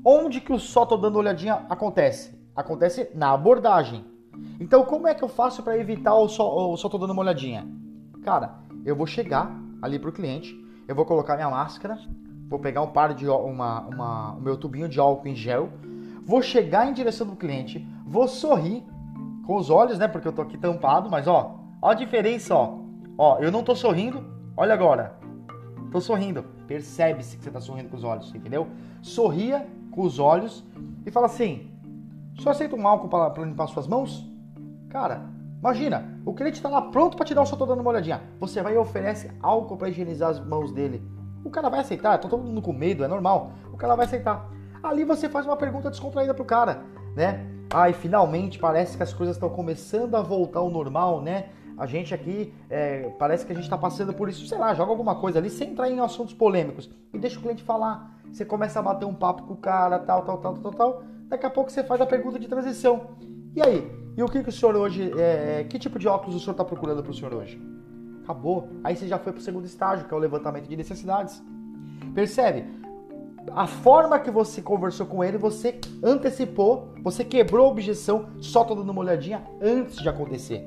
Onde 0.05 0.39
que 0.39 0.53
o 0.53 0.59
só 0.59 0.86
tô 0.86 0.97
dando 0.97 1.17
olhadinha 1.17 1.65
acontece? 1.67 2.39
Acontece 2.55 3.09
na 3.15 3.32
abordagem. 3.32 4.05
Então, 4.59 4.84
como 4.84 5.07
é 5.07 5.13
que 5.13 5.23
eu 5.23 5.27
faço 5.27 5.63
para 5.63 5.77
evitar 5.77 6.13
o 6.15 6.27
só, 6.27 6.71
o 6.71 6.77
só 6.77 6.88
tô 6.88 6.97
dando 6.97 7.13
uma 7.13 7.21
olhadinha? 7.21 7.67
Cara, 8.23 8.59
eu 8.86 8.95
vou 8.95 9.07
chegar 9.07 9.51
ali 9.82 9.97
pro 9.97 10.11
cliente, 10.11 10.55
eu 10.88 10.95
vou 10.95 11.05
colocar 11.05 11.36
minha 11.36 11.49
máscara, 11.49 11.97
vou 12.47 12.59
pegar 12.59 12.82
um 12.82 12.88
par 12.88 13.13
de 13.13 13.27
uma, 13.27 13.82
uma, 13.82 14.34
o 14.34 14.41
meu 14.41 14.57
tubinho 14.57 14.88
de 14.88 14.99
álcool 14.99 15.27
em 15.27 15.36
gel, 15.36 15.69
vou 16.23 16.41
chegar 16.41 16.88
em 16.88 16.93
direção 16.93 17.25
do 17.25 17.36
cliente, 17.36 17.88
vou 18.05 18.27
sorrir 18.27 18.84
com 19.45 19.55
os 19.55 19.69
olhos, 19.69 19.97
né? 19.97 20.07
Porque 20.07 20.27
eu 20.27 20.34
tô 20.34 20.41
aqui 20.41 20.57
tampado, 20.57 21.09
mas 21.09 21.27
ó, 21.27 21.59
ó 21.82 21.89
a 21.89 21.93
diferença, 21.93 22.53
ó. 22.53 22.77
Ó, 23.17 23.39
eu 23.39 23.51
não 23.51 23.63
tô 23.63 23.75
sorrindo, 23.75 24.23
olha 24.55 24.73
agora. 24.73 25.17
Tô 25.91 25.99
sorrindo. 25.99 26.43
Percebe-se 26.67 27.38
que 27.38 27.43
você 27.43 27.51
tá 27.51 27.59
sorrindo 27.59 27.89
com 27.89 27.97
os 27.97 28.03
olhos, 28.03 28.34
entendeu? 28.34 28.67
Sorria 29.01 29.67
com 29.91 30.03
os 30.03 30.19
olhos 30.19 30.63
e 31.05 31.11
fala 31.11 31.25
assim: 31.25 31.70
só 32.39 32.51
aceita 32.51 32.75
um 32.75 32.88
álcool 32.88 33.09
para 33.09 33.43
limpar 33.43 33.67
suas 33.67 33.88
mãos? 33.88 34.27
Cara, 34.89 35.29
imagina, 35.59 36.19
o 36.25 36.34
cliente 36.34 36.57
está 36.57 36.69
lá 36.69 36.82
pronto 36.82 37.15
para 37.15 37.25
te 37.25 37.34
dar 37.34 37.43
o 37.43 37.57
tô 37.57 37.65
dando 37.65 37.82
uma 37.82 37.91
olhadinha. 37.91 38.21
Você 38.39 38.61
vai 38.61 38.75
e 38.75 38.77
oferece 38.77 39.32
álcool 39.41 39.77
para 39.77 39.89
higienizar 39.89 40.29
as 40.29 40.39
mãos 40.39 40.71
dele. 40.71 41.01
O 41.43 41.49
cara 41.49 41.69
vai 41.69 41.79
aceitar, 41.79 42.17
tá 42.17 42.27
todo 42.27 42.43
mundo 42.43 42.61
com 42.61 42.73
medo, 42.73 43.03
é 43.03 43.07
normal. 43.07 43.53
O 43.71 43.77
cara 43.77 43.95
vai 43.95 44.05
aceitar. 44.05 44.49
Ali 44.84 45.03
você 45.03 45.29
faz 45.29 45.45
uma 45.45 45.57
pergunta 45.57 45.89
descontraída 45.89 46.34
pro 46.34 46.45
cara, 46.45 46.84
né? 47.15 47.47
Ai, 47.73 47.93
finalmente 47.93 48.59
parece 48.59 48.97
que 48.97 49.03
as 49.03 49.13
coisas 49.13 49.36
estão 49.36 49.49
começando 49.49 50.15
a 50.15 50.21
voltar 50.21 50.59
ao 50.59 50.69
normal, 50.69 51.21
né? 51.21 51.49
A 51.77 51.86
gente 51.86 52.13
aqui 52.13 52.53
é, 52.69 53.09
parece 53.17 53.45
que 53.45 53.51
a 53.51 53.55
gente 53.55 53.63
está 53.63 53.77
passando 53.77 54.13
por 54.13 54.29
isso, 54.29 54.45
sei 54.45 54.57
lá, 54.57 54.73
joga 54.73 54.91
alguma 54.91 55.15
coisa 55.15 55.39
ali 55.39 55.49
sem 55.49 55.71
entrar 55.71 55.89
em 55.89 55.99
assuntos 55.99 56.34
polêmicos 56.34 56.89
e 57.13 57.17
deixa 57.17 57.39
o 57.39 57.41
cliente 57.41 57.63
falar. 57.63 58.19
Você 58.32 58.45
começa 58.45 58.79
a 58.79 58.84
bater 58.84 59.05
um 59.05 59.13
papo 59.13 59.43
com 59.43 59.53
o 59.53 59.57
cara, 59.57 59.99
tal, 59.99 60.23
tal, 60.23 60.38
tal, 60.38 60.53
tal, 60.55 60.71
tal. 60.73 61.03
Daqui 61.32 61.45
a 61.45 61.49
pouco 61.49 61.71
você 61.71 61.82
faz 61.82 62.01
a 62.01 62.05
pergunta 62.05 62.38
de 62.38 62.45
transição. 62.45 63.11
E 63.55 63.61
aí? 63.61 63.89
E 64.17 64.21
o 64.21 64.27
que, 64.27 64.43
que 64.43 64.49
o 64.49 64.51
senhor 64.51 64.75
hoje. 64.75 65.13
É, 65.17 65.63
que 65.63 65.79
tipo 65.79 65.97
de 65.97 66.05
óculos 66.05 66.36
o 66.36 66.39
senhor 66.41 66.51
está 66.51 66.65
procurando 66.65 67.01
para 67.01 67.09
o 67.09 67.13
senhor 67.13 67.34
hoje? 67.34 67.57
Acabou. 68.21 68.67
Aí 68.84 68.97
você 68.97 69.07
já 69.07 69.17
foi 69.17 69.32
para 69.32 69.39
o 69.39 69.41
segundo 69.41 69.65
estágio, 69.65 70.05
que 70.05 70.13
é 70.13 70.17
o 70.17 70.19
levantamento 70.19 70.67
de 70.67 70.75
necessidades. 70.75 71.41
Percebe? 72.13 72.65
A 73.53 73.65
forma 73.65 74.19
que 74.19 74.29
você 74.29 74.61
conversou 74.61 75.05
com 75.05 75.23
ele, 75.23 75.38
você 75.38 75.79
antecipou, 76.03 76.89
você 77.01 77.23
quebrou 77.23 77.65
a 77.65 77.69
objeção, 77.69 78.25
só 78.41 78.65
dando 78.65 78.89
uma 78.89 78.99
olhadinha 78.99 79.41
antes 79.61 79.95
de 80.01 80.09
acontecer. 80.09 80.65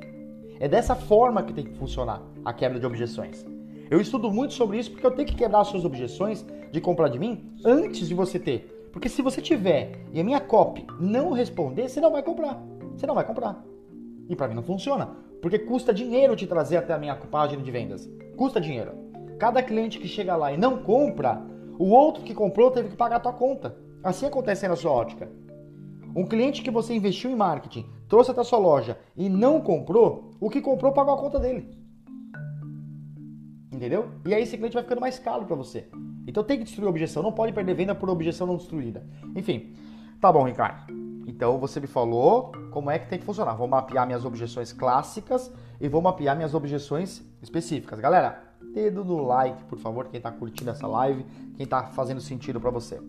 É 0.59 0.67
dessa 0.67 0.95
forma 0.95 1.43
que 1.43 1.53
tem 1.53 1.65
que 1.65 1.77
funcionar 1.77 2.23
a 2.43 2.51
quebra 2.51 2.79
de 2.79 2.87
objeções. 2.87 3.45
Eu 3.87 4.01
estudo 4.01 4.31
muito 4.31 4.55
sobre 4.55 4.79
isso 4.79 4.89
porque 4.89 5.05
eu 5.05 5.11
tenho 5.11 5.27
que 5.27 5.35
quebrar 5.35 5.61
as 5.61 5.67
suas 5.67 5.85
objeções 5.85 6.43
de 6.71 6.81
comprar 6.81 7.09
de 7.09 7.19
mim 7.19 7.55
antes 7.63 8.07
de 8.07 8.15
você 8.15 8.39
ter. 8.39 8.74
Porque 8.95 9.09
se 9.09 9.21
você 9.21 9.41
tiver 9.41 9.91
e 10.13 10.21
a 10.21 10.23
minha 10.23 10.39
copy 10.39 10.87
não 11.01 11.33
responder, 11.33 11.89
você 11.89 11.99
não 11.99 12.13
vai 12.13 12.23
comprar. 12.23 12.63
Você 12.95 13.05
não 13.05 13.13
vai 13.13 13.25
comprar. 13.25 13.61
E 14.29 14.37
para 14.37 14.47
mim 14.47 14.53
não 14.53 14.63
funciona. 14.63 15.17
Porque 15.41 15.59
custa 15.59 15.93
dinheiro 15.93 16.33
te 16.33 16.47
trazer 16.47 16.77
até 16.77 16.93
a 16.93 16.97
minha 16.97 17.13
página 17.13 17.61
de 17.61 17.69
vendas. 17.69 18.09
Custa 18.37 18.61
dinheiro. 18.61 18.93
Cada 19.37 19.61
cliente 19.61 19.99
que 19.99 20.07
chega 20.07 20.37
lá 20.37 20.53
e 20.53 20.57
não 20.57 20.81
compra, 20.81 21.45
o 21.77 21.89
outro 21.89 22.23
que 22.23 22.33
comprou 22.33 22.71
teve 22.71 22.87
que 22.87 22.95
pagar 22.95 23.17
a 23.17 23.19
tua 23.19 23.33
conta. 23.33 23.75
Assim 24.01 24.27
acontece 24.27 24.65
na 24.65 24.77
sua 24.77 24.93
ótica. 24.93 25.29
Um 26.15 26.25
cliente 26.25 26.61
que 26.61 26.71
você 26.71 26.95
investiu 26.95 27.29
em 27.29 27.35
marketing, 27.35 27.85
trouxe 28.07 28.31
até 28.31 28.39
a 28.39 28.45
sua 28.45 28.59
loja 28.59 28.97
e 29.17 29.27
não 29.27 29.59
comprou, 29.59 30.31
o 30.39 30.49
que 30.49 30.61
comprou 30.61 30.93
pagou 30.93 31.15
a 31.15 31.17
conta 31.17 31.37
dele. 31.37 31.67
Entendeu? 33.85 34.09
E 34.25 34.33
aí 34.33 34.41
esse 34.41 34.57
cliente 34.57 34.73
vai 34.73 34.81
ficando 34.81 34.99
mais 34.99 35.19
caro 35.19 35.45
para 35.45 35.55
você. 35.55 35.87
Então 36.25 36.43
tem 36.43 36.57
que 36.57 36.63
destruir 36.63 36.87
a 36.87 36.89
objeção, 36.89 37.21
não 37.21 37.31
pode 37.31 37.53
perder 37.53 37.75
venda 37.75 37.93
por 37.93 38.09
objeção 38.09 38.47
não 38.47 38.57
destruída. 38.57 39.05
Enfim, 39.35 39.75
tá 40.19 40.31
bom, 40.31 40.43
Ricardo. 40.43 40.91
Então 41.27 41.59
você 41.59 41.79
me 41.79 41.85
falou 41.85 42.51
como 42.71 42.89
é 42.89 42.97
que 42.97 43.07
tem 43.07 43.19
que 43.19 43.25
funcionar. 43.25 43.53
Vou 43.53 43.67
mapear 43.67 44.07
minhas 44.07 44.25
objeções 44.25 44.73
clássicas 44.73 45.53
e 45.79 45.87
vou 45.87 46.01
mapear 46.01 46.35
minhas 46.35 46.55
objeções 46.55 47.23
específicas. 47.43 47.99
Galera, 47.99 48.41
dedo 48.73 49.05
no 49.05 49.23
like, 49.23 49.63
por 49.65 49.77
favor, 49.77 50.07
quem 50.07 50.19
tá 50.19 50.31
curtindo 50.31 50.71
essa 50.71 50.87
live, 50.87 51.23
quem 51.55 51.67
tá 51.67 51.83
fazendo 51.83 52.19
sentido 52.19 52.59
para 52.59 52.71
você. 52.71 52.99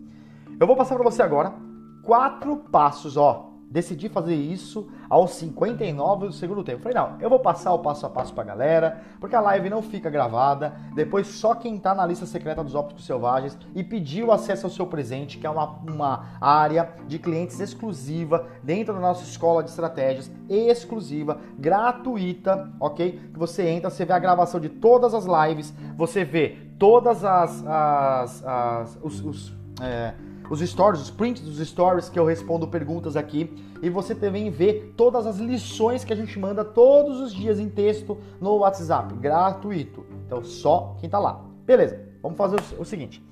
Eu 0.59 0.67
vou 0.67 0.75
passar 0.75 0.93
para 0.93 1.03
você 1.03 1.23
agora 1.23 1.55
quatro 2.03 2.55
passos, 2.55 3.17
ó, 3.17 3.51
Decidi 3.69 4.07
fazer 4.07 4.33
isso 4.33 4.87
aos 5.09 5.31
59 5.31 6.27
do 6.27 6.33
segundo 6.33 6.63
tempo. 6.63 6.81
Falei, 6.81 6.97
não, 6.97 7.19
eu 7.19 7.29
vou 7.29 7.39
passar 7.39 7.73
o 7.73 7.79
passo 7.79 8.05
a 8.05 8.09
passo 8.09 8.33
pra 8.33 8.45
galera, 8.45 9.01
porque 9.19 9.35
a 9.35 9.41
live 9.41 9.69
não 9.69 9.81
fica 9.81 10.09
gravada. 10.09 10.73
Depois 10.95 11.27
só 11.27 11.53
quem 11.53 11.77
tá 11.77 11.93
na 11.93 12.05
lista 12.05 12.25
secreta 12.25 12.63
dos 12.63 12.75
ópticos 12.75 13.05
selvagens 13.05 13.57
e 13.75 13.83
pediu 13.83 14.31
acesso 14.31 14.67
ao 14.67 14.71
seu 14.71 14.87
presente, 14.87 15.37
que 15.37 15.45
é 15.45 15.49
uma, 15.49 15.79
uma 15.85 16.37
área 16.39 16.93
de 17.07 17.19
clientes 17.19 17.59
exclusiva 17.59 18.47
dentro 18.63 18.93
da 18.93 19.01
nossa 19.01 19.23
escola 19.23 19.61
de 19.61 19.69
estratégias, 19.69 20.31
exclusiva, 20.49 21.37
gratuita, 21.59 22.71
ok? 22.79 23.19
Que 23.33 23.37
você 23.37 23.67
entra, 23.67 23.89
você 23.89 24.05
vê 24.05 24.13
a 24.13 24.19
gravação 24.19 24.61
de 24.61 24.69
todas 24.69 25.13
as 25.13 25.25
lives, 25.25 25.73
você 25.97 26.23
vê 26.23 26.57
todas 26.79 27.25
as. 27.25 27.65
as, 27.67 28.45
as 28.45 28.99
os, 29.01 29.19
os 29.21 29.53
é, 29.81 30.13
os 30.49 30.59
stories, 30.59 31.01
os 31.01 31.11
prints 31.11 31.41
dos 31.41 31.65
stories 31.67 32.09
que 32.09 32.17
eu 32.17 32.25
respondo 32.25 32.67
perguntas 32.67 33.15
aqui 33.15 33.53
e 33.81 33.89
você 33.89 34.15
também 34.15 34.49
vê 34.49 34.91
todas 34.95 35.25
as 35.27 35.37
lições 35.37 36.03
que 36.03 36.13
a 36.13 36.15
gente 36.15 36.39
manda 36.39 36.63
todos 36.63 37.19
os 37.19 37.33
dias 37.33 37.59
em 37.59 37.69
texto 37.69 38.17
no 38.39 38.57
WhatsApp, 38.57 39.13
gratuito. 39.15 40.05
Então 40.25 40.43
só 40.43 40.95
quem 40.99 41.09
tá 41.09 41.19
lá. 41.19 41.41
Beleza? 41.65 42.07
Vamos 42.21 42.37
fazer 42.37 42.57
o 42.77 42.85
seguinte. 42.85 43.23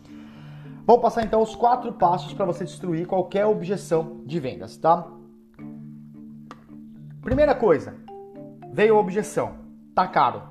Vamos 0.86 1.02
passar 1.02 1.24
então 1.24 1.42
os 1.42 1.56
quatro 1.56 1.92
passos 1.94 2.34
para 2.34 2.46
você 2.46 2.64
destruir 2.64 3.08
qualquer 3.08 3.46
objeção 3.46 4.22
de 4.26 4.40
vendas, 4.40 4.78
tá? 4.78 5.08
Primeira 7.22 7.56
coisa, 7.56 7.96
veio 8.72 8.96
a 8.96 9.00
objeção, 9.00 9.54
tá 9.96 10.08
caro. 10.08 10.44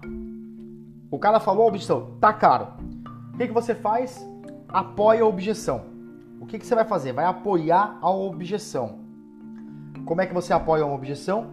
O 1.09 1.19
cara 1.21 1.39
falou 1.39 1.65
a 1.65 1.69
objeção, 1.69 2.17
tá 2.21 2.33
caro. 2.33 2.67
O 3.33 3.37
que, 3.37 3.47
que 3.47 3.53
você 3.53 3.77
faz? 3.77 4.27
Apoia 4.69 5.23
a 5.23 5.27
objeção 5.27 5.94
o 6.41 6.47
que, 6.47 6.59
que 6.59 6.67
você 6.67 6.75
vai 6.75 6.85
fazer? 6.85 7.13
Vai 7.13 7.25
apoiar 7.25 7.99
a 8.01 8.11
objeção. 8.11 8.99
Como 10.05 10.21
é 10.21 10.27
que 10.27 10.35
você 10.35 10.53
apoia 10.53 10.85
uma 10.85 10.95
objeção? 10.95 11.53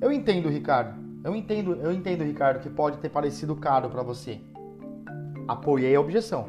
Eu 0.00 0.10
entendo, 0.10 0.48
Ricardo. 0.48 0.98
Eu 1.22 1.36
entendo, 1.36 1.74
eu 1.74 1.92
entendo, 1.92 2.24
Ricardo, 2.24 2.60
que 2.60 2.70
pode 2.70 2.96
ter 2.98 3.10
parecido 3.10 3.54
caro 3.54 3.90
para 3.90 4.02
você. 4.02 4.40
Apoiei 5.46 5.94
a 5.94 6.00
objeção. 6.00 6.48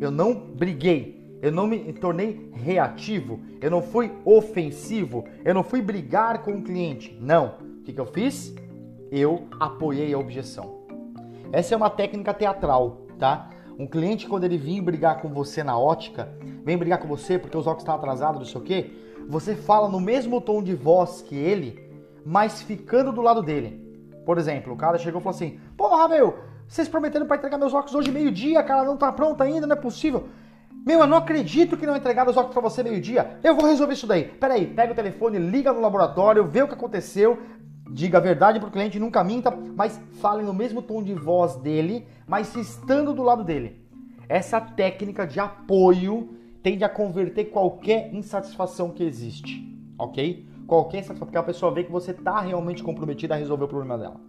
Eu 0.00 0.10
não 0.10 0.34
briguei. 0.34 1.18
Eu 1.42 1.52
não 1.52 1.66
me 1.66 1.92
tornei 1.92 2.50
reativo. 2.54 3.40
Eu 3.60 3.70
não 3.70 3.82
fui 3.82 4.10
ofensivo. 4.24 5.24
Eu 5.44 5.52
não 5.54 5.62
fui 5.62 5.82
brigar 5.82 6.42
com 6.42 6.52
o 6.52 6.62
cliente. 6.62 7.16
Não. 7.20 7.56
O 7.80 7.82
que, 7.82 7.92
que 7.92 8.00
eu 8.00 8.06
fiz? 8.06 8.54
Eu 9.10 9.46
apoiei 9.60 10.14
a 10.14 10.18
objeção. 10.18 10.78
Essa 11.52 11.74
é 11.74 11.76
uma 11.76 11.90
técnica 11.90 12.32
teatral, 12.32 13.02
tá? 13.18 13.50
Um 13.78 13.86
cliente, 13.86 14.26
quando 14.26 14.42
ele 14.42 14.58
vir 14.58 14.80
brigar 14.80 15.22
com 15.22 15.28
você 15.28 15.62
na 15.62 15.78
ótica, 15.78 16.28
vem 16.64 16.76
brigar 16.76 16.98
com 16.98 17.06
você 17.06 17.38
porque 17.38 17.56
os 17.56 17.64
óculos 17.64 17.82
estão 17.82 17.94
atrasados, 17.94 18.40
não 18.40 18.44
sei 18.44 18.60
o 18.60 18.64
quê, 18.64 18.90
você 19.28 19.54
fala 19.54 19.88
no 19.88 20.00
mesmo 20.00 20.40
tom 20.40 20.60
de 20.60 20.74
voz 20.74 21.22
que 21.22 21.36
ele, 21.36 21.80
mas 22.26 22.60
ficando 22.60 23.12
do 23.12 23.22
lado 23.22 23.40
dele. 23.40 23.80
Por 24.26 24.36
exemplo, 24.36 24.72
o 24.72 24.76
cara 24.76 24.98
chegou 24.98 25.20
e 25.20 25.22
falou 25.22 25.36
assim: 25.36 25.60
Porra, 25.76 26.08
meu, 26.08 26.38
vocês 26.66 26.88
prometeram 26.88 27.24
para 27.24 27.36
entregar 27.36 27.56
meus 27.56 27.72
óculos 27.72 27.94
hoje 27.94 28.10
meio-dia, 28.10 28.60
cara, 28.64 28.82
não 28.82 28.96
tá 28.96 29.12
pronto 29.12 29.40
ainda, 29.42 29.64
não 29.64 29.76
é 29.76 29.80
possível. 29.80 30.28
Meu, 30.84 30.98
eu 31.00 31.06
não 31.06 31.16
acredito 31.16 31.76
que 31.76 31.86
não 31.86 31.96
entregaram 31.96 32.30
os 32.30 32.36
óculos 32.36 32.54
para 32.54 32.62
você 32.62 32.82
meio-dia. 32.82 33.38
Eu 33.44 33.54
vou 33.54 33.66
resolver 33.66 33.92
isso 33.92 34.06
daí. 34.06 34.24
Peraí, 34.24 34.66
pega 34.66 34.92
o 34.92 34.96
telefone, 34.96 35.38
liga 35.38 35.72
no 35.72 35.80
laboratório, 35.80 36.44
vê 36.44 36.62
o 36.62 36.68
que 36.68 36.74
aconteceu, 36.74 37.38
diga 37.90 38.18
a 38.18 38.20
verdade 38.20 38.60
pro 38.60 38.70
cliente, 38.70 38.98
nunca 38.98 39.24
minta, 39.24 39.50
mas 39.50 40.00
fale 40.20 40.42
no 40.42 40.54
mesmo 40.54 40.82
tom 40.82 41.02
de 41.02 41.14
voz 41.14 41.56
dele, 41.56 42.06
mas 42.26 42.54
estando 42.54 43.12
do 43.12 43.22
lado 43.22 43.44
dele. 43.44 43.80
Essa 44.28 44.60
técnica 44.60 45.26
de 45.26 45.40
apoio 45.40 46.28
tende 46.62 46.84
a 46.84 46.88
converter 46.88 47.46
qualquer 47.46 48.12
insatisfação 48.12 48.90
que 48.90 49.02
existe, 49.02 49.64
ok? 49.98 50.46
Qualquer 50.66 50.98
insatisfação, 50.98 51.26
porque 51.26 51.38
a 51.38 51.42
pessoa 51.42 51.72
vê 51.72 51.84
que 51.84 51.92
você 51.92 52.10
está 52.10 52.40
realmente 52.40 52.82
comprometido 52.82 53.32
a 53.32 53.36
resolver 53.36 53.64
o 53.64 53.68
problema 53.68 53.96
dela, 53.96 54.20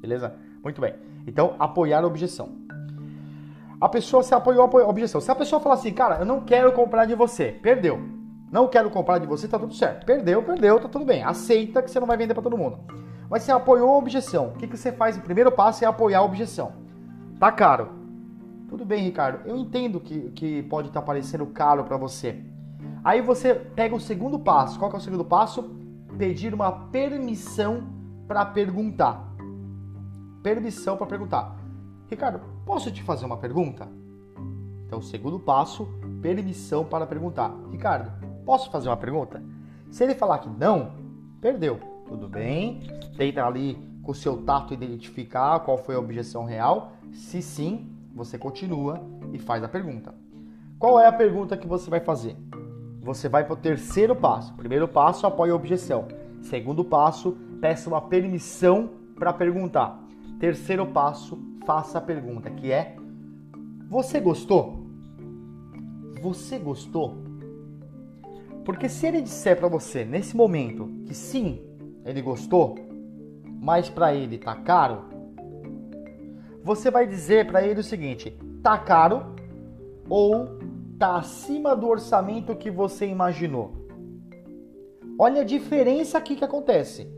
beleza? 0.00 0.34
Muito 0.62 0.80
bem. 0.80 0.94
Então, 1.26 1.56
apoiar 1.58 2.04
a 2.04 2.06
objeção. 2.06 2.68
A 3.80 3.88
pessoa 3.88 4.22
se 4.22 4.34
apoiou 4.34 4.62
a 4.64 4.88
objeção. 4.88 5.20
Se 5.20 5.30
a 5.30 5.34
pessoa 5.34 5.60
falar 5.60 5.76
assim, 5.76 5.92
cara, 5.92 6.18
eu 6.18 6.26
não 6.26 6.40
quero 6.40 6.72
comprar 6.72 7.04
de 7.04 7.14
você, 7.14 7.52
perdeu. 7.62 8.17
Não 8.50 8.66
quero 8.66 8.90
comprar 8.90 9.18
de 9.18 9.26
você, 9.26 9.46
tá 9.46 9.58
tudo 9.58 9.74
certo. 9.74 10.06
Perdeu, 10.06 10.42
perdeu, 10.42 10.80
tá 10.80 10.88
tudo 10.88 11.04
bem. 11.04 11.22
Aceita 11.22 11.82
que 11.82 11.90
você 11.90 12.00
não 12.00 12.06
vai 12.06 12.16
vender 12.16 12.34
para 12.34 12.42
todo 12.42 12.56
mundo. 12.56 12.78
Mas 13.28 13.42
você 13.42 13.52
apoiou 13.52 13.90
a 13.90 13.98
objeção. 13.98 14.48
O 14.48 14.52
que, 14.52 14.66
que 14.66 14.76
você 14.76 14.90
faz? 14.90 15.16
O 15.16 15.20
primeiro 15.20 15.52
passo 15.52 15.84
é 15.84 15.86
apoiar 15.86 16.20
a 16.20 16.24
objeção. 16.24 16.72
Tá 17.38 17.52
caro. 17.52 17.90
Tudo 18.68 18.84
bem, 18.84 19.04
Ricardo. 19.04 19.46
Eu 19.46 19.56
entendo 19.56 20.00
que, 20.00 20.30
que 20.30 20.62
pode 20.64 20.88
estar 20.88 21.00
tá 21.00 21.06
parecendo 21.06 21.46
caro 21.46 21.84
para 21.84 21.96
você. 21.96 22.42
Aí 23.04 23.20
você 23.20 23.54
pega 23.54 23.94
o 23.94 24.00
segundo 24.00 24.38
passo. 24.38 24.78
Qual 24.78 24.90
que 24.90 24.96
é 24.96 24.98
o 24.98 25.02
segundo 25.02 25.24
passo? 25.24 25.70
Pedir 26.16 26.54
uma 26.54 26.72
permissão 26.88 27.86
para 28.26 28.44
perguntar. 28.46 29.28
Permissão 30.42 30.96
para 30.96 31.06
perguntar. 31.06 31.56
Ricardo, 32.08 32.40
posso 32.64 32.90
te 32.90 33.02
fazer 33.02 33.26
uma 33.26 33.36
pergunta? 33.36 33.88
Então, 34.86 35.02
segundo 35.02 35.38
passo, 35.38 35.86
permissão 36.22 36.84
para 36.84 37.06
perguntar. 37.06 37.54
Ricardo, 37.70 38.10
posso 38.48 38.70
fazer 38.70 38.88
uma 38.88 38.96
pergunta? 38.96 39.42
Se 39.90 40.02
ele 40.02 40.14
falar 40.14 40.38
que 40.38 40.48
não, 40.48 40.92
perdeu. 41.38 41.78
Tudo 42.06 42.26
bem? 42.26 42.80
Tenta 43.14 43.44
ali 43.44 43.76
com 44.02 44.12
o 44.12 44.14
seu 44.14 44.38
tato 44.38 44.72
identificar 44.72 45.60
qual 45.60 45.76
foi 45.76 45.94
a 45.94 45.98
objeção 45.98 46.46
real. 46.46 46.92
Se 47.12 47.42
sim, 47.42 47.92
você 48.14 48.38
continua 48.38 49.02
e 49.34 49.38
faz 49.38 49.62
a 49.62 49.68
pergunta. 49.68 50.14
Qual 50.78 50.98
é 50.98 51.06
a 51.06 51.12
pergunta 51.12 51.58
que 51.58 51.66
você 51.66 51.90
vai 51.90 52.00
fazer? 52.00 52.38
Você 53.02 53.28
vai 53.28 53.44
para 53.44 53.52
o 53.52 53.56
terceiro 53.56 54.16
passo. 54.16 54.54
Primeiro 54.54 54.88
passo, 54.88 55.26
apoie 55.26 55.50
a 55.50 55.54
objeção. 55.54 56.08
Segundo 56.40 56.82
passo, 56.82 57.36
peça 57.60 57.90
uma 57.90 58.00
permissão 58.00 58.88
para 59.14 59.30
perguntar. 59.30 60.02
Terceiro 60.40 60.86
passo, 60.86 61.38
faça 61.66 61.98
a 61.98 62.00
pergunta, 62.00 62.48
que 62.48 62.72
é: 62.72 62.96
Você 63.90 64.18
gostou? 64.18 64.86
Você 66.22 66.58
gostou? 66.58 67.27
Porque 68.68 68.86
se 68.86 69.06
ele 69.06 69.22
disser 69.22 69.56
para 69.56 69.66
você 69.66 70.04
nesse 70.04 70.36
momento 70.36 70.90
que 71.06 71.14
sim, 71.14 71.58
ele 72.04 72.20
gostou, 72.20 72.74
mas 73.62 73.88
para 73.88 74.14
ele 74.14 74.36
tá 74.36 74.54
caro, 74.56 75.04
você 76.62 76.90
vai 76.90 77.06
dizer 77.06 77.46
para 77.46 77.62
ele 77.62 77.80
o 77.80 77.82
seguinte: 77.82 78.38
tá 78.62 78.76
caro 78.76 79.34
ou 80.06 80.58
tá 80.98 81.16
acima 81.16 81.74
do 81.74 81.88
orçamento 81.88 82.54
que 82.54 82.70
você 82.70 83.06
imaginou. 83.06 83.72
Olha 85.18 85.40
a 85.40 85.44
diferença 85.46 86.18
aqui 86.18 86.36
que 86.36 86.44
acontece. 86.44 87.10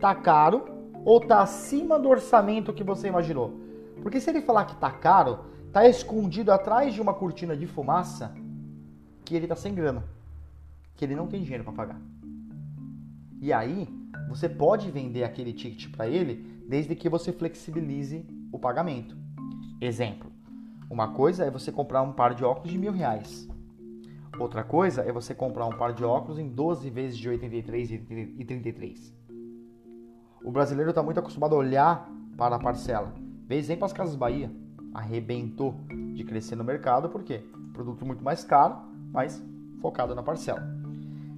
Tá 0.00 0.14
caro 0.14 0.64
ou 1.04 1.20
tá 1.20 1.42
acima 1.42 1.98
do 1.98 2.08
orçamento 2.08 2.72
que 2.72 2.82
você 2.82 3.08
imaginou? 3.08 3.52
Porque 4.00 4.18
se 4.18 4.30
ele 4.30 4.40
falar 4.40 4.64
que 4.64 4.76
tá 4.76 4.90
caro, 4.90 5.40
tá 5.70 5.86
escondido 5.86 6.50
atrás 6.50 6.94
de 6.94 7.02
uma 7.02 7.12
cortina 7.12 7.54
de 7.54 7.66
fumaça 7.66 8.34
que 9.22 9.36
ele 9.36 9.46
tá 9.46 9.54
sem 9.54 9.74
grana, 9.74 10.02
que 10.96 11.04
ele 11.04 11.16
não 11.16 11.26
tem 11.26 11.42
dinheiro 11.42 11.64
para 11.64 11.72
pagar. 11.72 12.00
E 13.40 13.52
aí, 13.52 13.88
você 14.28 14.48
pode 14.48 14.90
vender 14.90 15.24
aquele 15.24 15.52
ticket 15.52 15.90
para 15.94 16.08
ele 16.08 16.62
desde 16.68 16.94
que 16.94 17.08
você 17.08 17.32
flexibilize 17.32 18.24
o 18.50 18.58
pagamento. 18.58 19.16
Exemplo: 19.80 20.32
uma 20.88 21.08
coisa 21.12 21.44
é 21.44 21.50
você 21.50 21.70
comprar 21.70 22.02
um 22.02 22.12
par 22.12 22.34
de 22.34 22.44
óculos 22.44 22.70
de 22.70 22.78
mil 22.78 22.92
reais. 22.92 23.48
Outra 24.38 24.64
coisa 24.64 25.02
é 25.02 25.12
você 25.12 25.34
comprar 25.34 25.66
um 25.66 25.76
par 25.76 25.92
de 25.92 26.04
óculos 26.04 26.38
em 26.38 26.48
12 26.48 26.90
vezes 26.90 27.18
de 27.18 27.28
83 27.28 27.90
e 27.92 28.44
33. 28.44 29.14
O 30.42 30.50
brasileiro 30.50 30.90
está 30.90 31.02
muito 31.02 31.20
acostumado 31.20 31.54
a 31.54 31.58
olhar 31.58 32.08
para 32.36 32.56
a 32.56 32.58
parcela. 32.58 33.14
Vê 33.46 33.56
exemplo 33.56 33.84
as 33.84 33.92
Casas 33.92 34.16
Bahia. 34.16 34.50
Arrebentou 34.92 35.74
de 36.14 36.24
crescer 36.24 36.56
no 36.56 36.64
mercado, 36.64 37.08
por 37.08 37.22
quê? 37.22 37.42
Produto 37.72 38.04
muito 38.04 38.22
mais 38.24 38.44
caro, 38.44 38.76
mas 39.12 39.42
focado 39.80 40.14
na 40.14 40.22
parcela. 40.22 40.73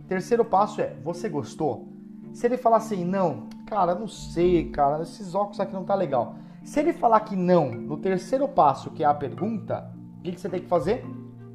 Terceiro 0.09 0.45
passo 0.45 0.81
é, 0.81 0.95
você 1.03 1.29
gostou? 1.29 1.89
Se 2.33 2.47
ele 2.47 2.57
falar 2.57 2.77
assim, 2.77 3.05
não, 3.05 3.49
cara, 3.67 3.95
não 3.95 4.07
sei, 4.07 4.69
cara, 4.71 5.03
esses 5.03 5.35
óculos 5.35 5.59
aqui 5.59 5.73
não 5.73 5.85
tá 5.85 5.95
legal. 5.95 6.37
Se 6.63 6.81
ele 6.81 6.93
falar 6.93 7.21
que 7.21 7.35
não, 7.35 7.71
no 7.71 7.97
terceiro 7.97 8.47
passo, 8.47 8.91
que 8.91 9.03
é 9.03 9.07
a 9.07 9.15
pergunta, 9.15 9.91
o 10.19 10.23
que, 10.23 10.33
que 10.33 10.41
você 10.41 10.49
tem 10.49 10.61
que 10.61 10.69
fazer? 10.69 11.05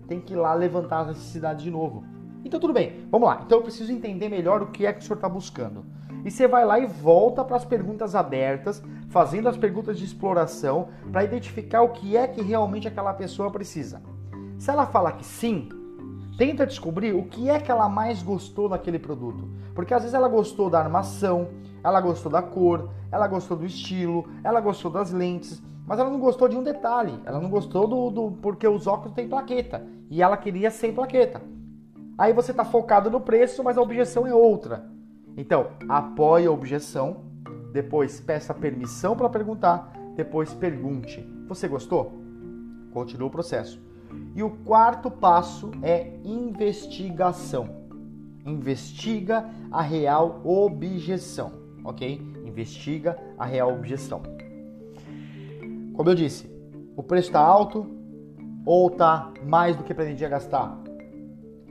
Tem 0.07 0.19
que 0.19 0.33
ir 0.33 0.37
lá 0.37 0.53
levantar 0.53 1.01
as 1.01 1.07
necessidades 1.07 1.63
de 1.63 1.71
novo. 1.71 2.03
Então 2.43 2.59
tudo 2.59 2.73
bem, 2.73 3.07
vamos 3.09 3.27
lá. 3.27 3.41
Então 3.45 3.59
eu 3.59 3.63
preciso 3.63 3.91
entender 3.91 4.27
melhor 4.27 4.61
o 4.61 4.67
que 4.67 4.85
é 4.85 4.91
que 4.91 4.99
o 4.99 5.03
senhor 5.03 5.15
está 5.15 5.29
buscando. 5.29 5.85
E 6.25 6.31
você 6.31 6.47
vai 6.47 6.65
lá 6.65 6.79
e 6.79 6.85
volta 6.85 7.43
para 7.43 7.55
as 7.55 7.65
perguntas 7.65 8.15
abertas, 8.15 8.83
fazendo 9.09 9.47
as 9.47 9.57
perguntas 9.57 9.97
de 9.97 10.05
exploração 10.05 10.89
para 11.11 11.23
identificar 11.23 11.81
o 11.81 11.89
que 11.89 12.17
é 12.17 12.27
que 12.27 12.41
realmente 12.41 12.87
aquela 12.87 13.13
pessoa 13.13 13.49
precisa. 13.49 14.01
Se 14.57 14.69
ela 14.69 14.85
fala 14.85 15.11
que 15.11 15.25
sim, 15.25 15.69
tenta 16.41 16.65
descobrir 16.65 17.13
o 17.13 17.25
que 17.25 17.51
é 17.51 17.59
que 17.59 17.69
ela 17.69 17.87
mais 17.87 18.23
gostou 18.23 18.67
naquele 18.67 18.97
produto. 18.97 19.47
Porque 19.75 19.93
às 19.93 20.01
vezes 20.01 20.15
ela 20.15 20.27
gostou 20.27 20.71
da 20.71 20.79
armação, 20.79 21.49
ela 21.83 22.01
gostou 22.01 22.31
da 22.31 22.41
cor, 22.41 22.89
ela 23.11 23.27
gostou 23.27 23.55
do 23.55 23.63
estilo, 23.63 24.27
ela 24.43 24.59
gostou 24.59 24.89
das 24.89 25.11
lentes, 25.11 25.61
mas 25.85 25.99
ela 25.99 26.09
não 26.09 26.19
gostou 26.19 26.47
de 26.47 26.57
um 26.57 26.63
detalhe. 26.63 27.13
Ela 27.25 27.39
não 27.39 27.47
gostou 27.47 27.87
do, 27.87 28.09
do 28.09 28.31
porque 28.41 28.67
os 28.67 28.87
óculos 28.87 29.13
têm 29.13 29.29
plaqueta 29.29 29.85
e 30.09 30.19
ela 30.19 30.35
queria 30.35 30.71
sem 30.71 30.91
plaqueta. 30.91 31.43
Aí 32.17 32.33
você 32.33 32.49
está 32.49 32.65
focado 32.65 33.11
no 33.11 33.21
preço, 33.21 33.63
mas 33.63 33.77
a 33.77 33.81
objeção 33.83 34.25
é 34.25 34.33
outra. 34.33 34.89
Então, 35.37 35.67
apoie 35.87 36.47
a 36.47 36.51
objeção, 36.51 37.17
depois 37.71 38.19
peça 38.19 38.51
permissão 38.51 39.15
para 39.15 39.29
perguntar, 39.29 39.93
depois 40.15 40.55
pergunte: 40.55 41.23
Você 41.47 41.67
gostou? 41.67 42.19
Continua 42.91 43.27
o 43.27 43.31
processo. 43.31 43.90
E 44.35 44.43
o 44.43 44.49
quarto 44.49 45.09
passo 45.09 45.71
é 45.81 46.13
investigação. 46.23 47.81
Investiga 48.45 49.49
a 49.71 49.81
real 49.81 50.41
objeção, 50.43 51.51
ok? 51.83 52.21
Investiga 52.45 53.17
a 53.37 53.45
real 53.45 53.73
objeção. 53.73 54.21
Como 55.93 56.09
eu 56.09 56.15
disse, 56.15 56.49
o 56.95 57.03
preço 57.03 57.29
está 57.29 57.39
alto 57.39 57.87
ou 58.65 58.87
está 58.87 59.31
mais 59.43 59.75
do 59.75 59.83
que 59.83 59.93
pretendia 59.93 60.29
gastar? 60.29 60.79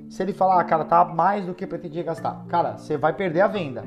Se 0.08 0.22
ele 0.22 0.32
falar, 0.32 0.60
ah, 0.60 0.64
cara, 0.64 0.84
tá 0.84 1.04
mais 1.04 1.46
do 1.46 1.54
que 1.54 1.66
pretendia 1.66 2.02
gastar, 2.02 2.44
cara, 2.48 2.76
você 2.76 2.96
vai 2.96 3.12
perder 3.12 3.42
a 3.42 3.48
venda. 3.48 3.84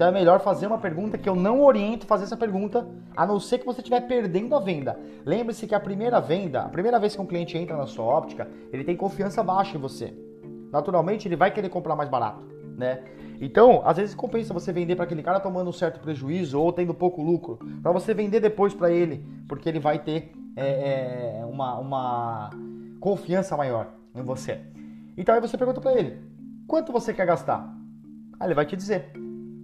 Então 0.00 0.08
é 0.08 0.12
melhor 0.12 0.40
fazer 0.40 0.66
uma 0.66 0.78
pergunta 0.78 1.18
que 1.18 1.28
eu 1.28 1.36
não 1.36 1.62
oriento 1.62 2.06
fazer 2.06 2.24
essa 2.24 2.34
pergunta, 2.34 2.88
a 3.14 3.26
não 3.26 3.38
ser 3.38 3.58
que 3.58 3.66
você 3.66 3.82
estiver 3.82 4.00
perdendo 4.08 4.56
a 4.56 4.58
venda. 4.58 4.98
Lembre-se 5.26 5.66
que 5.66 5.74
a 5.74 5.78
primeira 5.78 6.18
venda, 6.18 6.62
a 6.62 6.70
primeira 6.70 6.98
vez 6.98 7.14
que 7.14 7.20
um 7.20 7.26
cliente 7.26 7.58
entra 7.58 7.76
na 7.76 7.86
sua 7.86 8.06
óptica, 8.06 8.48
ele 8.72 8.82
tem 8.82 8.96
confiança 8.96 9.42
baixa 9.42 9.76
em 9.76 9.78
você. 9.78 10.14
Naturalmente, 10.72 11.28
ele 11.28 11.36
vai 11.36 11.50
querer 11.50 11.68
comprar 11.68 11.94
mais 11.96 12.08
barato, 12.08 12.42
né? 12.78 13.04
Então, 13.42 13.82
às 13.84 13.98
vezes 13.98 14.14
compensa 14.14 14.54
você 14.54 14.72
vender 14.72 14.96
para 14.96 15.04
aquele 15.04 15.22
cara 15.22 15.38
tomando 15.38 15.68
um 15.68 15.72
certo 15.72 16.00
prejuízo 16.00 16.58
ou 16.58 16.72
tendo 16.72 16.94
pouco 16.94 17.22
lucro, 17.22 17.58
para 17.82 17.92
você 17.92 18.14
vender 18.14 18.40
depois 18.40 18.72
para 18.72 18.90
ele, 18.90 19.22
porque 19.46 19.68
ele 19.68 19.80
vai 19.80 19.98
ter 19.98 20.32
é, 20.56 21.40
é, 21.40 21.44
uma, 21.44 21.78
uma 21.78 22.50
confiança 23.00 23.54
maior 23.54 23.88
em 24.14 24.22
você. 24.22 24.62
Então 25.14 25.34
aí 25.34 25.42
você 25.42 25.58
pergunta 25.58 25.78
para 25.78 25.92
ele: 25.92 26.16
quanto 26.66 26.90
você 26.90 27.12
quer 27.12 27.26
gastar? 27.26 27.70
Aí 28.38 28.46
ele 28.46 28.54
vai 28.54 28.64
te 28.64 28.74
dizer. 28.74 29.12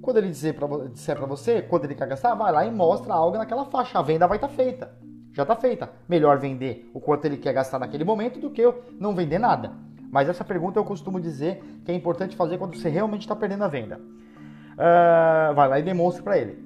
Quando 0.07 0.19
ele 0.19 0.29
dizer 0.29 0.55
pra, 0.55 0.69
disser 0.87 1.17
para 1.17 1.27
você 1.27 1.61
quanto 1.61 1.83
ele 1.83 1.97
quer 1.97 2.07
gastar, 2.07 2.33
vai 2.37 2.53
lá 2.53 2.65
e 2.65 2.71
mostra 2.71 3.13
algo 3.13 3.37
naquela 3.37 3.65
faixa. 3.65 3.99
A 3.99 4.03
venda 4.03 4.29
vai 4.29 4.37
estar 4.37 4.47
tá 4.47 4.55
feita. 4.55 4.97
Já 5.33 5.43
está 5.43 5.57
feita. 5.57 5.91
Melhor 6.09 6.39
vender 6.39 6.89
o 6.95 7.01
quanto 7.01 7.25
ele 7.25 7.37
quer 7.37 7.53
gastar 7.53 7.81
naquele 7.81 8.05
momento 8.05 8.39
do 8.39 8.49
que 8.49 8.61
eu 8.61 8.85
não 9.01 9.17
vender 9.17 9.41
nada. 9.41 9.73
Mas 10.09 10.29
essa 10.29 10.45
pergunta 10.45 10.79
eu 10.79 10.85
costumo 10.85 11.19
dizer 11.19 11.61
que 11.85 11.91
é 11.91 11.95
importante 11.97 12.37
fazer 12.37 12.57
quando 12.57 12.77
você 12.77 12.89
realmente 12.89 13.23
está 13.23 13.35
perdendo 13.35 13.65
a 13.65 13.67
venda. 13.67 13.97
Uh, 13.97 15.53
vai 15.57 15.69
lá 15.69 15.81
e 15.81 15.83
demonstre 15.83 16.23
para 16.23 16.39
ele. 16.39 16.65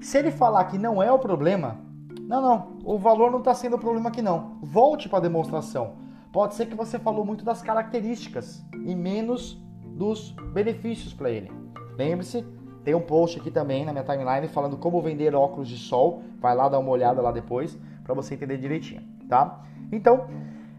Se 0.00 0.18
ele 0.18 0.30
falar 0.30 0.66
que 0.66 0.78
não 0.78 1.02
é 1.02 1.10
o 1.10 1.18
problema, 1.18 1.80
não, 2.20 2.40
não, 2.40 2.78
o 2.84 2.96
valor 2.96 3.32
não 3.32 3.40
está 3.40 3.52
sendo 3.52 3.74
o 3.74 3.80
problema 3.80 4.10
aqui 4.10 4.22
não. 4.22 4.60
Volte 4.62 5.08
para 5.08 5.18
a 5.18 5.22
demonstração. 5.22 5.96
Pode 6.32 6.54
ser 6.54 6.66
que 6.66 6.76
você 6.76 7.00
falou 7.00 7.24
muito 7.24 7.44
das 7.44 7.62
características 7.62 8.64
e 8.72 8.94
menos 8.94 9.60
dos 9.84 10.30
benefícios 10.54 11.12
para 11.12 11.32
ele. 11.32 11.50
Lembre-se, 11.98 12.44
tem 12.86 12.94
um 12.94 13.00
post 13.00 13.40
aqui 13.40 13.50
também 13.50 13.84
na 13.84 13.90
minha 13.92 14.04
timeline 14.04 14.46
falando 14.46 14.76
como 14.76 15.02
vender 15.02 15.34
óculos 15.34 15.66
de 15.66 15.76
sol. 15.76 16.22
Vai 16.40 16.54
lá 16.54 16.68
dar 16.68 16.78
uma 16.78 16.90
olhada 16.90 17.20
lá 17.20 17.32
depois 17.32 17.76
para 18.04 18.14
você 18.14 18.34
entender 18.34 18.58
direitinho, 18.58 19.02
tá? 19.28 19.64
Então, 19.90 20.28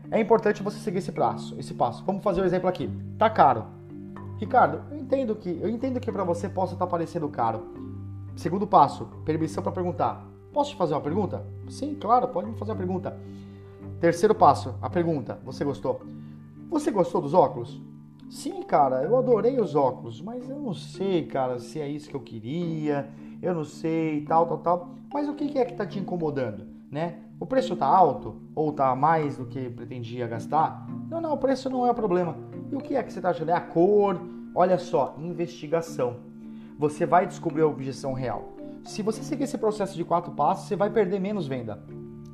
é 0.09 0.17
importante 0.17 0.63
você 0.63 0.79
seguir 0.79 0.99
esse 0.99 1.11
passo, 1.11 1.59
esse 1.59 1.73
passo. 1.73 2.05
Vamos 2.05 2.23
fazer 2.23 2.39
o 2.39 2.43
um 2.43 2.45
exemplo 2.45 2.69
aqui. 2.69 2.89
Tá 3.17 3.29
caro. 3.29 3.65
Ricardo, 4.37 4.83
eu 4.89 4.97
entendo 4.97 5.35
que 5.35 5.59
eu 5.61 5.67
entendo 5.67 5.99
que 5.99 6.09
para 6.09 6.23
você 6.23 6.47
possa 6.47 6.75
estar 6.75 6.85
tá 6.85 6.89
parecendo 6.89 7.27
caro. 7.27 7.73
Segundo 8.37 8.65
passo, 8.65 9.07
permissão 9.25 9.61
para 9.61 9.73
perguntar. 9.73 10.25
Posso 10.53 10.69
te 10.69 10.77
fazer 10.77 10.93
uma 10.93 11.01
pergunta? 11.01 11.45
Sim, 11.67 11.93
claro, 11.93 12.29
pode 12.29 12.49
me 12.49 12.57
fazer 12.57 12.71
uma 12.71 12.77
pergunta. 12.77 13.17
Terceiro 13.99 14.33
passo, 14.33 14.75
a 14.81 14.89
pergunta: 14.89 15.41
você 15.43 15.65
gostou? 15.65 16.01
Você 16.69 16.89
gostou 16.89 17.19
dos 17.19 17.33
óculos? 17.33 17.81
Sim, 18.29 18.61
cara, 18.63 19.03
eu 19.03 19.17
adorei 19.17 19.59
os 19.59 19.73
óculos, 19.73 20.21
mas 20.21 20.49
eu 20.49 20.59
não 20.59 20.73
sei, 20.73 21.25
cara, 21.25 21.59
se 21.59 21.79
é 21.79 21.87
isso 21.87 22.09
que 22.09 22.15
eu 22.15 22.19
queria, 22.19 23.09
eu 23.41 23.53
não 23.53 23.63
sei, 23.63 24.25
tal, 24.25 24.45
tal, 24.45 24.57
tal. 24.57 24.89
Mas 25.13 25.29
o 25.29 25.33
que 25.33 25.57
é 25.57 25.63
que 25.63 25.75
tá 25.75 25.85
te 25.85 25.97
incomodando, 25.97 26.67
né? 26.91 27.19
O 27.39 27.45
preço 27.45 27.75
tá 27.75 27.85
alto 27.85 28.35
ou 28.53 28.73
tá 28.73 28.93
mais 28.95 29.37
do 29.37 29.45
que 29.45 29.69
pretendia 29.69 30.27
gastar? 30.27 30.87
Não, 31.09 31.21
não, 31.21 31.33
o 31.33 31.37
preço 31.37 31.69
não 31.69 31.85
é 31.85 31.91
o 31.91 31.95
problema. 31.95 32.35
E 32.71 32.75
o 32.75 32.79
que 32.79 32.95
é 32.95 33.03
que 33.03 33.13
você 33.13 33.19
está 33.19 33.29
achando? 33.29 33.49
É 33.49 33.53
a 33.53 33.61
cor? 33.61 34.19
Olha 34.53 34.77
só, 34.77 35.15
investigação. 35.19 36.17
Você 36.77 37.05
vai 37.05 37.25
descobrir 37.25 37.61
a 37.61 37.67
objeção 37.67 38.11
real. 38.11 38.49
Se 38.83 39.01
você 39.01 39.23
seguir 39.23 39.43
esse 39.43 39.57
processo 39.57 39.95
de 39.95 40.03
quatro 40.03 40.31
passos, 40.31 40.67
você 40.67 40.75
vai 40.75 40.89
perder 40.89 41.19
menos 41.19 41.47
venda. 41.47 41.83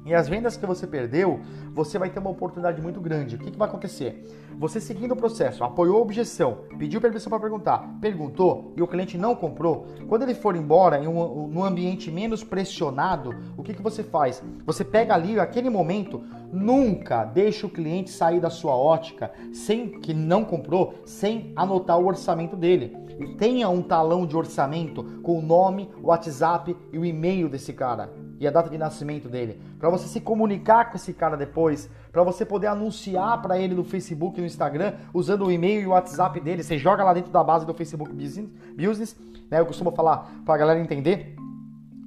E 0.06 0.14
as 0.14 0.28
vendas 0.28 0.58
que 0.58 0.66
você 0.66 0.86
perdeu, 0.86 1.40
você 1.74 1.98
vai 1.98 2.10
ter 2.10 2.20
uma 2.20 2.30
oportunidade 2.30 2.82
muito 2.82 3.00
grande. 3.00 3.36
O 3.36 3.40
que, 3.40 3.52
que 3.52 3.58
vai 3.58 3.68
acontecer? 3.70 4.22
Você 4.60 4.80
seguindo 4.80 5.14
o 5.14 5.16
processo, 5.16 5.64
apoiou 5.64 5.98
a 5.98 6.02
objeção, 6.02 6.60
pediu 6.78 7.00
permissão 7.00 7.30
para 7.30 7.40
perguntar, 7.40 7.98
perguntou 8.02 8.74
e 8.76 8.82
o 8.82 8.88
cliente 8.88 9.18
não 9.18 9.36
comprou, 9.36 9.88
quando 10.08 10.24
ele 10.24 10.36
for 10.36 10.56
embora 10.56 11.00
em 11.00 11.08
um, 11.08 11.48
num 11.48 11.64
ambiente 11.64 12.12
menos 12.12 12.44
pressionado, 12.44 13.34
o 13.58 13.64
que, 13.64 13.74
que 13.74 13.82
você 13.82 14.04
faz? 14.04 14.44
Você 14.66 14.84
pega 14.84 15.14
ali, 15.16 15.40
aquele 15.40 15.70
momento, 15.70 16.22
nunca 16.52 17.24
deixe 17.24 17.66
o 17.66 17.70
cliente 17.70 18.12
sair 18.12 18.40
da 18.40 18.50
sua 18.50 18.76
ótica 18.76 19.32
sem 19.52 20.00
que 20.00 20.14
não 20.14 20.46
comprou, 20.46 20.96
sem 21.06 21.52
anotar 21.56 21.98
o 21.98 22.06
orçamento 22.06 22.56
dele. 22.56 22.96
Tenha 23.38 23.70
um 23.70 23.82
talão 23.82 24.26
de 24.26 24.36
orçamento 24.36 25.04
com 25.22 25.40
o 25.40 25.42
nome, 25.42 25.90
o 26.02 26.08
WhatsApp 26.08 26.76
e 26.92 26.98
o 26.98 27.06
e-mail 27.06 27.48
desse 27.48 27.74
cara 27.74 28.12
e 28.44 28.48
a 28.48 28.52
data 28.52 28.70
de 28.70 28.78
nascimento 28.78 29.30
dele, 29.30 29.60
para 29.80 29.90
você 29.90 30.08
se 30.08 30.20
comunicar 30.20 30.90
com 30.90 30.98
esse 30.98 31.14
cara 31.14 31.38
depois, 31.38 31.90
para 32.12 32.24
você 32.24 32.46
poder 32.46 32.68
anunciar 32.68 33.42
para 33.42 33.58
ele 33.58 33.74
no 33.74 33.84
Facebook 33.84 34.38
e 34.38 34.42
no 34.42 34.48
Instagram 34.48 34.94
usando 35.14 35.46
o 35.46 35.52
e-mail 35.52 35.82
e 35.82 35.88
o 35.88 35.92
WhatsApp 35.92 36.40
dele. 36.40 36.64
Você 36.64 36.78
joga 36.78 37.04
lá 37.04 37.14
dentro 37.14 37.32
da 37.32 37.44
base 37.44 37.66
do 37.66 37.74
Facebook 37.74 38.12
Business, 38.12 38.50
Business 38.76 39.16
né? 39.54 39.60
Eu 39.60 39.66
costumo 39.68 39.92
falar 39.92 40.32
para 40.44 40.56
a 40.56 40.58
galera 40.58 40.80
entender. 40.80 41.36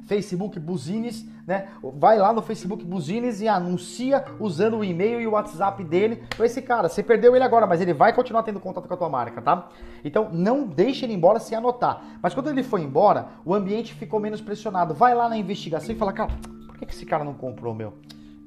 Facebook 0.06 0.58
Buzines, 0.58 1.26
né? 1.46 1.68
Vai 1.82 2.18
lá 2.18 2.32
no 2.32 2.42
Facebook 2.42 2.84
Buzines 2.84 3.40
e 3.40 3.48
anuncia 3.48 4.24
usando 4.40 4.78
o 4.78 4.84
e-mail 4.84 5.20
e 5.20 5.26
o 5.26 5.32
WhatsApp 5.32 5.82
dele 5.84 6.22
para 6.36 6.46
esse 6.46 6.62
cara. 6.62 6.88
Você 6.88 7.02
perdeu 7.02 7.34
ele 7.34 7.44
agora, 7.44 7.66
mas 7.66 7.80
ele 7.80 7.92
vai 7.92 8.12
continuar 8.12 8.42
tendo 8.42 8.60
contato 8.60 8.86
com 8.86 8.94
a 8.94 8.96
tua 8.96 9.08
marca, 9.08 9.42
tá? 9.42 9.68
Então 10.04 10.30
não 10.32 10.66
deixe 10.66 11.04
ele 11.04 11.14
embora 11.14 11.38
sem 11.38 11.58
anotar. 11.58 12.02
Mas 12.22 12.34
quando 12.34 12.48
ele 12.48 12.62
foi 12.62 12.82
embora, 12.82 13.28
o 13.44 13.54
ambiente 13.54 13.94
ficou 13.94 14.20
menos 14.20 14.40
pressionado. 14.40 14.94
Vai 14.94 15.14
lá 15.14 15.28
na 15.28 15.36
investigação 15.36 15.94
e 15.94 15.98
fala, 15.98 16.12
cara, 16.12 16.32
por 16.66 16.78
que 16.78 16.84
esse 16.84 17.04
cara 17.04 17.24
não 17.24 17.34
comprou 17.34 17.74
meu? 17.74 17.94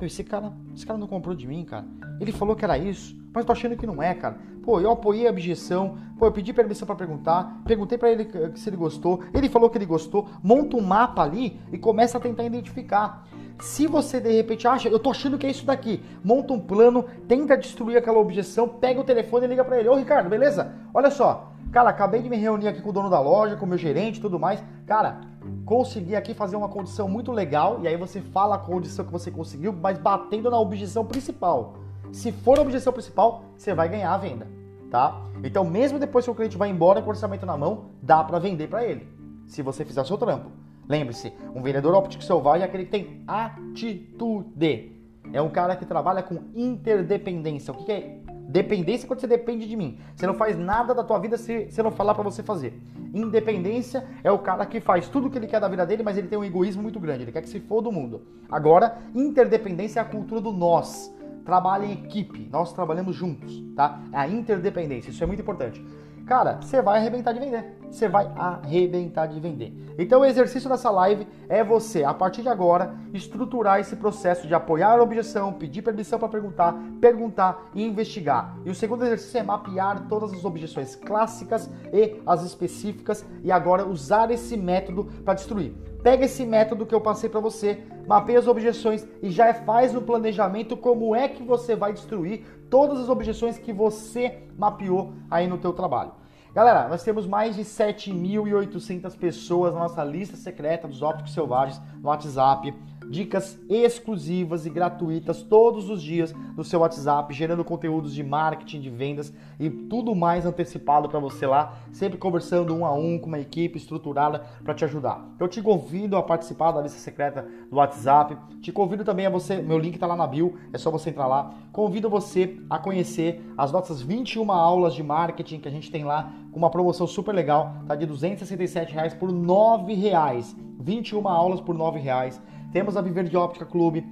esse 0.05 0.23
cara, 0.23 0.53
esse 0.73 0.85
cara 0.85 0.97
não 0.97 1.07
comprou 1.07 1.35
de 1.35 1.45
mim, 1.45 1.65
cara. 1.65 1.85
Ele 2.21 2.31
falou 2.31 2.55
que 2.55 2.63
era 2.63 2.77
isso, 2.77 3.15
mas 3.33 3.41
eu 3.41 3.45
tô 3.45 3.51
achando 3.51 3.75
que 3.75 3.85
não 3.85 4.01
é, 4.01 4.13
cara. 4.13 4.37
Pô, 4.63 4.79
eu 4.79 4.91
apoiei 4.91 5.27
a 5.27 5.29
objeção, 5.29 5.97
pô, 6.17 6.25
eu 6.25 6.31
pedi 6.31 6.53
permissão 6.53 6.85
para 6.85 6.95
perguntar, 6.95 7.61
perguntei 7.65 7.97
para 7.97 8.11
ele 8.11 8.27
se 8.55 8.69
ele 8.69 8.77
gostou, 8.77 9.21
ele 9.33 9.49
falou 9.49 9.69
que 9.69 9.77
ele 9.77 9.85
gostou, 9.85 10.27
monta 10.43 10.75
um 10.75 10.81
mapa 10.81 11.23
ali 11.23 11.59
e 11.71 11.77
começa 11.77 12.17
a 12.17 12.21
tentar 12.21 12.43
identificar. 12.43 13.25
Se 13.59 13.87
você 13.87 14.19
de 14.19 14.31
repente 14.31 14.67
acha, 14.67 14.87
eu 14.87 14.99
tô 14.99 15.11
achando 15.11 15.37
que 15.37 15.45
é 15.45 15.49
isso 15.49 15.65
daqui, 15.65 16.03
monta 16.23 16.53
um 16.53 16.59
plano, 16.59 17.05
tenta 17.27 17.57
destruir 17.57 17.97
aquela 17.97 18.19
objeção, 18.19 18.67
pega 18.67 19.01
o 19.01 19.03
telefone 19.03 19.45
e 19.45 19.49
liga 19.49 19.65
para 19.65 19.79
ele. 19.79 19.89
Ô 19.89 19.95
Ricardo, 19.95 20.29
beleza? 20.29 20.73
Olha 20.93 21.11
só, 21.11 21.51
cara, 21.71 21.89
acabei 21.89 22.21
de 22.21 22.29
me 22.29 22.37
reunir 22.37 22.67
aqui 22.67 22.81
com 22.81 22.89
o 22.89 22.93
dono 22.93 23.09
da 23.09 23.19
loja, 23.19 23.55
com 23.55 23.65
o 23.65 23.69
meu 23.69 23.77
gerente 23.77 24.17
e 24.17 24.21
tudo 24.21 24.39
mais. 24.39 24.63
Cara, 24.85 25.21
consegui 25.65 26.15
aqui 26.15 26.33
fazer 26.33 26.55
uma 26.55 26.69
condição 26.69 27.09
muito 27.09 27.31
legal, 27.31 27.79
e 27.81 27.87
aí 27.87 27.97
você 27.97 28.21
fala 28.21 28.55
a 28.55 28.59
condição 28.59 29.03
que 29.05 29.11
você 29.11 29.29
conseguiu, 29.29 29.73
mas 29.73 29.97
batendo 29.97 30.49
na 30.49 30.59
objeção 30.59 31.05
principal. 31.05 31.75
Se 32.11 32.31
for 32.31 32.57
a 32.57 32.61
objeção 32.61 32.91
principal, 32.91 33.45
você 33.55 33.73
vai 33.73 33.87
ganhar 33.87 34.13
a 34.13 34.17
venda, 34.17 34.47
tá? 34.89 35.21
Então, 35.43 35.63
mesmo 35.63 35.99
depois 35.99 36.25
que 36.25 36.31
o 36.31 36.35
cliente 36.35 36.57
vai 36.57 36.69
embora 36.69 37.01
com 37.01 37.07
o 37.07 37.11
orçamento 37.11 37.45
na 37.45 37.57
mão, 37.57 37.85
dá 38.01 38.23
para 38.23 38.39
vender 38.39 38.67
para 38.67 38.83
ele, 38.83 39.07
se 39.47 39.61
você 39.61 39.85
fizer 39.85 40.01
o 40.01 40.05
seu 40.05 40.17
trampo. 40.17 40.51
Lembre-se, 40.87 41.31
um 41.55 41.61
vendedor 41.61 41.93
óptico 41.93 42.23
selvagem 42.23 42.63
é 42.63 42.65
aquele 42.65 42.85
que 42.85 42.91
tem 42.91 43.23
atitude. 43.27 44.91
É 45.31 45.39
um 45.39 45.49
cara 45.49 45.75
que 45.75 45.85
trabalha 45.85 46.23
com 46.23 46.39
interdependência. 46.55 47.71
O 47.71 47.85
que 47.85 47.91
é 47.91 48.19
Dependência 48.49 49.05
é 49.05 49.07
quando 49.07 49.19
você 49.19 49.27
depende 49.27 49.67
de 49.67 49.77
mim. 49.77 49.99
Você 50.15 50.25
não 50.25 50.33
faz 50.33 50.57
nada 50.57 50.95
da 50.95 51.03
tua 51.03 51.19
vida 51.19 51.37
se 51.37 51.69
você 51.69 51.83
não 51.83 51.91
falar 51.91 52.15
para 52.15 52.23
você 52.23 52.41
fazer. 52.41 52.81
Independência 53.13 54.03
é 54.23 54.31
o 54.31 54.39
cara 54.39 54.65
que 54.65 54.79
faz 54.79 55.07
tudo 55.07 55.27
o 55.27 55.29
que 55.29 55.37
ele 55.37 55.45
quer 55.45 55.61
da 55.61 55.67
vida 55.67 55.85
dele, 55.85 56.01
mas 56.01 56.17
ele 56.17 56.27
tem 56.27 56.39
um 56.39 56.43
egoísmo 56.43 56.81
muito 56.81 56.99
grande. 56.99 57.21
Ele 57.21 57.31
quer 57.31 57.43
que 57.43 57.49
se 57.49 57.59
for 57.59 57.79
do 57.79 57.91
mundo. 57.91 58.23
Agora, 58.49 58.97
interdependência 59.13 59.99
é 59.99 60.01
a 60.01 60.05
cultura 60.05 60.41
do 60.41 60.51
nós. 60.51 61.13
Trabalha 61.49 61.85
em 61.85 61.93
equipe. 61.93 62.47
Nós 62.51 62.71
trabalhamos 62.71 63.15
juntos, 63.15 63.63
tá? 63.75 63.99
É 64.13 64.17
a 64.19 64.27
interdependência. 64.27 65.09
Isso 65.09 65.23
é 65.23 65.27
muito 65.27 65.41
importante 65.41 65.83
cara, 66.29 66.59
você 66.61 66.79
vai 66.79 66.99
arrebentar 66.99 67.33
de 67.33 67.39
vender. 67.39 67.78
Você 67.89 68.07
vai 68.07 68.31
arrebentar 68.35 69.25
de 69.25 69.39
vender. 69.39 69.73
Então 69.97 70.21
o 70.21 70.25
exercício 70.25 70.69
dessa 70.69 70.89
live 70.89 71.27
é 71.47 71.63
você, 71.63 72.03
a 72.03 72.13
partir 72.13 72.41
de 72.41 72.49
agora, 72.49 72.93
estruturar 73.13 73.79
esse 73.79 73.95
processo 73.95 74.47
de 74.47 74.53
apoiar 74.53 74.99
a 74.99 75.03
objeção, 75.03 75.53
pedir 75.53 75.81
permissão 75.81 76.19
para 76.19 76.29
perguntar, 76.29 76.75
perguntar 77.01 77.69
e 77.73 77.83
investigar. 77.83 78.57
E 78.65 78.69
o 78.69 78.75
segundo 78.75 79.03
exercício 79.03 79.39
é 79.39 79.43
mapear 79.43 80.07
todas 80.07 80.31
as 80.33 80.45
objeções 80.45 80.95
clássicas 80.95 81.69
e 81.91 82.21
as 82.25 82.43
específicas 82.43 83.25
e 83.43 83.51
agora 83.51 83.85
usar 83.85 84.31
esse 84.31 84.55
método 84.55 85.05
para 85.25 85.33
destruir. 85.33 85.73
Pega 86.03 86.25
esse 86.25 86.45
método 86.45 86.85
que 86.85 86.95
eu 86.95 87.01
passei 87.01 87.29
para 87.29 87.41
você, 87.41 87.83
mapeia 88.07 88.39
as 88.39 88.47
objeções 88.47 89.05
e 89.21 89.29
já 89.29 89.53
faz 89.53 89.93
um 89.93 90.01
planejamento 90.01 90.77
como 90.77 91.13
é 91.13 91.27
que 91.27 91.43
você 91.43 91.75
vai 91.75 91.91
destruir 91.91 92.45
todas 92.69 92.99
as 92.99 93.09
objeções 93.09 93.57
que 93.57 93.73
você 93.73 94.43
mapeou 94.57 95.13
aí 95.29 95.47
no 95.47 95.57
teu 95.57 95.73
trabalho. 95.73 96.18
Galera, 96.59 96.89
nós 96.89 97.03
temos 97.03 97.25
mais 97.25 97.55
de 97.55 97.61
7.800 97.61 99.17
pessoas 99.17 99.73
na 99.73 99.79
nossa 99.79 100.03
lista 100.03 100.35
secreta 100.35 100.89
dos 100.89 101.01
ópticos 101.01 101.33
selvagens 101.33 101.81
no 102.01 102.09
WhatsApp 102.09 102.73
dicas 103.09 103.59
exclusivas 103.67 104.65
e 104.65 104.69
gratuitas 104.69 105.41
todos 105.41 105.89
os 105.89 106.01
dias 106.01 106.33
no 106.55 106.63
seu 106.63 106.81
WhatsApp, 106.81 107.33
gerando 107.33 107.63
conteúdos 107.63 108.13
de 108.13 108.23
marketing, 108.23 108.79
de 108.81 108.89
vendas 108.89 109.33
e 109.59 109.69
tudo 109.69 110.15
mais 110.15 110.45
antecipado 110.45 111.09
para 111.09 111.19
você 111.19 111.47
lá, 111.47 111.79
sempre 111.91 112.17
conversando 112.17 112.75
um 112.75 112.85
a 112.85 112.93
um 112.93 113.17
com 113.17 113.27
uma 113.27 113.39
equipe 113.39 113.77
estruturada 113.77 114.45
para 114.63 114.73
te 114.73 114.85
ajudar. 114.85 115.25
Eu 115.39 115.47
te 115.47 115.61
convido 115.61 116.15
a 116.15 116.23
participar 116.23 116.71
da 116.71 116.81
lista 116.81 116.99
secreta 116.99 117.45
do 117.69 117.77
WhatsApp, 117.77 118.37
te 118.61 118.71
convido 118.71 119.03
também 119.03 119.25
a 119.25 119.29
você, 119.29 119.61
meu 119.61 119.79
link 119.79 119.95
está 119.95 120.05
lá 120.05 120.15
na 120.15 120.27
bio, 120.27 120.55
é 120.71 120.77
só 120.77 120.91
você 120.91 121.09
entrar 121.09 121.27
lá. 121.27 121.53
Convido 121.71 122.09
você 122.09 122.57
a 122.69 122.77
conhecer 122.77 123.41
as 123.57 123.71
nossas 123.71 124.01
21 124.01 124.51
aulas 124.51 124.93
de 124.93 125.03
marketing 125.03 125.59
que 125.59 125.67
a 125.67 125.71
gente 125.71 125.91
tem 125.91 126.03
lá 126.03 126.31
com 126.51 126.59
uma 126.59 126.69
promoção 126.69 127.07
super 127.07 127.33
legal, 127.33 127.73
tá 127.87 127.95
de 127.95 128.05
267 128.05 128.93
reais 128.93 129.13
por 129.13 129.31
9 129.31 129.93
reais. 129.93 130.55
21 130.79 131.27
aulas 131.27 131.59
por 131.59 131.75
9 131.75 131.99
reais. 131.99 132.41
Temos 132.71 132.95
a 132.95 133.01
Viver 133.01 133.23
de 133.23 133.35
Óptica 133.35 133.65
Clube, 133.65 134.05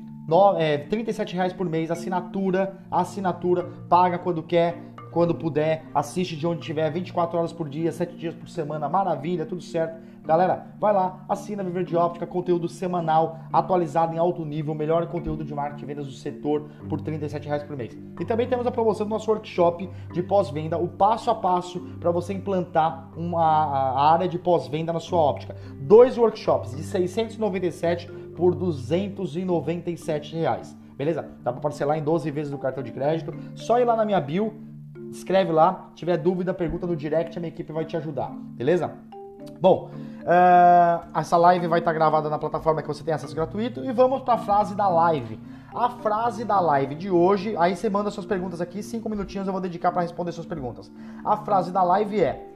é, 0.57 0.79
37 0.79 1.35
reais 1.35 1.53
por 1.53 1.69
mês, 1.69 1.91
assinatura, 1.91 2.79
assinatura, 2.89 3.69
paga 3.87 4.17
quando 4.17 4.41
quer, 4.41 4.75
quando 5.11 5.35
puder, 5.35 5.85
assiste 5.93 6.35
de 6.35 6.47
onde 6.47 6.61
tiver, 6.61 6.89
24 6.91 7.37
horas 7.37 7.53
por 7.53 7.69
dia, 7.69 7.91
7 7.91 8.15
dias 8.15 8.33
por 8.33 8.49
semana, 8.49 8.89
maravilha, 8.89 9.45
tudo 9.45 9.61
certo. 9.61 10.01
Galera, 10.25 10.67
vai 10.79 10.91
lá, 10.91 11.23
assina 11.29 11.63
Viver 11.63 11.85
de 11.85 11.95
Óptica, 11.95 12.25
conteúdo 12.25 12.67
semanal, 12.67 13.39
atualizado 13.53 14.13
em 14.13 14.17
alto 14.17 14.43
nível, 14.43 14.73
melhor 14.73 15.05
conteúdo 15.07 15.45
de 15.45 15.53
marketing 15.53 15.83
e 15.83 15.87
vendas 15.87 16.05
do 16.07 16.11
setor 16.11 16.67
por 16.89 16.99
R$ 16.99 17.17
reais 17.45 17.63
por 17.63 17.77
mês. 17.77 17.97
E 18.19 18.25
também 18.25 18.47
temos 18.47 18.65
a 18.67 18.71
promoção 18.71 19.05
do 19.05 19.09
nosso 19.11 19.29
workshop 19.31 19.87
de 20.11 20.23
pós-venda, 20.23 20.77
o 20.77 20.87
passo 20.87 21.29
a 21.29 21.35
passo 21.35 21.79
para 21.99 22.11
você 22.11 22.33
implantar 22.33 23.09
uma 23.15 24.11
área 24.11 24.27
de 24.27 24.37
pós-venda 24.37 24.91
na 24.91 24.99
sua 24.99 25.19
óptica. 25.19 25.55
Dois 25.79 26.17
workshops 26.17 26.75
de 26.75 26.83
697 26.83 28.11
por 28.37 28.53
297 28.53 30.35
reais. 30.35 30.77
Beleza? 30.95 31.27
Dá 31.43 31.51
para 31.51 31.59
parcelar 31.59 31.97
em 31.97 32.03
12 32.03 32.29
vezes 32.29 32.51
do 32.51 32.57
cartão 32.57 32.83
de 32.83 32.91
crédito. 32.91 33.33
Só 33.55 33.79
ir 33.79 33.85
lá 33.85 33.95
na 33.95 34.05
minha 34.05 34.21
bio, 34.21 34.53
escreve 35.11 35.51
lá. 35.51 35.87
Se 35.89 35.95
tiver 35.95 36.17
dúvida, 36.17 36.53
pergunta 36.53 36.85
no 36.85 36.95
direct, 36.95 37.35
a 37.37 37.41
minha 37.41 37.51
equipe 37.51 37.73
vai 37.73 37.83
te 37.83 37.97
ajudar. 37.97 38.31
Beleza? 38.31 38.91
Bom, 39.59 39.89
uh, 40.21 41.19
essa 41.19 41.35
live 41.35 41.67
vai 41.67 41.79
estar 41.79 41.93
gravada 41.93 42.29
na 42.29 42.37
plataforma 42.37 42.81
que 42.81 42.87
você 42.87 43.03
tem 43.03 43.13
acesso 43.13 43.35
gratuito 43.35 43.83
e 43.83 43.91
vamos 43.91 44.21
para 44.21 44.35
a 44.35 44.37
frase 44.37 44.75
da 44.75 44.87
live. 44.87 45.39
A 45.73 45.89
frase 45.89 46.45
da 46.45 46.59
live 46.59 46.95
de 46.95 47.09
hoje, 47.09 47.55
aí 47.57 47.75
você 47.75 47.89
manda 47.89 48.11
suas 48.11 48.25
perguntas 48.25 48.61
aqui, 48.61 48.83
cinco 48.83 49.09
minutinhos 49.09 49.47
eu 49.47 49.53
vou 49.53 49.61
dedicar 49.61 49.91
para 49.91 50.03
responder 50.03 50.31
suas 50.31 50.45
perguntas. 50.45 50.91
A 51.25 51.37
frase 51.37 51.71
da 51.71 51.81
live 51.81 52.21
é: 52.21 52.47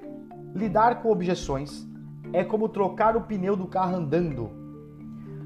lidar 0.53 1.01
com 1.01 1.11
objeções 1.11 1.88
é 2.34 2.43
como 2.43 2.69
trocar 2.69 3.15
o 3.17 3.21
pneu 3.21 3.55
do 3.55 3.65
carro 3.65 3.95
andando. 3.95 4.61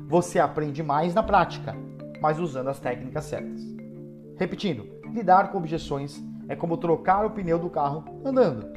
Você 0.08 0.40
aprende 0.40 0.84
mais 0.84 1.16
na 1.16 1.24
prática, 1.24 1.76
mas 2.22 2.40
usando 2.40 2.70
as 2.70 2.80
técnicas 2.80 3.26
certas. 3.26 3.62
Repetindo, 4.38 4.86
lidar 5.12 5.52
com 5.52 5.58
objeções 5.58 6.24
é 6.48 6.56
como 6.56 6.78
trocar 6.78 7.26
o 7.26 7.32
pneu 7.32 7.58
do 7.58 7.72
carro 7.72 8.04
andando. 8.24 8.68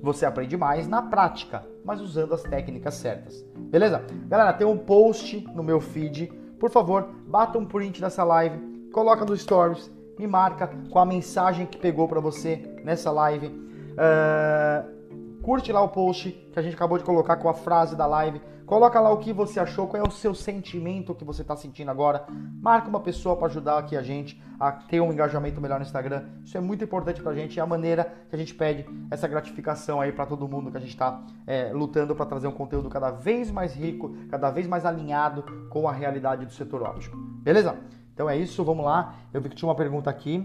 Você 0.00 0.24
aprende 0.24 0.56
mais 0.56 0.86
na 0.86 1.02
prática, 1.02 1.66
mas 1.84 2.00
usando 2.00 2.34
as 2.34 2.42
técnicas 2.42 2.94
certas. 2.94 3.44
Beleza? 3.56 4.04
Galera, 4.28 4.52
tem 4.52 4.66
um 4.66 4.78
post 4.78 5.40
no 5.54 5.62
meu 5.62 5.80
feed. 5.80 6.28
Por 6.60 6.70
favor, 6.70 7.08
bata 7.26 7.58
um 7.58 7.64
print 7.64 8.00
dessa 8.00 8.22
live, 8.22 8.88
coloca 8.92 9.24
nos 9.24 9.40
stories, 9.40 9.90
me 10.16 10.26
marca 10.26 10.70
com 10.90 10.98
a 11.00 11.04
mensagem 11.04 11.66
que 11.66 11.78
pegou 11.78 12.06
para 12.06 12.20
você 12.20 12.62
nessa 12.84 13.10
live. 13.10 13.48
Uh, 13.48 15.42
curte 15.42 15.72
lá 15.72 15.82
o 15.82 15.88
post 15.88 16.30
que 16.52 16.58
a 16.58 16.62
gente 16.62 16.74
acabou 16.74 16.96
de 16.96 17.04
colocar 17.04 17.36
com 17.36 17.48
a 17.48 17.54
frase 17.54 17.96
da 17.96 18.06
live. 18.06 18.40
Coloca 18.66 19.00
lá 19.00 19.12
o 19.12 19.18
que 19.18 19.32
você 19.32 19.60
achou, 19.60 19.86
qual 19.86 20.02
é 20.02 20.08
o 20.08 20.10
seu 20.10 20.34
sentimento 20.34 21.14
que 21.14 21.24
você 21.24 21.42
está 21.42 21.54
sentindo 21.54 21.88
agora. 21.88 22.26
Marca 22.60 22.88
uma 22.88 22.98
pessoa 22.98 23.36
para 23.36 23.46
ajudar 23.46 23.78
aqui 23.78 23.96
a 23.96 24.02
gente 24.02 24.42
a 24.58 24.72
ter 24.72 25.00
um 25.00 25.12
engajamento 25.12 25.60
melhor 25.60 25.78
no 25.78 25.86
Instagram. 25.86 26.24
Isso 26.44 26.58
é 26.58 26.60
muito 26.60 26.82
importante 26.82 27.22
para 27.22 27.30
a 27.30 27.34
gente. 27.34 27.60
É 27.60 27.62
a 27.62 27.66
maneira 27.66 28.12
que 28.28 28.34
a 28.34 28.38
gente 28.38 28.52
pede 28.52 28.84
essa 29.08 29.28
gratificação 29.28 30.00
aí 30.00 30.10
para 30.10 30.26
todo 30.26 30.48
mundo 30.48 30.72
que 30.72 30.76
a 30.76 30.80
gente 30.80 30.90
está 30.90 31.22
é, 31.46 31.70
lutando 31.72 32.12
para 32.16 32.26
trazer 32.26 32.48
um 32.48 32.52
conteúdo 32.52 32.88
cada 32.88 33.12
vez 33.12 33.52
mais 33.52 33.72
rico, 33.72 34.16
cada 34.28 34.50
vez 34.50 34.66
mais 34.66 34.84
alinhado 34.84 35.44
com 35.70 35.88
a 35.88 35.92
realidade 35.92 36.44
do 36.44 36.52
setor 36.52 36.82
óptico. 36.82 37.16
Beleza? 37.16 37.76
Então 38.12 38.28
é 38.28 38.36
isso, 38.36 38.64
vamos 38.64 38.84
lá. 38.84 39.14
Eu 39.32 39.40
vi 39.40 39.48
que 39.48 39.54
tinha 39.54 39.68
uma 39.68 39.76
pergunta 39.76 40.10
aqui. 40.10 40.42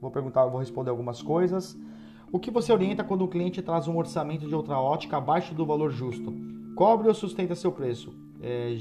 Vou 0.00 0.12
perguntar, 0.12 0.46
vou 0.46 0.60
responder 0.60 0.90
algumas 0.90 1.20
coisas. 1.20 1.76
O 2.30 2.38
que 2.38 2.52
você 2.52 2.72
orienta 2.72 3.02
quando 3.02 3.24
o 3.24 3.28
cliente 3.28 3.60
traz 3.60 3.88
um 3.88 3.96
orçamento 3.96 4.46
de 4.46 4.54
outra 4.54 4.78
ótica 4.78 5.16
abaixo 5.16 5.56
do 5.56 5.66
valor 5.66 5.90
justo? 5.90 6.32
Cobre 6.74 7.08
ou 7.08 7.14
sustenta 7.14 7.54
seu 7.54 7.70
preço? 7.70 8.12
É, 8.40 8.74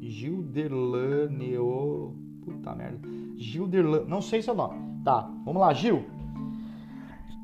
Gilderlaneo. 0.00 2.14
Puta 2.44 2.74
merda. 2.74 3.08
Gilderlan. 3.36 4.04
Não 4.06 4.20
sei 4.20 4.42
seu 4.42 4.54
nome. 4.54 4.78
Tá, 5.04 5.30
vamos 5.44 5.60
lá, 5.60 5.72
Gil. 5.72 6.04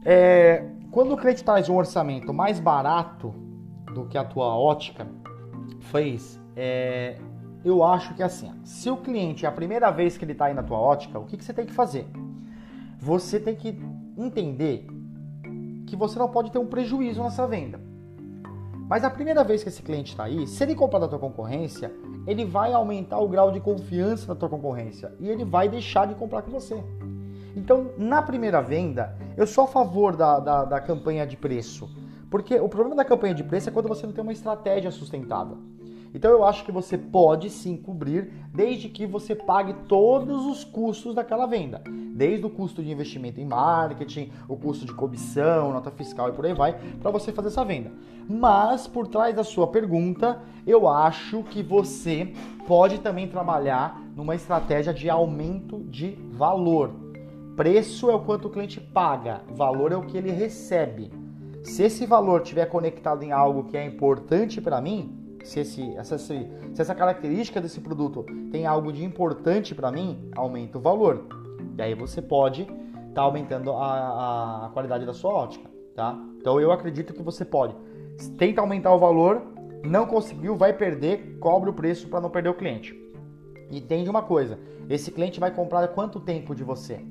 É, 0.04 0.68
quando 0.90 1.12
o 1.12 1.16
cliente 1.16 1.42
traz 1.42 1.68
um 1.68 1.76
orçamento 1.76 2.32
mais 2.32 2.60
barato 2.60 3.34
do 3.94 4.06
que 4.06 4.18
a 4.18 4.24
tua 4.24 4.56
ótica 4.56 5.06
fez, 5.80 6.40
é, 6.54 7.18
eu 7.64 7.82
acho 7.82 8.14
que 8.14 8.22
é 8.22 8.26
assim. 8.26 8.52
Se 8.64 8.90
o 8.90 8.98
cliente 8.98 9.46
é 9.46 9.48
a 9.48 9.52
primeira 9.52 9.90
vez 9.90 10.18
que 10.18 10.24
ele 10.24 10.32
está 10.32 10.46
aí 10.46 10.54
na 10.54 10.62
tua 10.62 10.78
ótica, 10.78 11.18
o 11.18 11.24
que, 11.24 11.36
que 11.36 11.44
você 11.44 11.54
tem 11.54 11.64
que 11.64 11.72
fazer? 11.72 12.06
Você 12.98 13.40
tem 13.40 13.54
que 13.54 13.78
entender 14.16 14.86
que 15.86 15.96
você 15.96 16.18
não 16.18 16.28
pode 16.28 16.50
ter 16.50 16.58
um 16.58 16.66
prejuízo 16.66 17.22
nessa 17.22 17.46
venda. 17.46 17.80
Mas 18.94 19.02
a 19.02 19.10
primeira 19.10 19.42
vez 19.42 19.60
que 19.60 19.68
esse 19.68 19.82
cliente 19.82 20.12
está 20.12 20.22
aí, 20.22 20.46
se 20.46 20.62
ele 20.62 20.72
comprar 20.72 21.00
da 21.00 21.08
tua 21.08 21.18
concorrência, 21.18 21.92
ele 22.28 22.44
vai 22.44 22.72
aumentar 22.72 23.18
o 23.18 23.26
grau 23.26 23.50
de 23.50 23.58
confiança 23.58 24.28
da 24.28 24.36
tua 24.36 24.48
concorrência 24.48 25.12
e 25.18 25.28
ele 25.28 25.44
vai 25.44 25.68
deixar 25.68 26.06
de 26.06 26.14
comprar 26.14 26.42
com 26.42 26.52
você. 26.52 26.80
Então, 27.56 27.90
na 27.98 28.22
primeira 28.22 28.62
venda, 28.62 29.18
eu 29.36 29.48
sou 29.48 29.64
a 29.64 29.66
favor 29.66 30.14
da, 30.14 30.38
da, 30.38 30.64
da 30.64 30.80
campanha 30.80 31.26
de 31.26 31.36
preço. 31.36 31.90
Porque 32.30 32.54
o 32.60 32.68
problema 32.68 32.94
da 32.94 33.04
campanha 33.04 33.34
de 33.34 33.42
preço 33.42 33.68
é 33.68 33.72
quando 33.72 33.88
você 33.88 34.06
não 34.06 34.12
tem 34.12 34.22
uma 34.22 34.32
estratégia 34.32 34.92
sustentável. 34.92 35.58
Então 36.14 36.30
eu 36.30 36.44
acho 36.44 36.64
que 36.64 36.70
você 36.70 36.96
pode 36.96 37.50
sim 37.50 37.76
cobrir, 37.76 38.32
desde 38.54 38.88
que 38.88 39.04
você 39.04 39.34
pague 39.34 39.74
todos 39.88 40.46
os 40.46 40.62
custos 40.62 41.12
daquela 41.12 41.44
venda. 41.44 41.82
Desde 42.14 42.46
o 42.46 42.50
custo 42.50 42.80
de 42.80 42.92
investimento 42.92 43.40
em 43.40 43.44
marketing, 43.44 44.30
o 44.48 44.56
custo 44.56 44.86
de 44.86 44.94
comissão, 44.94 45.72
nota 45.72 45.90
fiscal 45.90 46.28
e 46.28 46.32
por 46.32 46.46
aí 46.46 46.54
vai, 46.54 46.78
para 47.00 47.10
você 47.10 47.32
fazer 47.32 47.48
essa 47.48 47.64
venda. 47.64 47.90
Mas 48.28 48.86
por 48.86 49.08
trás 49.08 49.34
da 49.34 49.42
sua 49.42 49.66
pergunta, 49.66 50.40
eu 50.64 50.88
acho 50.88 51.42
que 51.42 51.64
você 51.64 52.32
pode 52.64 53.00
também 53.00 53.26
trabalhar 53.26 54.00
numa 54.14 54.36
estratégia 54.36 54.94
de 54.94 55.10
aumento 55.10 55.80
de 55.80 56.16
valor. 56.30 56.92
Preço 57.56 58.08
é 58.08 58.14
o 58.14 58.20
quanto 58.20 58.46
o 58.46 58.50
cliente 58.50 58.80
paga, 58.80 59.42
valor 59.50 59.90
é 59.90 59.96
o 59.96 60.06
que 60.06 60.16
ele 60.16 60.30
recebe. 60.30 61.10
Se 61.64 61.82
esse 61.82 62.06
valor 62.06 62.42
estiver 62.42 62.66
conectado 62.66 63.22
em 63.24 63.32
algo 63.32 63.64
que 63.64 63.76
é 63.76 63.84
importante 63.84 64.60
para 64.60 64.80
mim, 64.80 65.23
se, 65.44 65.60
esse, 65.60 65.96
essa, 65.96 66.18
se, 66.18 66.48
essa 66.76 66.94
característica 66.94 67.60
desse 67.60 67.80
produto 67.80 68.24
tem 68.50 68.66
algo 68.66 68.92
de 68.92 69.04
importante 69.04 69.74
para 69.74 69.92
mim, 69.92 70.30
aumenta 70.34 70.78
o 70.78 70.80
valor. 70.80 71.26
E 71.76 71.82
aí 71.82 71.94
você 71.94 72.22
pode 72.22 72.62
estar 72.62 73.12
tá 73.14 73.22
aumentando 73.22 73.70
a, 73.72 74.66
a, 74.66 74.70
qualidade 74.70 75.04
da 75.04 75.12
sua 75.12 75.32
ótica, 75.32 75.70
tá? 75.94 76.18
Então 76.40 76.60
eu 76.60 76.72
acredito 76.72 77.12
que 77.12 77.22
você 77.22 77.44
pode. 77.44 77.76
Tenta 78.38 78.60
aumentar 78.60 78.92
o 78.92 78.98
valor, 78.98 79.42
não 79.84 80.06
conseguiu, 80.06 80.56
vai 80.56 80.72
perder, 80.72 81.38
cobre 81.38 81.68
o 81.68 81.74
preço 81.74 82.08
para 82.08 82.20
não 82.20 82.30
perder 82.30 82.48
o 82.48 82.54
cliente. 82.54 82.98
Entende 83.70 84.08
uma 84.08 84.22
coisa, 84.22 84.58
esse 84.88 85.10
cliente 85.10 85.38
vai 85.38 85.50
comprar 85.50 85.86
quanto 85.88 86.20
tempo 86.20 86.54
de 86.54 86.64
você? 86.64 87.04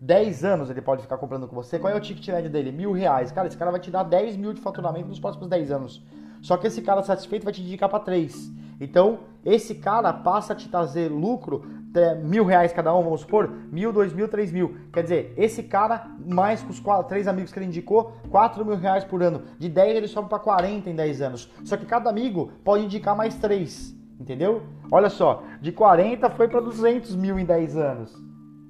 10 0.00 0.44
anos 0.44 0.68
ele 0.68 0.82
pode 0.82 1.02
ficar 1.02 1.16
comprando 1.16 1.46
com 1.46 1.54
você. 1.54 1.78
Qual 1.78 1.92
é 1.92 1.96
o 1.96 2.00
ticket 2.00 2.26
médio 2.28 2.50
dele? 2.50 2.72
Mil 2.72 2.90
reais. 2.92 3.30
Cara, 3.30 3.46
esse 3.46 3.56
cara 3.56 3.70
vai 3.70 3.78
te 3.78 3.88
dar 3.88 4.02
10 4.02 4.36
mil 4.36 4.52
de 4.52 4.60
faturamento 4.60 5.06
nos 5.06 5.20
próximos 5.20 5.48
10 5.48 5.70
anos. 5.70 6.04
Só 6.42 6.56
que 6.56 6.66
esse 6.66 6.82
cara 6.82 7.02
satisfeito 7.02 7.44
vai 7.44 7.52
te 7.52 7.62
indicar 7.62 7.88
para 7.88 8.00
três. 8.00 8.52
Então, 8.80 9.20
esse 9.44 9.76
cara 9.76 10.12
passa 10.12 10.52
a 10.52 10.56
te 10.56 10.68
trazer 10.68 11.08
lucro, 11.08 11.64
é, 11.94 12.16
mil 12.16 12.44
reais 12.44 12.72
cada 12.72 12.94
um, 12.94 13.02
vamos 13.02 13.20
supor, 13.20 13.48
mil, 13.70 13.92
dois 13.92 14.12
mil, 14.12 14.28
três 14.28 14.50
mil. 14.50 14.76
Quer 14.92 15.02
dizer, 15.04 15.34
esse 15.36 15.62
cara, 15.62 16.10
mais 16.26 16.62
com 16.62 16.70
os 16.70 16.80
quatro, 16.80 17.08
três 17.08 17.28
amigos 17.28 17.52
que 17.52 17.58
ele 17.58 17.66
indicou, 17.66 18.12
quatro 18.28 18.64
mil 18.64 18.76
reais 18.76 19.04
por 19.04 19.22
ano. 19.22 19.42
De 19.58 19.68
10 19.68 19.96
ele 19.96 20.08
sobe 20.08 20.28
para 20.28 20.38
40 20.40 20.90
em 20.90 20.96
10 20.96 21.22
anos. 21.22 21.50
Só 21.64 21.76
que 21.76 21.86
cada 21.86 22.10
amigo 22.10 22.50
pode 22.64 22.84
indicar 22.84 23.16
mais 23.16 23.36
três, 23.36 23.94
entendeu? 24.18 24.62
Olha 24.90 25.08
só, 25.08 25.44
de 25.60 25.70
40 25.70 26.28
foi 26.30 26.48
para 26.48 26.60
200 26.60 27.14
mil 27.14 27.38
em 27.38 27.44
10 27.44 27.76
anos. 27.76 28.12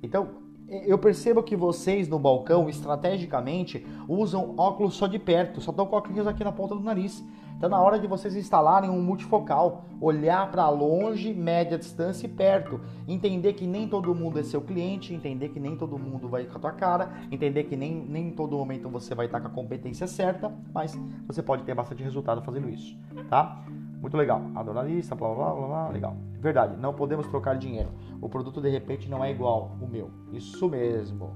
Então, 0.02 0.42
eu 0.68 0.98
percebo 0.98 1.42
que 1.42 1.54
vocês 1.54 2.08
no 2.08 2.18
balcão, 2.18 2.68
estrategicamente, 2.68 3.86
usam 4.08 4.54
óculos 4.56 4.94
só 4.94 5.06
de 5.06 5.18
perto, 5.18 5.60
só 5.60 5.70
estão 5.70 5.86
com 5.86 5.96
óculos 5.96 6.26
aqui 6.26 6.42
na 6.42 6.52
ponta 6.52 6.74
do 6.74 6.82
nariz. 6.82 7.22
Então, 7.62 7.70
na 7.70 7.80
hora 7.80 7.96
de 7.96 8.08
vocês 8.08 8.34
instalarem 8.34 8.90
um 8.90 9.00
multifocal, 9.00 9.84
olhar 10.00 10.50
para 10.50 10.68
longe, 10.68 11.32
média 11.32 11.78
distância 11.78 12.26
e 12.26 12.28
perto, 12.28 12.80
entender 13.06 13.52
que 13.52 13.68
nem 13.68 13.86
todo 13.86 14.12
mundo 14.12 14.40
é 14.40 14.42
seu 14.42 14.60
cliente, 14.60 15.14
entender 15.14 15.50
que 15.50 15.60
nem 15.60 15.76
todo 15.76 15.96
mundo 15.96 16.28
vai 16.28 16.44
com 16.44 16.56
a 16.56 16.60
tua 16.60 16.72
cara, 16.72 17.12
entender 17.30 17.62
que 17.62 17.76
nem, 17.76 17.94
nem 17.94 18.26
em 18.26 18.30
todo 18.32 18.56
momento 18.56 18.88
você 18.88 19.14
vai 19.14 19.26
estar 19.26 19.40
com 19.40 19.46
a 19.46 19.50
competência 19.50 20.08
certa, 20.08 20.52
mas 20.74 21.00
você 21.24 21.40
pode 21.40 21.62
ter 21.62 21.72
bastante 21.72 22.02
resultado 22.02 22.42
fazendo 22.42 22.68
isso, 22.68 22.98
tá? 23.30 23.64
Muito 24.00 24.16
legal. 24.16 24.42
Adoralista, 24.56 25.14
blá 25.14 25.32
blá 25.32 25.54
blá 25.54 25.66
blá, 25.68 25.88
legal. 25.90 26.16
Verdade, 26.40 26.76
não 26.76 26.92
podemos 26.92 27.28
trocar 27.28 27.56
dinheiro. 27.56 27.90
O 28.20 28.28
produto 28.28 28.60
de 28.60 28.70
repente 28.70 29.08
não 29.08 29.24
é 29.24 29.30
igual 29.30 29.70
o 29.80 29.86
meu. 29.86 30.10
Isso 30.32 30.68
mesmo. 30.68 31.30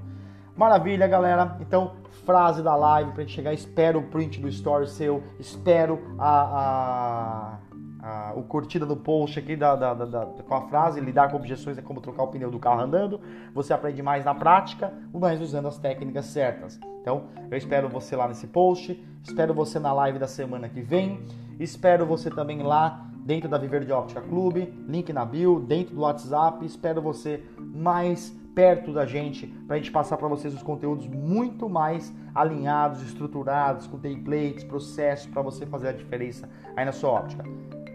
Maravilha, 0.57 1.07
galera. 1.07 1.59
Então, 1.61 1.93
frase 2.25 2.63
da 2.63 2.75
live 2.75 3.13
pra 3.13 3.23
gente 3.23 3.35
chegar. 3.35 3.53
Espero 3.53 3.99
o 3.99 4.03
print 4.05 4.41
do 4.41 4.49
story 4.49 4.89
seu. 4.89 5.23
Espero 5.39 6.15
a, 6.19 7.59
a, 8.01 8.29
a 8.31 8.33
o 8.35 8.43
curtida 8.43 8.87
do 8.87 8.97
post 8.97 9.39
aqui 9.39 9.55
da, 9.55 9.77
da, 9.77 9.93
da, 9.93 10.27
com 10.27 10.55
a 10.55 10.63
frase. 10.63 10.99
Lidar 10.99 11.31
com 11.31 11.37
objeções 11.37 11.77
é 11.77 11.83
como 11.83 12.01
trocar 12.01 12.23
o 12.23 12.29
pneu 12.29 12.51
do 12.51 12.59
carro 12.59 12.81
andando. 12.81 13.21
Você 13.53 13.75
aprende 13.75 14.03
mais 14.03 14.25
na 14.25 14.35
prática, 14.35 14.93
mas 15.13 15.43
usando 15.43 15.69
as 15.69 15.77
técnicas 15.77 16.25
certas. 16.25 16.81
Então, 17.03 17.25
eu 17.51 17.59
espero 17.59 17.89
você 17.91 18.17
lá 18.17 18.27
nesse 18.27 18.47
post. 18.47 18.99
Espero 19.23 19.53
você 19.53 19.79
na 19.79 19.93
live 19.93 20.19
da 20.19 20.27
semana 20.27 20.71
que 20.71 20.81
vem. 20.81 21.21
Espero 21.61 22.07
você 22.07 22.31
também 22.31 22.63
lá 22.63 23.07
dentro 23.27 23.49
da 23.49 23.59
Viver 23.59 23.85
de 23.85 23.93
Óptica 23.93 24.21
Clube, 24.23 24.73
link 24.89 25.13
na 25.13 25.25
bio, 25.25 25.61
dentro 25.61 25.95
do 25.95 26.01
WhatsApp. 26.01 26.65
Espero 26.65 27.03
você 27.03 27.45
mais 27.59 28.33
perto 28.57 28.91
da 28.91 29.05
gente 29.05 29.47
para 29.67 29.77
a 29.77 29.79
gente 29.79 29.93
passar 29.93 30.17
para 30.17 30.27
vocês 30.27 30.55
os 30.55 30.63
conteúdos 30.63 31.07
muito 31.07 31.69
mais 31.69 32.11
alinhados, 32.35 33.03
estruturados, 33.03 33.87
com 33.87 33.99
templates, 33.99 34.65
processos 34.65 35.27
para 35.27 35.43
você 35.43 35.67
fazer 35.67 35.89
a 35.89 35.93
diferença 35.93 36.49
aí 36.75 36.87
na 36.87 36.93
sua 36.93 37.11
óptica. 37.11 37.45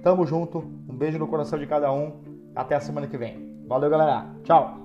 Tamo 0.04 0.24
junto, 0.24 0.60
um 0.88 0.96
beijo 0.96 1.18
no 1.18 1.28
coração 1.28 1.58
de 1.58 1.66
cada 1.66 1.92
um. 1.92 2.22
Até 2.56 2.76
a 2.76 2.80
semana 2.80 3.08
que 3.08 3.18
vem. 3.18 3.64
Valeu, 3.68 3.90
galera. 3.90 4.28
Tchau. 4.44 4.81